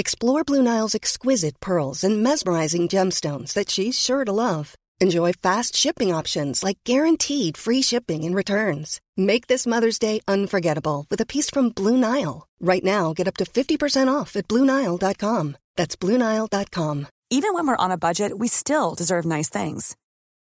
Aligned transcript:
Explore 0.00 0.44
Blue 0.44 0.62
Nile's 0.62 0.94
exquisite 0.94 1.58
pearls 1.58 2.04
and 2.04 2.22
mesmerizing 2.22 2.86
gemstones 2.86 3.52
that 3.54 3.68
she's 3.68 3.98
sure 3.98 4.24
to 4.24 4.30
love. 4.30 4.76
Enjoy 5.00 5.32
fast 5.32 5.74
shipping 5.74 6.14
options 6.14 6.62
like 6.62 6.78
guaranteed 6.84 7.56
free 7.56 7.82
shipping 7.82 8.22
and 8.22 8.32
returns. 8.32 9.00
Make 9.16 9.48
this 9.48 9.66
Mother's 9.66 9.98
Day 9.98 10.20
unforgettable 10.28 11.04
with 11.10 11.20
a 11.20 11.26
piece 11.26 11.50
from 11.50 11.70
Blue 11.70 11.96
Nile. 11.96 12.46
Right 12.60 12.84
now, 12.84 13.12
get 13.12 13.26
up 13.26 13.36
to 13.38 13.44
50% 13.44 14.06
off 14.06 14.36
at 14.36 14.46
BlueNile.com. 14.46 15.56
That's 15.74 15.96
BlueNile.com. 15.96 17.06
Even 17.30 17.52
when 17.52 17.66
we're 17.66 17.84
on 17.84 17.90
a 17.90 17.98
budget, 17.98 18.38
we 18.38 18.46
still 18.46 18.94
deserve 18.94 19.24
nice 19.24 19.48
things. 19.48 19.96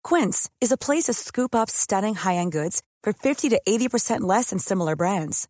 Quince 0.05 0.49
is 0.61 0.71
a 0.71 0.77
place 0.77 1.07
to 1.07 1.13
scoop 1.13 1.53
up 1.53 1.69
stunning 1.69 2.15
high 2.15 2.35
end 2.35 2.53
goods 2.53 2.81
for 3.03 3.11
50 3.11 3.49
to 3.49 3.61
80% 3.67 4.21
less 4.21 4.51
than 4.51 4.59
similar 4.59 4.95
brands. 4.95 5.49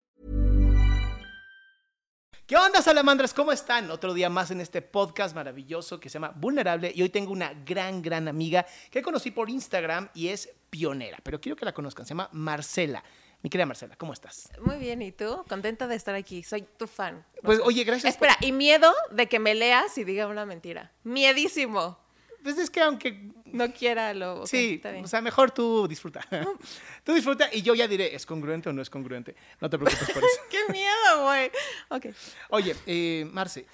¿Qué 2.51 2.57
onda, 2.57 2.81
salamandras? 2.81 3.33
¿Cómo 3.33 3.53
están? 3.53 3.89
Otro 3.91 4.13
día 4.13 4.29
más 4.29 4.51
en 4.51 4.59
este 4.59 4.81
podcast 4.81 5.33
maravilloso 5.33 6.01
que 6.01 6.09
se 6.09 6.15
llama 6.15 6.33
Vulnerable 6.35 6.91
y 6.93 7.01
hoy 7.01 7.07
tengo 7.07 7.31
una 7.31 7.53
gran, 7.65 8.01
gran 8.01 8.27
amiga 8.27 8.65
que 8.89 9.01
conocí 9.01 9.31
por 9.31 9.49
Instagram 9.49 10.09
y 10.13 10.27
es 10.27 10.49
pionera, 10.69 11.17
pero 11.23 11.39
quiero 11.39 11.55
que 11.55 11.63
la 11.63 11.73
conozcan, 11.73 12.05
se 12.05 12.09
llama 12.09 12.27
Marcela. 12.33 13.01
Mi 13.41 13.49
querida 13.49 13.65
Marcela, 13.65 13.95
¿cómo 13.95 14.11
estás? 14.11 14.49
Muy 14.59 14.75
bien, 14.79 15.01
¿y 15.01 15.13
tú? 15.13 15.45
Contenta 15.47 15.87
de 15.87 15.95
estar 15.95 16.13
aquí, 16.13 16.43
soy 16.43 16.63
tu 16.75 16.87
fan. 16.87 17.25
Pues 17.41 17.61
oye, 17.63 17.85
gracias. 17.85 18.15
Espera, 18.15 18.35
y 18.41 18.51
miedo 18.51 18.93
de 19.11 19.29
que 19.29 19.39
me 19.39 19.55
leas 19.55 19.97
y 19.97 20.03
diga 20.03 20.27
una 20.27 20.45
mentira. 20.45 20.91
Miedísimo. 21.05 22.00
Pues 22.43 22.57
es 22.57 22.69
que 22.69 22.81
aunque... 22.81 23.31
No 23.45 23.71
quiera 23.73 24.13
lo... 24.13 24.41
ok, 24.41 24.47
sí, 24.47 24.75
está 24.75 24.91
bien. 24.91 25.03
o 25.03 25.07
sea, 25.07 25.21
mejor 25.21 25.51
tú 25.51 25.87
disfruta. 25.87 26.21
tú 27.03 27.13
disfruta 27.13 27.49
y 27.51 27.61
yo 27.61 27.75
ya 27.75 27.87
diré, 27.87 28.15
¿es 28.15 28.25
congruente 28.25 28.69
o 28.69 28.73
no 28.73 28.81
es 28.81 28.89
congruente? 28.89 29.35
No 29.59 29.69
te 29.69 29.77
preocupes 29.77 30.09
por 30.11 30.23
eso. 30.23 30.41
¡Qué 30.49 30.71
miedo, 30.71 31.23
güey! 31.23 31.51
Ok. 31.89 32.05
Oye, 32.49 32.75
eh, 32.85 33.27
Marce, 33.31 33.65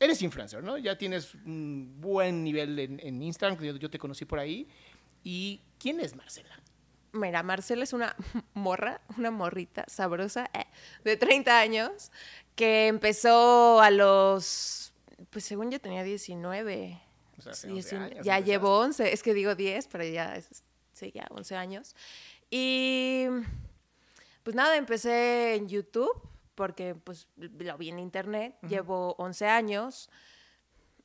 eres 0.00 0.20
influencer, 0.22 0.62
¿no? 0.62 0.76
Ya 0.78 0.98
tienes 0.98 1.34
un 1.34 2.00
buen 2.00 2.42
nivel 2.42 2.78
en, 2.78 3.00
en 3.00 3.22
Instagram, 3.22 3.62
yo, 3.62 3.76
yo 3.76 3.90
te 3.90 3.98
conocí 3.98 4.24
por 4.24 4.38
ahí. 4.38 4.68
¿Y 5.22 5.62
quién 5.78 6.00
es 6.00 6.14
Marcela? 6.14 6.60
Mira, 7.14 7.44
Marcela 7.44 7.84
es 7.84 7.92
una 7.92 8.16
morra, 8.54 9.00
una 9.16 9.30
morrita 9.30 9.84
sabrosa 9.86 10.50
eh, 10.52 10.66
de 11.04 11.16
30 11.16 11.58
años 11.58 12.10
que 12.56 12.88
empezó 12.88 13.80
a 13.80 13.90
los... 13.90 14.92
Pues 15.30 15.44
según 15.44 15.70
yo 15.70 15.80
tenía 15.80 16.02
19. 16.02 17.00
O 17.38 17.42
sea, 17.42 17.52
hace 17.52 17.68
19, 17.68 18.04
11 18.06 18.14
años 18.16 18.26
ya 18.26 18.40
llevo 18.40 18.78
11, 18.80 19.12
es 19.12 19.22
que 19.22 19.34
digo 19.34 19.54
10, 19.54 19.86
pero 19.88 20.04
ya, 20.04 20.36
es- 20.36 20.62
sí, 20.92 21.10
ya 21.14 21.26
11 21.30 21.56
años. 21.56 21.94
Y 22.50 23.26
pues 24.42 24.54
nada, 24.54 24.76
empecé 24.76 25.54
en 25.54 25.68
YouTube 25.68 26.12
porque 26.54 26.94
pues 26.94 27.26
lo 27.36 27.76
vi 27.78 27.88
en 27.88 27.98
internet, 27.98 28.56
llevo 28.68 29.14
11 29.18 29.46
años 29.46 30.08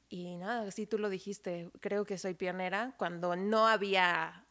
y 0.10 0.36
nada, 0.38 0.68
así 0.68 0.86
tú 0.86 0.98
lo 1.00 1.10
dijiste, 1.10 1.70
creo 1.80 2.06
que 2.06 2.18
soy 2.18 2.34
pionera 2.36 2.94
cuando 2.98 3.36
no 3.36 3.68
había 3.68 4.46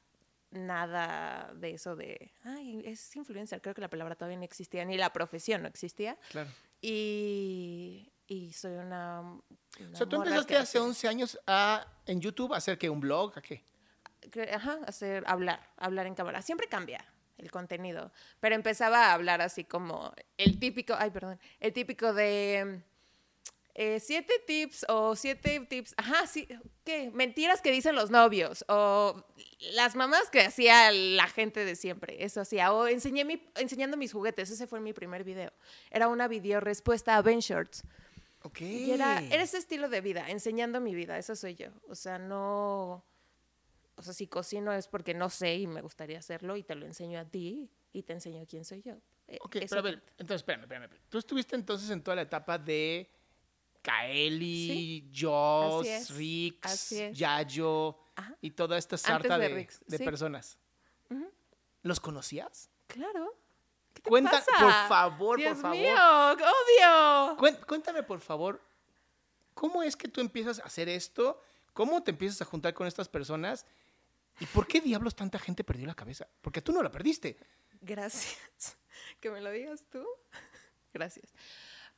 nada 0.51 1.53
de 1.55 1.73
eso 1.73 1.95
de, 1.95 2.33
ay, 2.45 2.83
es 2.85 3.15
influencer, 3.17 3.61
creo 3.61 3.75
que 3.75 3.81
la 3.83 3.91
palabra 3.91 4.15
todavía 4.17 4.39
no 4.39 4.45
existía, 4.45 4.85
ni 4.85 4.97
la 4.97 5.13
profesión 5.13 5.63
no 5.63 5.69
existía. 5.69 6.17
Claro. 6.31 6.51
Y, 6.81 8.11
y 8.29 8.53
soy 8.53 8.73
una... 8.75 9.21
O 9.23 9.41
una 9.81 9.97
sea, 9.97 10.07
tú 10.07 10.17
empezaste 10.17 10.47
que 10.47 10.57
hace 10.57 10.79
hace- 10.79 10.87
11 10.87 11.09
años 11.09 11.39
a, 11.47 11.87
en 12.07 12.21
YouTube 12.21 12.53
a 12.55 12.59
hacer 12.59 12.79
que 12.79 12.89
un 12.89 13.01
blog, 13.01 13.37
¿a 13.37 13.43
qué? 13.43 13.65
ajá, 14.53 14.79
hacer, 14.87 15.25
hablar, 15.27 15.61
hablar 15.77 16.07
en 16.07 16.15
cámara. 16.15 16.43
Siempre 16.43 16.69
cambia 16.69 17.05
el 17.39 17.51
contenido, 17.51 18.13
pero 18.41 18.55
empezaba 18.55 19.07
a 19.07 19.13
hablar 19.15 19.41
así 19.41 19.65
como 19.65 20.13
el 20.37 20.59
típico, 20.59 20.95
ay, 20.99 21.11
perdón, 21.11 21.39
el 21.61 21.73
típico 21.73 22.13
de 22.13 22.83
eh, 23.75 24.01
siete 24.01 24.35
tips 24.45 24.85
o 24.89 25.15
siete 25.15 25.61
tips, 25.61 25.95
ajá, 25.97 26.27
sí, 26.27 26.49
¿qué? 26.85 27.11
Mentiras 27.15 27.63
que 27.63 27.71
dicen 27.71 27.95
los 27.95 28.11
novios 28.11 28.65
o 28.69 29.25
las 29.75 29.95
mamás 29.95 30.31
que 30.31 30.41
hacía 30.41 30.91
la 30.91 31.29
gente 31.29 31.65
de 31.65 31.77
siempre, 31.77 32.25
eso 32.25 32.41
hacía, 32.41 32.73
o 32.73 32.89
enseñé 32.89 33.25
mi, 33.25 33.49
enseñando 33.55 33.97
mis 33.97 34.13
juguetes, 34.13 34.51
ese 34.51 34.67
fue 34.67 34.81
mi 34.81 34.93
primer 34.93 35.23
video. 35.23 35.53
Era 35.91 36.09
una 36.09 36.27
video 36.27 36.59
respuesta 36.59 37.17
a 37.17 37.23
Ben 37.23 37.39
Shorts. 37.39 37.85
Y 38.61 38.91
era, 38.93 39.21
era 39.21 39.43
ese 39.43 39.59
estilo 39.59 39.89
de 39.89 40.01
vida, 40.01 40.31
enseñando 40.31 40.81
mi 40.81 40.95
vida, 40.95 41.19
eso 41.19 41.35
soy 41.37 41.55
yo. 41.55 41.69
O 41.89 41.95
sea, 41.95 42.19
no. 42.19 43.05
O 43.97 44.03
sea, 44.03 44.15
si 44.15 44.27
cocino 44.29 44.73
es 44.73 44.87
porque 44.89 45.13
no 45.13 45.29
sé 45.29 45.57
y 45.57 45.67
me 45.67 45.81
gustaría 45.83 46.19
hacerlo 46.21 46.57
y 46.57 46.63
te 46.63 46.75
lo 46.77 46.87
enseño 46.87 47.19
a 47.19 47.25
ti 47.25 47.69
y 47.93 48.03
te 48.05 48.13
enseño 48.13 48.47
quién 48.49 48.65
soy 48.65 48.83
yo. 48.83 48.95
Eh, 49.27 49.39
Ok, 49.43 49.57
eso 49.57 49.67
pero 49.71 49.81
a 49.81 49.83
ver, 49.83 50.03
entonces 50.19 50.37
espérame, 50.37 50.63
espérame. 50.63 50.85
espérame. 50.85 51.07
Tú 51.11 51.19
estuviste 51.19 51.57
entonces 51.57 51.91
en 51.91 52.03
toda 52.03 52.15
la 52.15 52.23
etapa 52.23 52.59
de 52.59 53.11
Kaeli, 53.83 54.69
Sí. 54.69 55.11
Joss, 55.21 56.11
Rix. 56.17 56.91
Yayo 57.13 57.99
Ajá. 58.15 58.37
y 58.41 58.51
toda 58.53 58.79
esta 58.79 58.97
sarta 58.97 59.37
de 59.39 59.49
de, 59.49 59.55
Rix, 59.55 59.81
de 59.87 59.99
sí. 59.99 60.05
personas. 60.05 60.59
¿Los 61.83 62.01
conocías? 62.01 62.71
Claro. 62.87 63.35
¿Qué 63.99 64.03
te 64.03 64.11
Cuenta, 64.11 64.31
pasa? 64.31 64.53
por 64.61 64.73
favor, 64.89 65.39
Dios 65.39 65.53
por 65.55 65.63
favor. 65.63 65.77
mío, 65.77 66.33
obvio. 66.33 67.57
Cuéntame, 67.67 68.03
por 68.05 68.21
favor, 68.21 68.61
¿cómo 69.55 69.83
es 69.83 69.97
que 69.97 70.07
tú 70.09 70.21
empiezas 70.21 70.61
a 70.61 70.65
hacer 70.65 70.89
esto? 70.89 71.43
¿Cómo 71.73 72.03
te 72.03 72.13
empiezas 72.13 72.41
a 72.43 72.45
juntar 72.45 72.75
con 72.75 72.87
estas 72.87 73.09
personas? 73.09 73.67
¿Y 74.41 74.47
por 74.47 74.67
qué 74.69 74.81
diablos 74.81 75.17
tanta 75.17 75.39
gente 75.39 75.65
perdió 75.65 75.87
la 75.87 75.95
cabeza? 75.95 76.29
Porque 76.41 76.63
tú 76.63 76.73
no 76.73 76.83
la 76.83 76.91
perdiste. 76.91 77.37
Gracias. 77.81 78.77
Que 79.21 79.31
me 79.31 79.41
lo 79.41 79.51
digas 79.51 79.87
tú. 79.91 80.05
Gracias. 80.93 81.33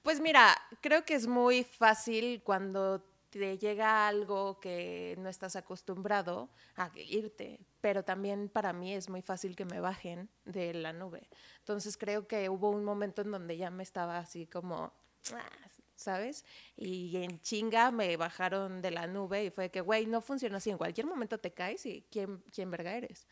Pues 0.03 0.21
mira, 0.21 0.57
creo 0.81 1.05
que 1.05 1.15
es 1.15 1.27
muy 1.27 1.65
fácil 1.65 2.43
cuando 2.43 3.05
te 3.31 3.59
llega 3.59 4.09
algo 4.09 4.61
que 4.61 5.17
no 5.19 5.29
estás 5.29 5.57
acostumbrado 5.57 6.51
a 6.77 6.91
irte, 6.97 7.61
pero 7.81 8.05
también 8.05 8.49
para 8.49 8.73
mí 8.73 8.93
es 8.95 9.09
muy 9.09 9.23
fácil 9.23 9.57
que 9.57 9.65
me 9.65 9.81
bajen 9.81 10.29
de 10.45 10.75
la 10.75 10.93
nube. 10.93 11.29
Entonces 11.61 11.97
creo 11.97 12.27
que 12.27 12.49
hubo 12.49 12.71
un 12.71 12.85
momento 12.85 13.23
en 13.23 13.31
donde 13.31 13.57
ya 13.57 13.71
me 13.71 13.83
estaba 13.83 14.19
así 14.19 14.47
como, 14.47 14.93
"Ah", 15.33 15.49
¿sabes? 15.97 16.45
Y 16.77 17.17
en 17.17 17.41
chinga 17.43 17.91
me 17.93 18.17
bajaron 18.17 18.83
de 18.83 18.91
la 18.91 19.07
nube 19.07 19.45
y 19.45 19.51
fue 19.51 19.71
que, 19.71 19.81
güey, 19.81 20.07
no 20.07 20.21
funciona 20.21 20.57
así, 20.59 20.71
en 20.71 20.79
cualquier 20.79 21.07
momento 21.07 21.39
te 21.39 21.53
caes 21.53 21.87
y 21.87 22.07
¿quién, 22.11 22.39
quién 22.53 22.71
verga 22.71 22.95
eres? 22.95 23.27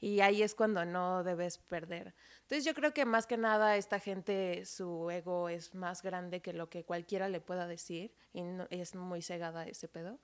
Y 0.00 0.20
ahí 0.20 0.42
es 0.42 0.54
cuando 0.54 0.84
no 0.84 1.22
debes 1.24 1.58
perder. 1.58 2.14
Entonces 2.42 2.64
yo 2.64 2.74
creo 2.74 2.94
que 2.94 3.04
más 3.04 3.26
que 3.26 3.36
nada 3.36 3.76
esta 3.76 4.00
gente, 4.00 4.64
su 4.64 5.10
ego 5.10 5.48
es 5.48 5.74
más 5.74 6.02
grande 6.02 6.40
que 6.40 6.52
lo 6.54 6.70
que 6.70 6.84
cualquiera 6.84 7.28
le 7.28 7.40
pueda 7.40 7.66
decir 7.66 8.14
y 8.32 8.42
no- 8.42 8.66
es 8.70 8.94
muy 8.94 9.20
cegada 9.22 9.66
ese 9.66 9.88
pedo. 9.88 10.18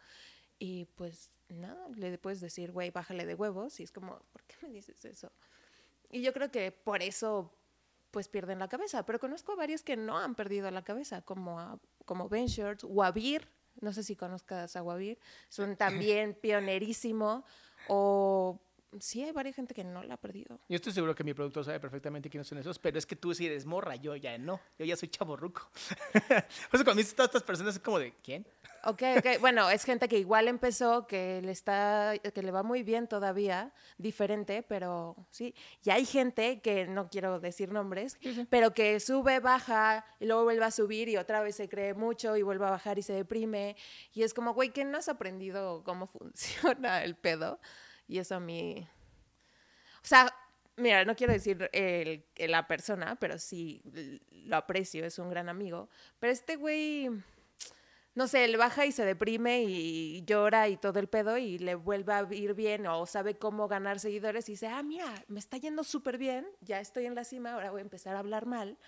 Y 0.59 0.87
pues 0.97 1.31
nada, 1.49 1.87
le 1.95 2.17
puedes 2.17 2.41
decir, 2.41 2.73
güey, 2.73 2.91
bájale 2.91 3.27
de 3.27 3.35
huevos 3.35 3.79
y 3.79 3.83
es 3.83 3.93
como, 3.93 4.19
¿por 4.33 4.43
qué 4.45 4.57
me 4.63 4.71
dices 4.71 5.05
eso? 5.05 5.31
Y 6.11 6.23
yo 6.23 6.33
creo 6.33 6.51
que 6.51 6.73
por 6.73 7.03
eso 7.03 7.53
pues 8.11 8.29
pierden 8.29 8.59
la 8.59 8.69
cabeza. 8.69 9.05
Pero 9.05 9.19
conozco 9.21 9.53
a 9.53 9.57
varios 9.57 9.83
que 9.83 9.97
no 9.97 10.17
han 10.19 10.35
perdido 10.35 10.71
la 10.71 10.83
cabeza, 10.83 11.21
como, 11.21 11.61
a, 11.61 11.79
como 12.07 12.31
Ben 12.31 12.47
Shorts, 12.47 12.85
Wabir, 12.85 13.51
no 13.83 13.93
sé 13.93 14.03
si 14.03 14.17
conozcas 14.17 14.75
a 14.75 14.83
Wabir, 14.83 15.19
es 15.51 15.59
un 15.59 15.77
también 15.77 16.33
pionerísimo, 16.35 17.45
o 17.89 18.59
sí 19.01 19.23
hay 19.23 19.33
varias 19.33 19.57
gente 19.57 19.75
que 19.75 19.85
no 19.85 20.03
la 20.03 20.15
ha 20.15 20.17
perdido. 20.17 20.61
Yo 20.69 20.77
estoy 20.77 20.93
seguro 20.93 21.15
que 21.15 21.25
mi 21.25 21.35
productor 21.35 21.65
sabe 21.65 21.81
perfectamente 21.81 22.31
quiénes 22.31 22.47
son 22.47 22.59
esos, 22.59 22.79
pero 22.79 22.99
es 22.99 23.07
que 23.07 23.17
tú 23.17 23.35
sí 23.35 23.47
eres 23.47 23.67
morra, 23.67 23.97
yo 23.97 24.17
ya 24.17 24.37
no. 24.39 24.61
Yo 24.79 24.85
ya 24.85 24.97
soy 24.97 25.09
chaborruco. 25.09 25.69
Por 26.13 26.75
eso 26.75 26.85
cuando 26.85 26.97
dices 26.97 27.15
todas 27.15 27.29
estas 27.29 27.43
personas 27.43 27.75
es 27.77 27.81
como 27.81 27.99
de, 27.99 28.13
¿quién? 28.23 28.47
Ok, 28.85 29.03
ok. 29.19 29.41
Bueno, 29.41 29.69
es 29.69 29.83
gente 29.85 30.09
que 30.09 30.17
igual 30.19 30.47
empezó, 30.47 31.09
que 31.09 31.41
le 31.43 31.51
está, 31.51 32.15
que 32.19 32.43
le 32.43 32.53
va 32.53 32.63
muy 32.63 32.85
bien 32.85 33.09
todavía, 33.09 33.73
diferente, 33.99 34.63
pero 34.63 35.17
sí. 35.31 35.55
Y 35.85 35.91
hay 35.91 36.05
gente 36.05 36.61
que 36.61 36.87
no 36.87 37.09
quiero 37.09 37.41
decir 37.41 37.73
nombres, 37.73 38.19
pero 38.49 38.75
que 38.75 39.01
sube, 39.01 39.41
baja 39.41 40.05
y 40.21 40.27
luego 40.27 40.45
vuelve 40.45 40.65
a 40.65 40.71
subir 40.71 41.09
y 41.09 41.17
otra 41.17 41.43
vez 41.43 41.57
se 41.57 41.69
cree 41.69 41.95
mucho 41.95 42.37
y 42.37 42.43
vuelve 42.43 42.67
a 42.67 42.71
bajar 42.71 42.99
y 42.99 43.03
se 43.03 43.13
deprime. 43.13 43.77
Y 44.13 44.23
es 44.23 44.33
como, 44.33 44.55
güey, 44.55 44.71
que 44.71 44.85
no 44.85 44.99
has 44.99 45.09
aprendido 45.09 45.83
cómo 45.83 46.07
funciona 46.07 47.03
el 47.03 47.17
pedo. 47.17 47.59
Y 48.09 48.19
eso 48.19 48.37
a 48.37 48.41
mí. 48.41 48.89
O 50.03 50.07
sea, 50.07 50.33
mira, 50.77 51.05
no 51.05 51.17
quiero 51.17 51.33
decir 51.33 51.69
el, 51.73 52.25
la 52.37 52.67
persona, 52.67 53.17
pero 53.17 53.39
sí 53.39 53.83
lo 54.31 54.57
aprecio, 54.57 55.05
es 55.05 55.19
un 55.19 55.31
gran 55.31 55.49
amigo. 55.49 55.89
Pero 56.19 56.33
este 56.33 56.57
güey 56.57 57.11
no 58.17 58.27
sé, 58.29 58.47
él 58.47 58.57
baja 58.57 58.87
y 58.87 58.93
se 58.93 59.05
deprime 59.05 59.65
y 59.65 60.25
llora 60.25 60.69
y 60.69 60.79
todo 60.79 60.99
el 60.99 61.07
pedo 61.07 61.37
y 61.37 61.59
le 61.59 61.75
vuelve 61.75 62.15
a 62.15 62.27
ir 62.33 62.55
bien 62.55 62.87
o 62.87 63.05
sabe 63.05 63.37
cómo 63.37 63.69
ganar 63.69 64.01
seguidores 64.01 64.49
y 64.49 64.53
dice, 64.53 64.69
ah, 64.69 64.83
mira, 64.83 65.23
me 65.29 65.39
está 65.39 65.59
yendo 65.59 65.85
súper 65.85 66.17
bien, 66.17 66.49
ya 66.63 66.81
estoy 66.81 67.05
en 67.05 67.15
la 67.15 67.25
cima, 67.25 67.53
ahora 67.53 67.71
voy 67.71 67.81
a 67.81 67.83
empezar 67.83 68.17
a 68.17 68.21
hablar 68.21 68.47
mal 68.47 68.79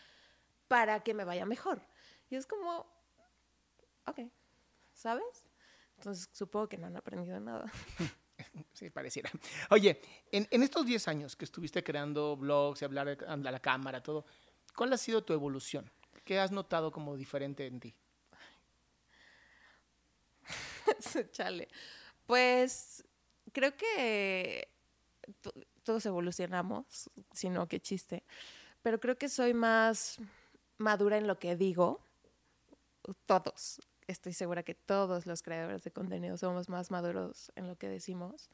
para 0.66 1.00
que 1.00 1.12
me 1.12 1.24
vaya 1.24 1.44
mejor. 1.44 1.82
Y 2.30 2.36
es 2.36 2.46
como, 2.46 2.86
ok, 4.06 4.20
¿sabes? 4.94 5.46
Entonces 5.98 6.30
supongo 6.32 6.70
que 6.70 6.78
no 6.78 6.86
han 6.86 6.96
aprendido 6.96 7.38
nada. 7.38 7.70
Sí, 8.72 8.90
pareciera. 8.90 9.30
Oye, 9.70 10.00
en, 10.30 10.46
en 10.50 10.62
estos 10.62 10.86
10 10.86 11.08
años 11.08 11.36
que 11.36 11.44
estuviste 11.44 11.82
creando 11.82 12.36
blogs 12.36 12.82
y 12.82 12.84
hablar 12.84 13.18
a 13.26 13.36
la 13.36 13.60
cámara, 13.60 14.02
todo, 14.02 14.24
¿cuál 14.74 14.92
ha 14.92 14.98
sido 14.98 15.22
tu 15.22 15.32
evolución? 15.32 15.90
¿Qué 16.24 16.38
has 16.38 16.52
notado 16.52 16.92
como 16.92 17.16
diferente 17.16 17.66
en 17.66 17.80
ti? 17.80 17.94
Chale. 21.32 21.68
Pues 22.26 23.04
creo 23.52 23.76
que 23.76 24.68
todos 25.82 26.04
evolucionamos, 26.06 27.10
sino 27.32 27.66
que 27.66 27.80
chiste. 27.80 28.24
Pero 28.82 29.00
creo 29.00 29.16
que 29.16 29.28
soy 29.28 29.54
más 29.54 30.18
madura 30.76 31.16
en 31.16 31.26
lo 31.26 31.38
que 31.38 31.56
digo. 31.56 32.00
Todos. 33.26 33.80
Estoy 34.08 34.32
segura 34.32 34.62
que 34.62 34.74
todos 34.74 35.26
los 35.26 35.42
creadores 35.42 35.84
de 35.84 35.90
contenido 35.90 36.36
somos 36.38 36.68
más 36.68 36.90
maduros 36.90 37.52
en 37.56 37.68
lo 37.68 37.76
que 37.76 37.88
decimos 37.88 38.50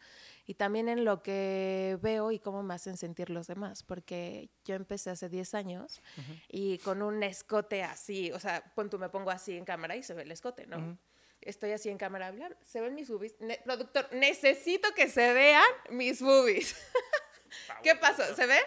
y 0.47 0.55
también 0.55 0.89
en 0.89 1.05
lo 1.05 1.23
que 1.23 1.97
veo 2.03 2.33
y 2.33 2.41
cómo 2.41 2.63
me 2.63 2.75
hacen 2.75 2.97
sentir 2.97 3.31
los 3.31 3.47
demás, 3.47 3.85
porque 3.85 4.51
yo 4.65 4.75
empecé 4.75 5.11
hace 5.11 5.29
10 5.29 5.55
años 5.55 6.03
y 6.49 6.79
con 6.79 7.03
un 7.03 7.23
escote 7.23 7.85
así, 7.85 8.33
o 8.33 8.41
sea, 8.41 8.73
pon 8.75 8.91
tú 8.91 8.99
me 8.99 9.09
pongo 9.09 9.31
así 9.31 9.57
en 9.57 9.65
cámara 9.65 9.95
y 9.97 10.03
se 10.03 10.13
ve 10.13 10.23
el 10.23 10.33
escote, 10.33 10.67
¿no? 10.67 10.99
estoy 11.41 11.73
así 11.73 11.89
en 11.89 11.99
cámara 11.99 12.29
hablar, 12.29 12.57
se 12.65 12.81
ven 12.81 12.95
mis 12.95 13.09
boobies. 13.09 13.37
productor, 13.65 14.09
necesito 14.13 14.93
que 14.95 15.09
se 15.09 15.33
vean 15.33 15.63
mis 15.91 16.21
boobies. 16.21 16.75
¿Qué 17.83 17.95
pasó? 17.95 18.23
¿Se 18.35 18.47
ve? 18.47 18.59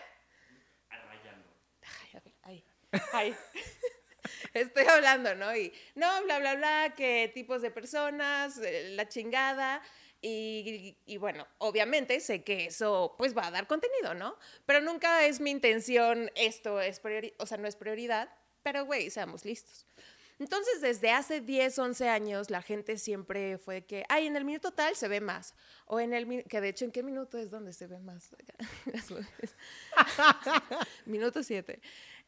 Ay, 2.44 2.66
ahí. 3.14 3.36
Estoy 4.62 4.86
hablando, 4.86 5.36
¿no? 5.36 5.56
Y 5.56 5.72
no, 5.96 6.24
bla, 6.24 6.40
bla, 6.40 6.56
bla, 6.56 6.94
que 6.96 7.32
tipos 7.34 7.62
de 7.62 7.72
personas, 7.72 8.58
eh, 8.60 8.92
la 8.96 9.08
chingada. 9.08 9.82
Y, 10.22 10.98
y, 11.06 11.18
bueno, 11.18 11.48
obviamente 11.60 12.20
sé 12.20 12.44
que 12.44 12.66
eso 12.66 13.14
pues 13.20 13.38
va 13.38 13.48
a 13.48 13.52
dar 13.52 13.68
contenido, 13.68 14.16
¿no? 14.16 14.36
Pero 14.66 14.82
nunca 14.82 15.26
es 15.26 15.40
mi 15.40 15.52
intención, 15.52 16.32
esto 16.36 16.82
es 16.82 17.00
prioridad, 17.00 17.36
o 17.38 17.46
sea, 17.46 17.60
no 17.60 17.68
es 17.68 17.76
prioridad, 17.76 18.28
pero 18.64 18.86
güey, 18.86 19.12
seamos 19.12 19.46
listos. 19.46 19.86
Entonces, 20.40 20.82
desde 20.82 21.10
hace 21.10 21.42
10, 21.42 21.80
11 21.80 22.10
años, 22.10 22.52
la 22.52 22.62
gente 22.62 22.98
siempre 22.98 23.58
fue 23.58 23.86
que, 23.86 24.06
ay, 24.08 24.28
en 24.28 24.36
el 24.36 24.46
minuto 24.46 24.72
tal 24.72 24.96
se 24.96 25.08
ve 25.08 25.20
más. 25.20 25.56
O 25.86 26.00
en 26.00 26.14
el, 26.14 26.44
que 26.46 26.62
de 26.62 26.70
hecho, 26.70 26.86
¿en 26.86 26.92
qué 26.92 27.02
minuto 27.02 27.40
es 27.40 27.50
donde 27.50 27.74
se 27.74 27.88
ve 27.88 28.00
más? 28.00 28.36
minuto 31.06 31.42
7. 31.42 31.82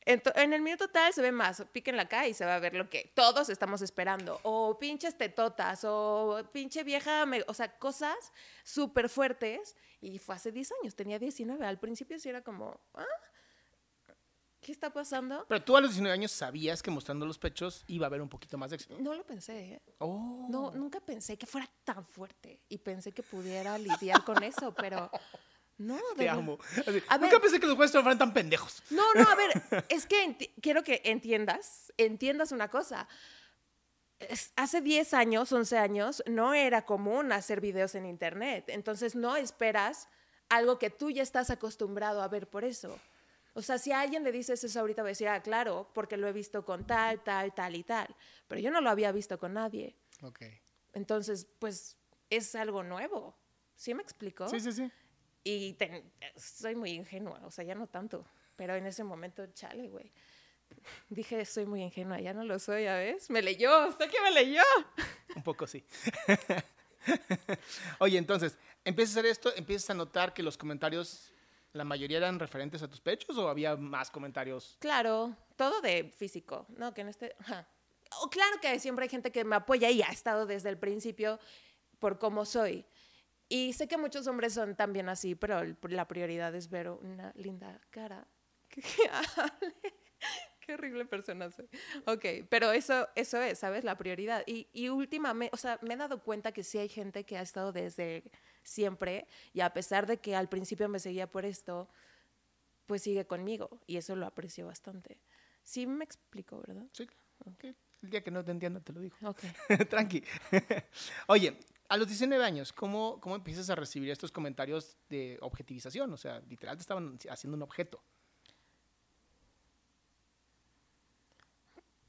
En 0.09 0.53
el 0.53 0.61
minuto 0.63 0.87
tal 0.87 1.13
se 1.13 1.21
ve 1.21 1.31
más, 1.31 1.63
píquenla 1.71 2.03
acá 2.03 2.27
y 2.27 2.33
se 2.33 2.43
va 2.43 2.55
a 2.55 2.59
ver 2.59 2.73
lo 2.73 2.89
que 2.89 3.11
todos 3.13 3.47
estamos 3.49 3.83
esperando. 3.83 4.39
O 4.41 4.79
pinches 4.79 5.15
tetotas, 5.15 5.83
o 5.83 6.41
pinche 6.51 6.83
vieja, 6.83 7.25
o 7.47 7.53
sea, 7.53 7.77
cosas 7.77 8.31
súper 8.63 9.07
fuertes. 9.07 9.75
Y 10.01 10.17
fue 10.17 10.33
hace 10.33 10.51
10 10.51 10.71
años, 10.81 10.95
tenía 10.95 11.19
19. 11.19 11.63
Al 11.63 11.79
principio 11.79 12.17
sí 12.19 12.27
era 12.27 12.41
como, 12.41 12.79
¿ah? 12.95 13.05
¿Qué 14.61 14.71
está 14.71 14.91
pasando? 14.91 15.45
Pero 15.47 15.63
tú 15.63 15.77
a 15.77 15.81
los 15.81 15.91
19 15.91 16.13
años 16.13 16.31
sabías 16.31 16.81
que 16.81 16.91
mostrando 16.91 17.25
los 17.25 17.37
pechos 17.37 17.83
iba 17.87 18.05
a 18.05 18.07
haber 18.07 18.21
un 18.21 18.29
poquito 18.29 18.57
más 18.57 18.71
de 18.71 18.75
éxito. 18.75 18.97
No 18.99 19.13
lo 19.13 19.25
pensé. 19.25 19.73
¿eh? 19.73 19.81
Oh. 19.99 20.47
No, 20.49 20.71
nunca 20.71 20.99
pensé 20.99 21.37
que 21.37 21.45
fuera 21.45 21.69
tan 21.83 22.03
fuerte 22.03 22.61
y 22.67 22.77
pensé 22.79 23.11
que 23.11 23.23
pudiera 23.23 23.77
lidiar 23.77 24.23
con 24.25 24.43
eso, 24.43 24.73
pero 24.73 25.09
no. 25.79 25.99
Te 26.17 26.29
amo. 26.29 26.59
nunca 27.19 27.39
pensé 27.39 27.59
que 27.59 27.65
los 27.65 27.75
jueces 27.75 27.99
fueran 27.99 28.19
tan 28.19 28.33
pendejos. 28.33 28.83
No, 28.91 29.03
no, 29.15 29.27
a 29.27 29.35
ver, 29.35 29.85
es 29.89 30.05
que 30.05 30.53
quiero 30.61 30.83
que 30.83 31.01
entiendas, 31.05 31.91
entiendas 31.97 32.51
una 32.51 32.69
cosa. 32.69 33.07
hace 34.55 34.81
10 34.81 35.13
años, 35.13 35.51
11 35.51 35.77
años, 35.77 36.23
no 36.27 36.53
era 36.53 36.85
común 36.85 37.31
hacer 37.31 37.61
videos 37.61 37.95
en 37.95 38.05
internet. 38.05 38.65
Entonces 38.67 39.15
no 39.15 39.35
esperas 39.35 40.07
algo 40.49 40.77
que 40.77 40.89
tú 40.89 41.09
ya 41.09 41.23
estás 41.23 41.49
acostumbrado 41.49 42.21
a 42.21 42.27
ver 42.27 42.47
por 42.47 42.63
eso. 42.65 42.99
O 43.53 43.61
sea, 43.61 43.77
si 43.77 43.91
a 43.91 44.01
alguien 44.01 44.23
le 44.23 44.31
dices 44.31 44.63
eso 44.63 44.79
ahorita, 44.79 45.01
va 45.01 45.07
a 45.07 45.11
decir, 45.11 45.27
ah, 45.27 45.41
claro, 45.41 45.89
porque 45.93 46.17
lo 46.17 46.27
he 46.27 46.33
visto 46.33 46.63
con 46.63 46.85
tal, 46.85 47.23
tal, 47.23 47.53
tal 47.53 47.75
y 47.75 47.83
tal. 47.83 48.15
Pero 48.47 48.61
yo 48.61 48.71
no 48.71 48.81
lo 48.81 48.89
había 48.89 49.11
visto 49.11 49.39
con 49.39 49.53
nadie. 49.53 49.95
Ok. 50.21 50.41
Entonces, 50.93 51.47
pues 51.57 51.97
es 52.29 52.53
algo 52.55 52.83
nuevo. 52.83 53.35
¿Sí 53.75 53.93
me 53.93 54.01
explico? 54.03 54.47
Sí, 54.49 54.59
sí, 54.59 54.71
sí. 54.71 54.91
Y 55.49 55.77
soy 56.35 56.75
muy 56.75 56.91
ingenua, 56.91 57.41
o 57.45 57.51
sea, 57.51 57.63
ya 57.65 57.75
no 57.75 57.87
tanto. 57.87 58.25
Pero 58.55 58.75
en 58.75 58.85
ese 58.85 59.03
momento, 59.03 59.45
chale, 59.53 59.87
güey. 59.87 60.11
Dije, 61.09 61.43
soy 61.45 61.65
muy 61.65 61.81
ingenua, 61.81 62.19
ya 62.19 62.33
no 62.33 62.43
lo 62.43 62.59
soy, 62.59 62.83
¿ya 62.83 62.97
ves? 62.97 63.29
Me 63.29 63.41
leyó, 63.41 63.91
sé 63.93 64.07
que 64.07 64.21
me 64.21 64.31
leyó. 64.31 64.61
Un 65.35 65.43
poco 65.43 65.65
sí. 65.65 65.83
Oye, 67.99 68.17
entonces, 68.17 68.57
empiezas 68.85 69.15
a 69.15 69.19
hacer 69.19 69.31
esto, 69.31 69.55
empiezas 69.55 69.89
a 69.89 69.93
notar 69.95 70.33
que 70.33 70.43
los 70.43 70.57
comentarios 70.57 71.33
¿La 71.73 71.83
mayoría 71.83 72.17
eran 72.17 72.39
referentes 72.39 72.81
a 72.81 72.87
tus 72.87 72.99
pechos 72.99 73.37
o 73.37 73.47
había 73.47 73.75
más 73.75 74.09
comentarios? 74.09 74.75
Claro, 74.79 75.35
todo 75.55 75.81
de 75.81 76.11
físico, 76.17 76.65
¿no? 76.69 76.93
Que 76.93 77.01
en 77.01 77.09
este... 77.09 77.35
O 78.21 78.29
claro 78.29 78.59
que 78.59 78.79
siempre 78.79 79.03
hay 79.03 79.09
gente 79.09 79.31
que 79.31 79.43
me 79.43 79.55
apoya 79.55 79.91
y 79.91 80.01
ha 80.01 80.07
estado 80.07 80.47
desde 80.47 80.69
el 80.69 80.79
principio 80.79 81.39
por 81.99 82.17
cómo 82.17 82.43
soy. 82.43 82.85
Y 83.49 83.73
sé 83.73 83.87
que 83.87 83.97
muchos 83.97 84.27
hombres 84.27 84.53
son 84.53 84.75
también 84.75 85.09
así, 85.09 85.33
pero 85.35 85.63
la 85.81 86.07
prioridad 86.07 86.53
es 86.55 86.69
ver 86.69 86.89
una 86.89 87.33
linda 87.35 87.81
cara. 87.89 88.27
Qué 90.59 90.75
horrible 90.75 91.05
persona 91.05 91.49
soy. 91.49 91.67
Ok, 92.05 92.47
pero 92.47 92.71
eso, 92.71 93.09
eso 93.15 93.41
es, 93.41 93.57
¿sabes? 93.57 93.83
La 93.83 93.97
prioridad. 93.97 94.43
Y, 94.45 94.67
y 94.71 94.89
últimamente, 94.89 95.49
o 95.51 95.57
sea, 95.57 95.79
me 95.81 95.95
he 95.95 95.97
dado 95.97 96.21
cuenta 96.21 96.51
que 96.51 96.63
sí 96.63 96.77
hay 96.77 96.89
gente 96.89 97.25
que 97.25 97.39
ha 97.39 97.41
estado 97.41 97.71
desde 97.71 98.31
siempre 98.61 99.25
y 99.51 99.61
a 99.61 99.73
pesar 99.73 100.05
de 100.05 100.17
que 100.17 100.35
al 100.35 100.47
principio 100.47 100.87
me 100.87 100.99
seguía 100.99 101.25
por 101.25 101.43
esto, 101.43 101.89
pues 102.85 103.01
sigue 103.01 103.25
conmigo 103.25 103.79
y 103.87 103.97
eso 103.97 104.15
lo 104.15 104.27
aprecio 104.27 104.67
bastante. 104.67 105.19
Sí 105.63 105.87
me 105.87 106.03
explico, 106.03 106.61
¿verdad? 106.61 106.85
Sí, 106.93 107.07
okay. 107.45 107.75
El 108.01 108.09
día 108.11 108.23
que 108.23 108.31
no 108.31 108.45
te 108.45 108.51
entienda 108.51 108.79
te 108.79 108.93
lo 108.93 108.99
digo. 108.99 109.15
Ok. 109.23 109.41
Tranqui. 109.89 110.23
Oye, 111.27 111.57
a 111.89 111.97
los 111.97 112.07
19 112.07 112.43
años, 112.45 112.71
¿cómo, 112.71 113.19
¿cómo 113.19 113.35
empiezas 113.35 113.69
a 113.71 113.75
recibir 113.75 114.11
estos 114.11 114.31
comentarios 114.31 114.95
de 115.09 115.39
objetivización? 115.41 116.13
O 116.13 116.17
sea, 116.17 116.39
literal 116.41 116.77
te 116.77 116.81
estaban 116.81 117.17
haciendo 117.29 117.57
un 117.57 117.63
objeto. 117.63 117.99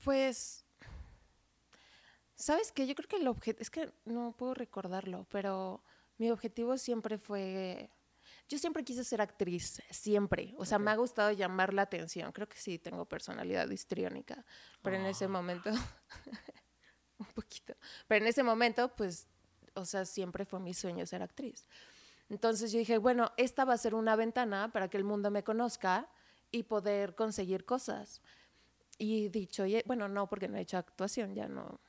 Pues, 0.04 0.66
¿sabes 2.34 2.72
qué? 2.72 2.87
Yo 2.87 2.94
creo 2.94 3.08
que 3.08 3.16
el 3.16 3.26
objeto, 3.26 3.62
es 3.62 3.70
que 3.70 3.90
no 4.04 4.34
puedo 4.37 4.52
recordarlo, 4.52 5.26
pero 5.30 5.82
mi 6.18 6.30
objetivo 6.30 6.76
siempre 6.76 7.16
fue, 7.16 7.90
yo 8.50 8.58
siempre 8.58 8.84
quise 8.84 9.02
ser 9.02 9.22
actriz, 9.22 9.82
siempre. 9.88 10.54
O 10.58 10.66
sea, 10.66 10.78
me 10.78 10.90
ha 10.90 10.96
gustado 10.96 11.32
llamar 11.32 11.72
la 11.72 11.82
atención. 11.82 12.32
Creo 12.32 12.49
que 12.49 12.58
sí 12.58 12.78
tengo 12.78 13.06
personalidad 13.06 13.68
histriónica, 13.70 14.44
pero 14.82 14.96
en 14.96 15.06
ese 15.06 15.25
ah. 15.25 15.28
momento, 15.28 15.70
un 17.18 17.26
poquito, 17.34 17.75
pero 18.06 18.22
en 18.22 18.28
ese 18.28 18.42
momento, 18.42 18.94
pues, 18.94 19.26
o 19.80 19.84
sea, 19.84 20.04
siempre 20.04 20.44
fue 20.44 20.60
mi 20.60 20.75
sueño 20.75 21.06
ser 21.06 21.22
actriz. 21.22 21.64
Entonces 22.28 22.70
yo 22.70 22.78
dije, 22.78 22.99
bueno, 22.99 23.32
esta 23.37 23.64
va 23.64 23.75
a 23.75 23.78
ser 23.78 23.94
una 23.94 24.14
ventana 24.16 24.70
para 24.72 24.88
que 24.88 24.96
el 24.96 25.04
mundo 25.04 25.30
me 25.30 25.42
conozca 25.42 26.08
y 26.52 26.62
poder 26.62 27.14
conseguir 27.14 27.64
cosas. 27.64 28.22
Y 28.99 29.28
dicho, 29.30 29.64
bueno, 29.87 30.08
no, 30.08 30.28
porque 30.28 30.46
no 30.49 30.56
he 30.56 30.60
hecho 30.60 30.78
actuación, 30.78 31.34
ya 31.34 31.49
no, 31.49 31.80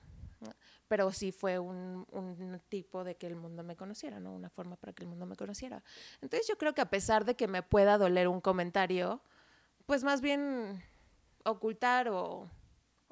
Pero 0.88 1.12
sí 1.12 1.32
fue 1.32 1.60
un, 1.60 2.06
un 2.12 2.62
tipo 2.70 3.04
de 3.04 3.16
que 3.16 3.28
el 3.28 3.36
mundo 3.36 3.64
me 3.64 3.76
conociera, 3.76 4.20
¿no? 4.20 4.34
Una 4.34 4.50
forma 4.50 4.76
para 4.78 4.94
que 4.94 5.04
el 5.04 5.10
mundo 5.10 5.26
me 5.26 5.36
conociera. 5.36 5.84
Entonces 6.22 6.48
yo 6.48 6.58
creo 6.58 6.74
que 6.74 6.82
a 6.82 6.90
pesar 6.90 7.24
de 7.24 7.36
que 7.36 7.48
me 7.48 7.62
pueda 7.64 7.98
doler 7.98 8.28
un 8.28 8.42
comentario, 8.42 9.22
pues 9.86 10.04
más 10.04 10.22
bien 10.22 10.84
ocultar 11.44 12.10
o 12.10 12.50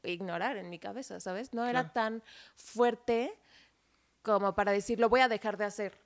ignorar 0.03 0.57
en 0.57 0.69
mi 0.69 0.79
cabeza, 0.79 1.19
¿sabes? 1.19 1.53
No 1.53 1.65
era 1.65 1.81
Claro. 1.81 1.93
tan 1.93 2.23
fuerte 2.55 3.37
como 4.33 4.53
para 4.55 4.71
decir, 4.71 4.99
lo 4.99 5.09
voy 5.09 5.21
a 5.21 5.27
dejar 5.27 5.57
de 5.57 5.65
hacer, 5.65 5.97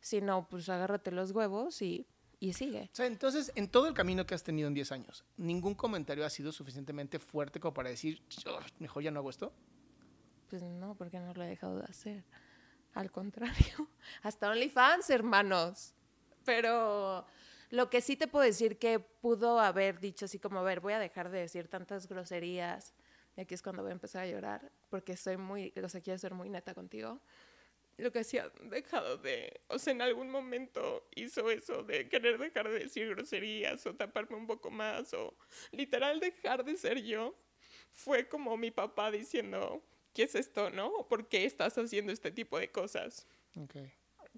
sino 0.00 0.48
pues 0.48 0.68
agárrate 0.68 1.10
los 1.10 1.32
huevos 1.32 1.80
y, 1.82 2.06
y 2.40 2.52
sigue. 2.52 2.90
O 2.92 2.96
sea, 2.96 3.06
entonces, 3.06 3.52
en 3.54 3.68
todo 3.68 3.88
el 3.88 3.94
camino 3.94 4.26
que 4.26 4.34
has 4.34 4.42
tenido 4.42 4.68
en 4.68 4.74
10 4.74 4.92
años, 4.92 5.24
¿ningún 5.36 5.74
comentario 5.74 6.24
ha 6.24 6.30
sido 6.30 6.52
suficientemente 6.52 7.18
fuerte 7.18 7.60
como 7.60 7.74
para 7.74 7.90
decir, 7.90 8.22
"Ugh, 8.46 8.62
mejor 8.78 9.02
ya 9.02 9.10
no 9.10 9.20
hago 9.20 9.30
esto? 9.30 9.52
Pues 10.48 10.62
no, 10.62 10.94
porque 10.94 11.18
no 11.18 11.34
lo 11.34 11.42
he 11.42 11.48
dejado 11.48 11.78
de 11.78 11.84
hacer. 11.84 12.24
Al 12.94 13.10
contrario, 13.10 13.88
hasta 14.22 14.50
OnlyFans, 14.50 15.10
hermanos. 15.10 15.94
Pero 16.44 17.26
lo 17.70 17.90
que 17.90 18.00
sí 18.00 18.16
te 18.16 18.28
puedo 18.28 18.44
decir 18.44 18.78
que 18.78 19.00
pudo 19.00 19.58
haber 19.58 19.98
dicho 19.98 20.26
así 20.26 20.38
como, 20.38 20.60
a 20.60 20.62
ver, 20.62 20.80
voy 20.80 20.92
a 20.92 20.98
dejar 20.98 21.30
de 21.30 21.40
decir 21.40 21.68
tantas 21.68 22.06
groserías. 22.06 22.94
Y 23.36 23.40
aquí 23.40 23.54
es 23.54 23.62
cuando 23.62 23.82
voy 23.82 23.90
a 23.90 23.94
empezar 23.94 24.22
a 24.22 24.26
llorar, 24.28 24.70
porque 24.90 25.16
soy 25.16 25.36
muy, 25.36 25.72
o 25.82 25.88
sea, 25.88 26.00
quiero 26.00 26.18
ser 26.18 26.34
muy 26.34 26.48
neta 26.50 26.72
contigo. 26.72 27.20
Lo 27.96 28.10
que 28.10 28.24
sí 28.24 28.38
ha 28.38 28.48
dejado 28.62 29.18
de, 29.18 29.60
o 29.68 29.78
sea, 29.78 29.92
en 29.92 30.02
algún 30.02 30.30
momento 30.30 31.08
hizo 31.14 31.50
eso 31.50 31.84
de 31.84 32.08
querer 32.08 32.38
dejar 32.38 32.68
de 32.68 32.80
decir 32.80 33.08
groserías 33.10 33.86
o 33.86 33.94
taparme 33.94 34.36
un 34.36 34.46
poco 34.48 34.70
más 34.70 35.14
o 35.14 35.36
literal 35.70 36.18
dejar 36.18 36.64
de 36.64 36.76
ser 36.76 37.02
yo. 37.02 37.38
Fue 37.92 38.28
como 38.28 38.56
mi 38.56 38.72
papá 38.72 39.12
diciendo, 39.12 39.84
¿qué 40.12 40.24
es 40.24 40.34
esto, 40.34 40.70
no? 40.70 40.88
¿O 40.88 41.08
¿Por 41.08 41.28
qué 41.28 41.44
estás 41.44 41.78
haciendo 41.78 42.12
este 42.12 42.32
tipo 42.32 42.58
de 42.58 42.70
cosas? 42.72 43.28
Ok. 43.56 43.76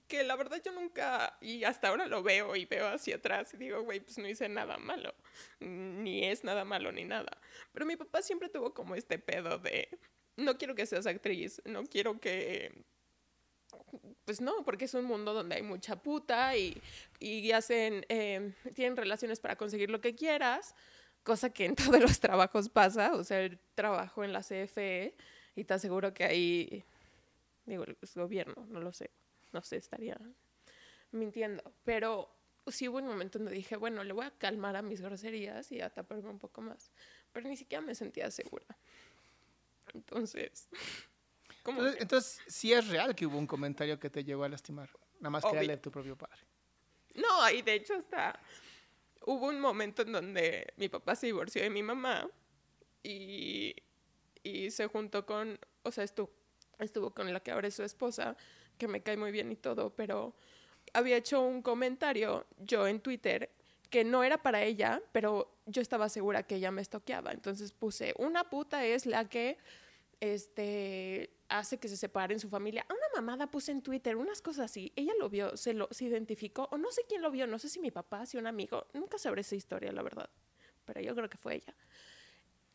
que 0.08 0.22
la 0.22 0.36
verdad 0.36 0.60
yo 0.64 0.72
nunca, 0.72 1.36
y 1.40 1.64
hasta 1.64 1.88
ahora 1.88 2.06
lo 2.06 2.22
veo 2.22 2.54
y 2.54 2.64
veo 2.66 2.86
hacia 2.86 3.16
atrás 3.16 3.54
y 3.54 3.56
digo, 3.56 3.82
güey, 3.82 4.00
pues 4.00 4.18
no 4.18 4.28
hice 4.28 4.48
nada 4.48 4.78
malo, 4.78 5.14
ni 5.60 6.24
es 6.24 6.44
nada 6.44 6.64
malo 6.64 6.92
ni 6.92 7.04
nada. 7.04 7.40
Pero 7.72 7.86
mi 7.86 7.96
papá 7.96 8.22
siempre 8.22 8.48
tuvo 8.48 8.72
como 8.74 8.94
este 8.94 9.18
pedo 9.18 9.58
de, 9.58 9.88
no 10.36 10.58
quiero 10.58 10.74
que 10.74 10.86
seas 10.86 11.06
actriz, 11.06 11.60
no 11.64 11.84
quiero 11.86 12.20
que... 12.20 12.84
Pues 14.24 14.40
no, 14.40 14.64
porque 14.64 14.86
es 14.86 14.94
un 14.94 15.04
mundo 15.04 15.34
donde 15.34 15.56
hay 15.56 15.62
mucha 15.62 15.96
puta 15.96 16.56
y, 16.56 16.80
y 17.20 17.52
hacen, 17.52 18.04
eh, 18.08 18.52
tienen 18.74 18.96
relaciones 18.96 19.40
para 19.40 19.56
conseguir 19.56 19.90
lo 19.90 20.00
que 20.00 20.14
quieras, 20.14 20.74
cosa 21.22 21.50
que 21.50 21.66
en 21.66 21.76
todos 21.76 22.00
los 22.00 22.20
trabajos 22.20 22.68
pasa, 22.68 23.14
o 23.14 23.24
sea, 23.24 23.40
el 23.40 23.58
trabajo 23.74 24.24
en 24.24 24.32
la 24.32 24.42
CFE 24.42 25.14
y 25.54 25.64
te 25.64 25.74
aseguro 25.74 26.12
que 26.12 26.24
ahí, 26.24 26.84
digo, 27.66 27.84
el 27.84 27.96
gobierno, 28.14 28.66
no 28.68 28.80
lo 28.80 28.92
sé, 28.92 29.10
no 29.52 29.62
sé, 29.62 29.76
estaría 29.76 30.18
mintiendo. 31.12 31.62
Pero 31.84 32.30
sí 32.66 32.88
hubo 32.88 32.98
un 32.98 33.06
momento 33.06 33.38
donde 33.38 33.54
dije, 33.54 33.76
bueno, 33.76 34.04
le 34.04 34.12
voy 34.12 34.26
a 34.26 34.30
calmar 34.30 34.76
a 34.76 34.82
mis 34.82 35.00
groserías 35.00 35.70
y 35.72 35.80
a 35.80 35.90
taparme 35.90 36.28
un 36.28 36.38
poco 36.38 36.60
más. 36.60 36.90
Pero 37.32 37.48
ni 37.48 37.56
siquiera 37.56 37.82
me 37.82 37.94
sentía 37.94 38.30
segura. 38.30 38.66
Entonces, 39.94 40.68
¿cómo? 41.66 41.80
Entonces, 41.80 42.00
entonces, 42.00 42.40
sí 42.46 42.72
es 42.72 42.86
real 42.88 43.14
que 43.14 43.26
hubo 43.26 43.36
un 43.36 43.46
comentario 43.46 43.98
que 43.98 44.08
te 44.08 44.24
llegó 44.24 44.44
a 44.44 44.48
lastimar. 44.48 44.88
Nada 45.18 45.30
más 45.30 45.44
que 45.44 45.56
de 45.56 45.76
tu 45.78 45.90
propio 45.90 46.16
padre. 46.16 46.40
No, 47.14 47.50
y 47.50 47.62
de 47.62 47.74
hecho 47.74 47.94
hasta 47.94 48.38
hubo 49.24 49.48
un 49.48 49.60
momento 49.60 50.02
en 50.02 50.12
donde 50.12 50.72
mi 50.76 50.88
papá 50.88 51.16
se 51.16 51.26
divorció 51.26 51.62
de 51.62 51.70
mi 51.70 51.82
mamá 51.82 52.28
y, 53.02 53.74
y 54.42 54.70
se 54.70 54.86
juntó 54.86 55.26
con, 55.26 55.58
o 55.82 55.90
sea, 55.90 56.04
estuvo, 56.04 56.30
estuvo 56.78 57.10
con 57.10 57.32
la 57.32 57.40
que 57.40 57.50
ahora 57.50 57.68
es 57.68 57.74
su 57.74 57.82
esposa, 57.82 58.36
que 58.78 58.86
me 58.86 59.02
cae 59.02 59.16
muy 59.16 59.32
bien 59.32 59.50
y 59.50 59.56
todo, 59.56 59.90
pero 59.90 60.34
había 60.92 61.16
hecho 61.16 61.40
un 61.40 61.62
comentario 61.62 62.46
yo 62.58 62.86
en 62.86 63.00
Twitter 63.00 63.50
que 63.90 64.04
no 64.04 64.22
era 64.22 64.42
para 64.42 64.62
ella, 64.62 65.02
pero 65.12 65.56
yo 65.66 65.80
estaba 65.80 66.08
segura 66.08 66.42
que 66.42 66.56
ella 66.56 66.70
me 66.70 66.82
estoqueaba. 66.82 67.32
Entonces 67.32 67.72
puse, 67.72 68.14
una 68.18 68.44
puta 68.50 68.84
es 68.84 69.06
la 69.06 69.28
que 69.28 69.58
este, 70.20 71.30
hace 71.48 71.78
que 71.78 71.88
se 71.88 71.96
separen 71.96 72.40
su 72.40 72.48
familia. 72.48 72.86
Una 72.88 73.20
mamada 73.22 73.50
puse 73.50 73.72
en 73.72 73.82
Twitter 73.82 74.16
unas 74.16 74.42
cosas 74.42 74.66
así. 74.66 74.92
Ella 74.96 75.12
lo 75.18 75.28
vio, 75.28 75.56
se 75.56 75.74
lo 75.74 75.88
se 75.90 76.04
identificó, 76.06 76.68
o 76.70 76.78
no 76.78 76.90
sé 76.92 77.02
quién 77.08 77.22
lo 77.22 77.30
vio, 77.30 77.46
no 77.46 77.58
sé 77.58 77.68
si 77.68 77.80
mi 77.80 77.90
papá, 77.90 78.26
si 78.26 78.36
un 78.36 78.46
amigo. 78.46 78.86
Nunca 78.94 79.18
sabré 79.18 79.42
esa 79.42 79.54
historia, 79.56 79.92
la 79.92 80.02
verdad. 80.02 80.30
Pero 80.84 81.00
yo 81.00 81.14
creo 81.14 81.28
que 81.28 81.38
fue 81.38 81.56
ella. 81.56 81.74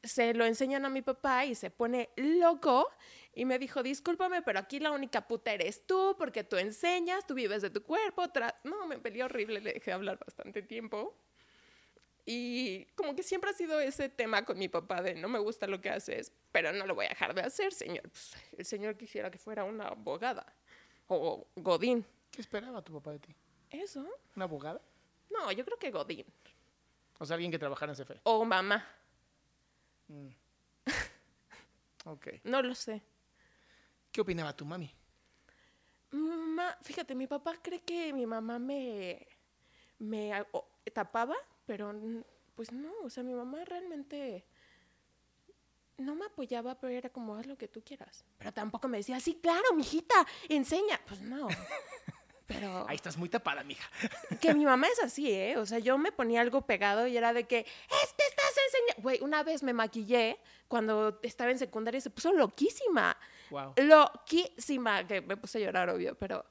Se 0.03 0.33
lo 0.33 0.45
enseñan 0.45 0.83
a 0.85 0.89
mi 0.89 1.03
papá 1.03 1.45
y 1.45 1.53
se 1.53 1.69
pone 1.69 2.09
loco 2.15 2.89
y 3.35 3.45
me 3.45 3.59
dijo, 3.59 3.83
discúlpame, 3.83 4.41
pero 4.41 4.57
aquí 4.59 4.79
la 4.79 4.91
única 4.91 5.27
puta 5.27 5.53
eres 5.53 5.85
tú 5.85 6.15
porque 6.17 6.43
tú 6.43 6.57
enseñas, 6.57 7.27
tú 7.27 7.35
vives 7.35 7.61
de 7.61 7.69
tu 7.69 7.83
cuerpo. 7.83 8.23
tra-". 8.23 8.55
No, 8.63 8.87
me 8.87 8.97
peleó 8.99 9.25
horrible, 9.25 9.61
le 9.61 9.73
dejé 9.73 9.91
hablar 9.91 10.17
bastante 10.19 10.63
tiempo. 10.63 11.15
Y 12.33 12.85
como 12.95 13.13
que 13.13 13.23
siempre 13.23 13.49
ha 13.49 13.53
sido 13.53 13.81
ese 13.81 14.07
tema 14.07 14.45
con 14.45 14.57
mi 14.57 14.69
papá 14.69 15.01
de 15.01 15.15
no 15.15 15.27
me 15.27 15.37
gusta 15.37 15.67
lo 15.67 15.81
que 15.81 15.89
haces, 15.89 16.31
pero 16.53 16.71
no 16.71 16.85
lo 16.85 16.95
voy 16.95 17.07
a 17.07 17.09
dejar 17.09 17.35
de 17.35 17.41
hacer, 17.41 17.73
señor. 17.73 18.03
Pues, 18.03 18.37
el 18.57 18.65
señor 18.65 18.95
quisiera 18.95 19.29
que 19.29 19.37
fuera 19.37 19.65
una 19.65 19.89
abogada 19.89 20.45
o 21.07 21.45
Godín. 21.57 22.05
¿Qué 22.31 22.39
esperaba 22.39 22.81
tu 22.81 22.93
papá 22.93 23.11
de 23.11 23.19
ti? 23.19 23.35
¿Eso? 23.69 24.07
¿Una 24.33 24.45
abogada? 24.45 24.81
No, 25.29 25.51
yo 25.51 25.65
creo 25.65 25.77
que 25.77 25.91
Godín. 25.91 26.25
O 27.19 27.25
sea, 27.25 27.33
alguien 27.33 27.51
que 27.51 27.59
trabajara 27.59 27.91
en 27.91 28.01
CFE. 28.01 28.21
O 28.23 28.45
mamá. 28.45 28.87
Ok. 32.05 32.27
No 32.45 32.63
lo 32.63 32.73
sé. 32.73 33.03
¿Qué 34.11 34.21
opinaba 34.21 34.55
tu 34.55 34.65
mami? 34.65 34.91
Mamá, 36.09 36.75
fíjate, 36.81 37.13
mi 37.13 37.27
papá 37.27 37.59
cree 37.61 37.81
que 37.81 38.11
mi 38.11 38.25
mamá 38.25 38.57
me, 38.57 39.27
me 39.99 40.31
tapaba, 40.91 41.35
pero 41.71 41.95
pues 42.53 42.73
no, 42.73 42.91
o 43.01 43.09
sea, 43.09 43.23
mi 43.23 43.33
mamá 43.33 43.63
realmente 43.63 44.43
no 45.95 46.15
me 46.15 46.25
apoyaba, 46.25 46.77
pero 46.77 46.91
era 46.91 47.09
como, 47.09 47.33
haz 47.35 47.47
lo 47.47 47.57
que 47.57 47.69
tú 47.69 47.81
quieras. 47.81 48.25
Pero 48.37 48.51
tampoco 48.51 48.89
me 48.89 48.97
decía, 48.97 49.17
sí, 49.21 49.39
claro, 49.41 49.73
mijita, 49.73 50.27
enseña. 50.49 50.99
Pues 51.07 51.21
no. 51.21 51.47
Pero 52.45 52.85
Ahí 52.89 52.97
estás 52.97 53.15
muy 53.15 53.29
tapada, 53.29 53.63
mija. 53.63 53.89
que 54.41 54.53
mi 54.53 54.65
mamá 54.65 54.85
es 54.87 55.01
así, 55.01 55.31
¿eh? 55.31 55.55
O 55.55 55.65
sea, 55.65 55.79
yo 55.79 55.97
me 55.97 56.11
ponía 56.11 56.41
algo 56.41 56.65
pegado 56.65 57.07
y 57.07 57.15
era 57.15 57.31
de 57.31 57.45
que, 57.45 57.59
este 57.59 58.23
estás 58.27 58.53
enseñando. 58.65 59.03
Güey, 59.03 59.21
una 59.21 59.43
vez 59.43 59.63
me 59.63 59.71
maquillé 59.71 60.39
cuando 60.67 61.21
estaba 61.23 61.51
en 61.51 61.57
secundaria 61.57 61.99
y 61.99 62.01
se 62.01 62.09
puso 62.09 62.33
loquísima. 62.33 63.15
Wow. 63.49 63.75
Loquísima. 63.77 65.07
Que 65.07 65.21
me 65.21 65.37
puse 65.37 65.59
a 65.59 65.61
llorar, 65.61 65.89
obvio, 65.89 66.15
pero. 66.15 66.43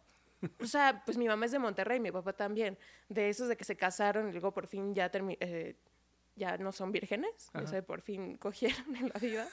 O 0.61 0.67
sea, 0.67 1.03
pues 1.05 1.19
mi 1.19 1.27
mamá 1.27 1.47
es 1.47 1.53
de 1.53 1.59
Monterrey, 1.59 2.01
mi 2.01 2.11
papá 2.11 2.33
también. 2.33 2.79
De 3.09 3.29
esos 3.29 3.49
de 3.49 3.57
que 3.57 3.65
se 3.65 3.77
casaron 3.77 4.29
y 4.29 4.33
luego 4.33 4.53
por 4.53 4.67
fin 4.67 4.95
ya 4.95 5.11
eh, 5.15 5.77
ya 6.37 6.57
no 6.59 6.73
son 6.73 6.93
vírgenes. 6.93 7.51
O 7.55 7.67
sea, 7.67 7.83
por 7.83 8.01
fin 8.01 8.37
cogieron 8.39 8.97
en 8.97 9.09
la 9.13 9.21
vida. 9.21 9.49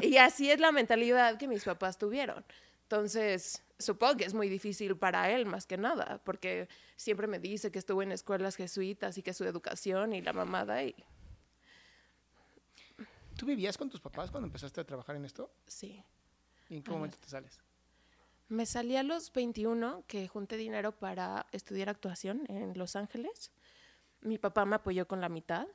Y 0.00 0.16
así 0.18 0.50
es 0.50 0.60
la 0.60 0.70
mentalidad 0.72 1.38
que 1.38 1.48
mis 1.48 1.64
papás 1.64 1.98
tuvieron. 1.98 2.44
Entonces, 2.82 3.62
supongo 3.78 4.16
que 4.16 4.24
es 4.24 4.34
muy 4.34 4.48
difícil 4.48 4.96
para 4.96 5.30
él 5.30 5.44
más 5.44 5.66
que 5.66 5.76
nada, 5.76 6.20
porque 6.24 6.68
siempre 6.96 7.26
me 7.26 7.38
dice 7.38 7.70
que 7.70 7.78
estuvo 7.78 8.02
en 8.02 8.12
escuelas 8.12 8.56
jesuitas 8.56 9.18
y 9.18 9.22
que 9.22 9.34
su 9.34 9.44
educación 9.44 10.12
y 10.14 10.22
la 10.22 10.32
mamada 10.32 10.82
y 10.82 10.94
¿Tú 13.36 13.46
vivías 13.46 13.78
con 13.78 13.88
tus 13.88 14.00
papás 14.00 14.30
cuando 14.32 14.46
empezaste 14.46 14.80
a 14.80 14.84
trabajar 14.84 15.16
en 15.16 15.24
esto? 15.24 15.50
sí. 15.66 16.02
¿Y 16.70 16.76
en 16.76 16.82
qué 16.82 16.90
Ajá. 16.90 16.98
momento 16.98 17.16
te 17.18 17.28
sales? 17.30 17.62
Me 18.48 18.64
salí 18.64 18.96
a 18.96 19.02
los 19.02 19.30
21 19.32 20.04
que 20.06 20.26
junté 20.26 20.56
dinero 20.56 20.92
para 20.92 21.46
estudiar 21.52 21.90
actuación 21.90 22.44
en 22.48 22.78
Los 22.78 22.96
Ángeles. 22.96 23.52
Mi 24.22 24.38
papá 24.38 24.64
me 24.64 24.76
apoyó 24.76 25.06
con 25.06 25.20
la 25.20 25.28
mitad. 25.28 25.68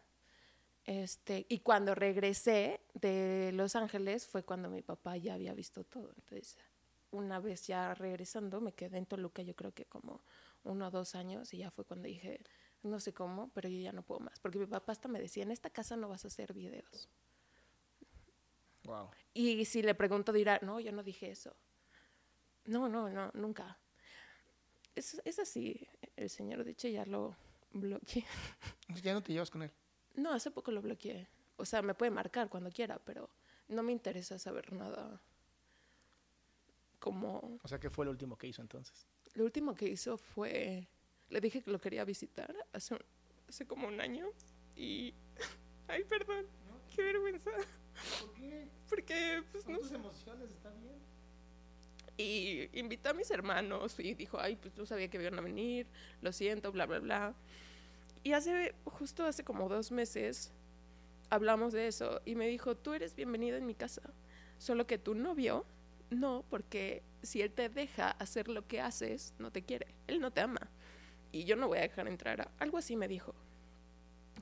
Este, 0.85 1.45
y 1.49 1.59
cuando 1.59 1.93
regresé 1.93 2.81
de 2.95 3.51
Los 3.53 3.75
Ángeles 3.75 4.27
fue 4.27 4.43
cuando 4.43 4.69
mi 4.69 4.81
papá 4.81 5.17
ya 5.17 5.35
había 5.35 5.53
visto 5.53 5.83
todo. 5.83 6.11
Entonces, 6.15 6.57
una 7.11 7.39
vez 7.39 7.67
ya 7.67 7.93
regresando, 7.93 8.59
me 8.59 8.73
quedé 8.73 8.97
en 8.97 9.05
Toluca, 9.05 9.43
yo 9.43 9.55
creo 9.55 9.71
que 9.71 9.85
como 9.85 10.23
uno 10.63 10.87
o 10.87 10.91
dos 10.91 11.13
años, 11.13 11.53
y 11.53 11.59
ya 11.59 11.69
fue 11.69 11.85
cuando 11.85 12.07
dije, 12.07 12.41
no 12.81 12.99
sé 12.99 13.13
cómo, 13.13 13.49
pero 13.53 13.69
yo 13.69 13.79
ya 13.79 13.91
no 13.91 14.01
puedo 14.01 14.19
más. 14.19 14.39
Porque 14.39 14.57
mi 14.57 14.65
papá 14.65 14.93
hasta 14.93 15.07
me 15.07 15.21
decía, 15.21 15.43
en 15.43 15.51
esta 15.51 15.69
casa 15.69 15.95
no 15.95 16.09
vas 16.09 16.25
a 16.25 16.27
hacer 16.27 16.53
videos. 16.53 17.07
Wow. 18.85 19.11
Y 19.33 19.63
si 19.65 19.83
le 19.83 19.93
pregunto, 19.93 20.33
dirá, 20.33 20.59
no, 20.63 20.79
yo 20.79 20.91
no 20.91 21.03
dije 21.03 21.29
eso. 21.29 21.55
No, 22.65 22.87
no, 22.89 23.09
no, 23.09 23.31
nunca. 23.33 23.77
Es, 24.95 25.19
es 25.25 25.39
así, 25.39 25.87
el 26.15 26.29
señor, 26.29 26.63
de 26.63 26.71
hecho, 26.71 26.87
ya 26.87 27.05
lo 27.05 27.35
bloqueé. 27.71 28.25
Ya 29.03 29.13
no 29.13 29.23
te 29.23 29.33
llevas 29.33 29.49
con 29.49 29.63
él. 29.63 29.71
No, 30.15 30.31
hace 30.33 30.51
poco 30.51 30.71
lo 30.71 30.81
bloqueé. 30.81 31.27
O 31.57 31.65
sea, 31.65 31.81
me 31.81 31.93
puede 31.95 32.11
marcar 32.11 32.49
cuando 32.49 32.69
quiera, 32.69 32.99
pero 32.99 33.29
no 33.69 33.81
me 33.81 33.91
interesa 33.91 34.37
saber 34.37 34.71
nada. 34.73 35.19
Como 36.99 37.59
O 37.63 37.67
sea, 37.67 37.79
¿qué 37.79 37.89
fue 37.89 38.05
lo 38.05 38.11
último 38.11 38.37
que 38.37 38.47
hizo 38.47 38.61
entonces? 38.61 39.07
lo 39.35 39.45
último 39.45 39.73
que 39.73 39.87
hizo 39.89 40.15
fue, 40.17 40.87
le 41.29 41.41
dije 41.41 41.61
que 41.63 41.71
lo 41.71 41.79
quería 41.81 42.05
visitar 42.05 42.55
hace, 42.71 42.93
un- 42.93 43.03
hace 43.49 43.65
como 43.65 43.87
un 43.87 43.99
año 43.99 44.27
y, 44.75 45.15
ay, 45.87 46.03
perdón, 46.03 46.45
qué 46.95 47.01
vergüenza. 47.01 47.49
¿Por 48.21 48.33
qué? 48.35 48.67
Porque, 48.87 49.43
pues, 49.51 49.67
no 49.67 49.79
tus 49.79 49.91
emociones, 49.91 50.51
está 50.51 50.69
bien. 50.71 51.02
Y 52.17 52.69
invitó 52.77 53.09
a 53.09 53.13
mis 53.13 53.31
hermanos 53.31 53.99
y 53.99 54.13
dijo, 54.13 54.39
ay, 54.39 54.55
pues 54.55 54.77
no 54.77 54.85
sabía 54.85 55.07
que 55.09 55.21
iban 55.21 55.39
a 55.39 55.41
venir, 55.41 55.87
lo 56.21 56.31
siento, 56.31 56.71
bla, 56.71 56.85
bla, 56.85 56.99
bla. 56.99 57.33
Y 58.23 58.33
hace, 58.33 58.75
justo 58.85 59.25
hace 59.25 59.43
como 59.43 59.67
dos 59.67 59.91
meses, 59.91 60.51
hablamos 61.29 61.73
de 61.73 61.87
eso 61.87 62.21
y 62.25 62.35
me 62.35 62.47
dijo, 62.47 62.75
tú 62.75 62.93
eres 62.93 63.15
bienvenido 63.15 63.57
en 63.57 63.65
mi 63.65 63.73
casa, 63.73 64.01
solo 64.59 64.85
que 64.85 64.97
tu 64.97 65.15
novio, 65.15 65.65
no, 66.09 66.45
porque 66.49 67.01
si 67.23 67.41
él 67.41 67.51
te 67.51 67.69
deja 67.69 68.11
hacer 68.11 68.47
lo 68.47 68.67
que 68.67 68.79
haces, 68.79 69.33
no 69.39 69.51
te 69.51 69.63
quiere, 69.63 69.87
él 70.07 70.21
no 70.21 70.31
te 70.31 70.41
ama. 70.41 70.69
Y 71.31 71.45
yo 71.45 71.55
no 71.55 71.67
voy 71.67 71.79
a 71.79 71.81
dejar 71.81 72.07
entrar 72.07 72.41
a... 72.41 72.51
Algo 72.59 72.77
así 72.77 72.95
me 72.95 73.07
dijo. 73.07 73.33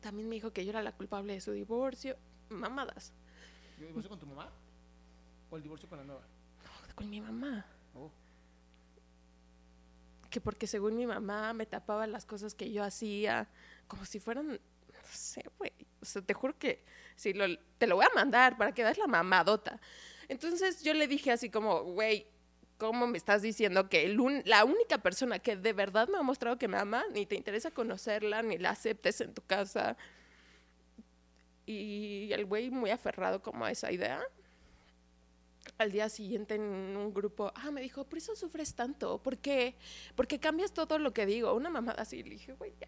También 0.02 0.28
me 0.28 0.36
dijo 0.36 0.52
que 0.52 0.66
yo 0.66 0.72
era 0.72 0.84
la 0.84 0.92
culpable 0.92 1.34
de 1.34 1.40
su 1.40 1.54
divorcio. 1.54 2.18
Mamadas. 2.50 3.14
¿El 3.80 3.88
divorcio 3.88 4.10
con 4.10 4.20
tu 4.20 4.26
mamá? 4.26 4.50
¿O 5.50 5.56
el 5.56 5.64
divorcio 5.64 5.88
con 5.88 6.00
la 6.00 6.04
nueva? 6.04 6.22
Con 6.96 7.10
mi 7.10 7.22
mamá. 7.22 7.66
Oh. 7.94 8.12
Que 10.30 10.40
porque 10.42 10.68
según 10.68 10.96
mi 10.96 11.06
mamá 11.06 11.54
me 11.54 11.66
tapaba 11.66 12.08
las 12.08 12.26
cosas 12.26 12.56
que 12.56 12.72
yo 12.72 12.84
hacía, 12.84 13.50
como 13.88 14.06
si 14.06 14.20
fueran, 14.20 14.48
no 14.48 14.60
sé, 15.12 15.44
güey. 15.58 15.72
O 16.02 16.06
sea, 16.06 16.22
te 16.22 16.34
juro 16.34 16.58
que 16.58 16.84
si 17.16 17.34
lo, 17.34 17.46
te 17.78 17.88
lo 17.88 17.96
voy 17.98 18.06
a 18.06 18.16
mandar 18.16 18.58
para 18.58 18.72
que 18.74 18.84
veas 18.84 18.98
la 18.98 19.08
mamadota. 19.08 19.80
Entonces 20.30 20.84
yo 20.84 20.94
le 20.94 21.08
dije 21.08 21.32
así 21.32 21.50
como, 21.50 21.84
güey, 21.84 22.26
¿cómo 22.78 23.06
me 23.08 23.18
estás 23.18 23.42
diciendo 23.42 23.90
que 23.90 24.06
el 24.06 24.20
un- 24.20 24.42
la 24.46 24.64
única 24.64 24.98
persona 25.00 25.40
que 25.40 25.56
de 25.58 25.74
verdad 25.74 26.08
me 26.08 26.18
ha 26.18 26.24
mostrado 26.24 26.58
que 26.58 26.68
me 26.68 26.78
ama, 26.78 27.04
ni 27.14 27.26
te 27.26 27.36
interesa 27.36 27.72
conocerla, 27.72 28.42
ni 28.42 28.58
la 28.58 28.72
aceptes 28.72 29.20
en 29.22 29.34
tu 29.34 29.42
casa? 29.44 29.98
Y 31.66 32.30
el 32.34 32.46
güey 32.46 32.70
muy 32.72 32.90
aferrado 32.90 33.42
como 33.42 33.66
a 33.66 33.72
esa 33.72 33.92
idea. 33.92 34.22
Al 35.78 35.92
día 35.92 36.10
siguiente 36.10 36.56
en 36.56 36.62
un 36.62 37.14
grupo, 37.14 37.52
ah, 37.56 37.72
me 37.72 37.82
dijo, 37.82 38.04
por 38.06 38.18
eso 38.18 38.36
sufres 38.36 38.74
tanto, 38.74 39.20
¿por 39.22 39.38
qué? 39.38 39.76
Porque 40.16 40.40
cambias 40.40 40.74
todo 40.74 40.98
lo 41.00 41.14
que 41.14 41.26
digo. 41.26 41.54
Una 41.54 41.70
mamada 41.70 42.02
así, 42.02 42.24
le 42.24 42.32
dije, 42.32 42.54
güey, 42.54 42.74
ya. 42.80 42.88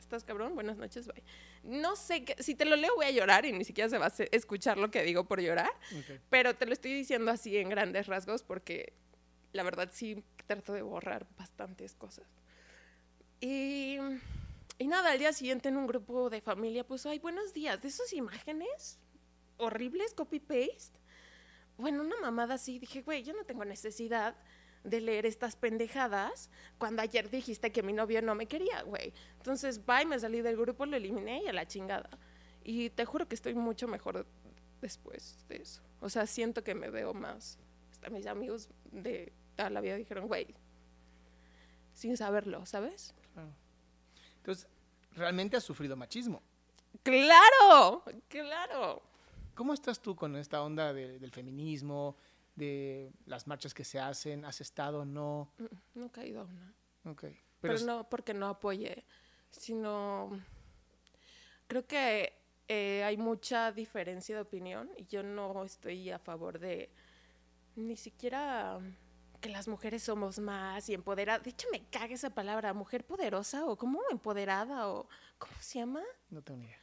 ¿Estás 0.00 0.24
cabrón? 0.24 0.54
Buenas 0.54 0.76
noches, 0.76 1.06
bye. 1.06 1.22
No 1.62 1.96
sé, 1.96 2.24
qué- 2.24 2.42
si 2.42 2.54
te 2.54 2.64
lo 2.64 2.76
leo 2.76 2.94
voy 2.96 3.06
a 3.06 3.10
llorar 3.10 3.46
y 3.46 3.52
ni 3.52 3.64
siquiera 3.64 3.88
se 3.88 3.98
va 3.98 4.06
a 4.06 4.12
escuchar 4.32 4.76
lo 4.76 4.90
que 4.90 5.02
digo 5.02 5.24
por 5.24 5.40
llorar. 5.40 5.70
Pero 6.30 6.54
te 6.54 6.66
lo 6.66 6.72
estoy 6.72 6.92
diciendo 6.92 7.30
así 7.30 7.56
en 7.56 7.68
grandes 7.70 8.06
rasgos 8.06 8.42
porque 8.42 8.92
la 9.52 9.62
verdad 9.62 9.88
sí 9.92 10.22
trato 10.46 10.72
de 10.72 10.82
borrar 10.82 11.26
bastantes 11.38 11.94
cosas. 11.94 12.26
Y, 13.40 13.96
y 14.78 14.86
nada, 14.86 15.12
al 15.12 15.18
día 15.18 15.32
siguiente 15.32 15.68
en 15.68 15.76
un 15.76 15.86
grupo 15.86 16.28
de 16.30 16.40
familia 16.40 16.84
puso, 16.86 17.08
ay, 17.10 17.18
buenos 17.18 17.52
días, 17.54 17.80
de 17.80 17.88
esas 17.88 18.12
imágenes 18.12 18.98
horribles, 19.58 20.12
copy-paste. 20.14 20.98
Bueno, 21.76 22.02
una 22.02 22.20
mamada 22.20 22.54
así, 22.54 22.78
dije, 22.78 23.02
güey, 23.02 23.22
yo 23.22 23.32
no 23.32 23.44
tengo 23.44 23.64
necesidad 23.64 24.36
de 24.84 25.00
leer 25.00 25.26
estas 25.26 25.56
pendejadas 25.56 26.50
cuando 26.78 27.02
ayer 27.02 27.30
dijiste 27.30 27.72
que 27.72 27.82
mi 27.82 27.92
novio 27.92 28.22
no 28.22 28.34
me 28.34 28.46
quería, 28.46 28.82
güey. 28.82 29.12
Entonces, 29.38 29.84
bye, 29.84 30.04
me 30.04 30.18
salí 30.18 30.42
del 30.42 30.56
grupo, 30.56 30.86
lo 30.86 30.96
eliminé 30.96 31.42
y 31.42 31.48
a 31.48 31.52
la 31.52 31.66
chingada. 31.66 32.10
Y 32.62 32.90
te 32.90 33.04
juro 33.04 33.26
que 33.26 33.34
estoy 33.34 33.54
mucho 33.54 33.88
mejor 33.88 34.26
después 34.80 35.44
de 35.48 35.56
eso. 35.56 35.82
O 36.00 36.08
sea, 36.08 36.26
siento 36.26 36.62
que 36.62 36.74
me 36.74 36.90
veo 36.90 37.14
más. 37.14 37.58
Hasta 37.90 38.10
mis 38.10 38.26
amigos 38.26 38.68
de 38.92 39.32
toda 39.56 39.70
la 39.70 39.80
vida 39.80 39.96
dijeron, 39.96 40.28
güey, 40.28 40.54
sin 41.92 42.16
saberlo, 42.16 42.66
¿sabes? 42.66 43.14
Claro. 43.32 43.52
Entonces, 44.36 44.68
realmente 45.12 45.56
has 45.56 45.64
sufrido 45.64 45.96
machismo. 45.96 46.42
¡Claro! 47.02 48.04
¡Claro! 48.28 49.02
¿Cómo 49.54 49.72
estás 49.72 50.00
tú 50.00 50.14
con 50.16 50.36
esta 50.36 50.62
onda 50.62 50.92
de- 50.92 51.18
del 51.18 51.30
feminismo, 51.30 52.16
de 52.54 53.12
las 53.26 53.46
marchas 53.46 53.72
que 53.74 53.84
se 53.84 53.98
hacen? 54.00 54.44
¿Has 54.44 54.60
estado 54.60 55.04
no? 55.04 55.52
Mm, 55.58 55.64
No 56.00 56.06
he 56.06 56.10
caído 56.10 56.40
a 56.40 56.44
una. 56.44 56.74
Ok. 57.04 57.24
Pero, 57.60 57.78
no 57.80 58.08
porque 58.08 58.34
no 58.34 58.48
apoye, 58.48 59.04
sino 59.50 60.30
creo 61.66 61.86
que 61.86 62.32
eh, 62.68 63.02
hay 63.04 63.16
mucha 63.16 63.72
diferencia 63.72 64.34
de 64.34 64.42
opinión 64.42 64.90
y 64.96 65.06
yo 65.06 65.22
no 65.22 65.64
estoy 65.64 66.10
a 66.10 66.18
favor 66.18 66.58
de 66.58 66.90
ni 67.76 67.96
siquiera 67.96 68.78
que 69.40 69.48
las 69.50 69.68
mujeres 69.68 70.02
somos 70.02 70.38
más 70.38 70.88
y 70.88 70.94
empoderadas. 70.94 71.42
De 71.44 71.50
hecho, 71.50 71.68
me 71.72 71.84
caga 71.88 72.14
esa 72.14 72.30
palabra, 72.30 72.72
mujer 72.74 73.04
poderosa 73.06 73.66
o 73.66 73.76
como 73.76 74.00
empoderada 74.10 74.88
o 74.88 75.08
¿cómo 75.38 75.52
se 75.60 75.78
llama? 75.78 76.02
no 76.30 76.42
tengo 76.42 76.60
ni 76.60 76.66
idea. 76.66 76.78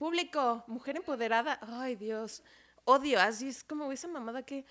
Público, 0.00 0.64
mujer 0.66 0.96
empoderada. 0.96 1.58
Ay, 1.60 1.94
Dios. 1.94 2.42
Odio, 2.86 3.20
así 3.20 3.48
es 3.48 3.62
como 3.62 3.92
esa 3.92 4.08
mamada 4.08 4.42
que 4.42 4.64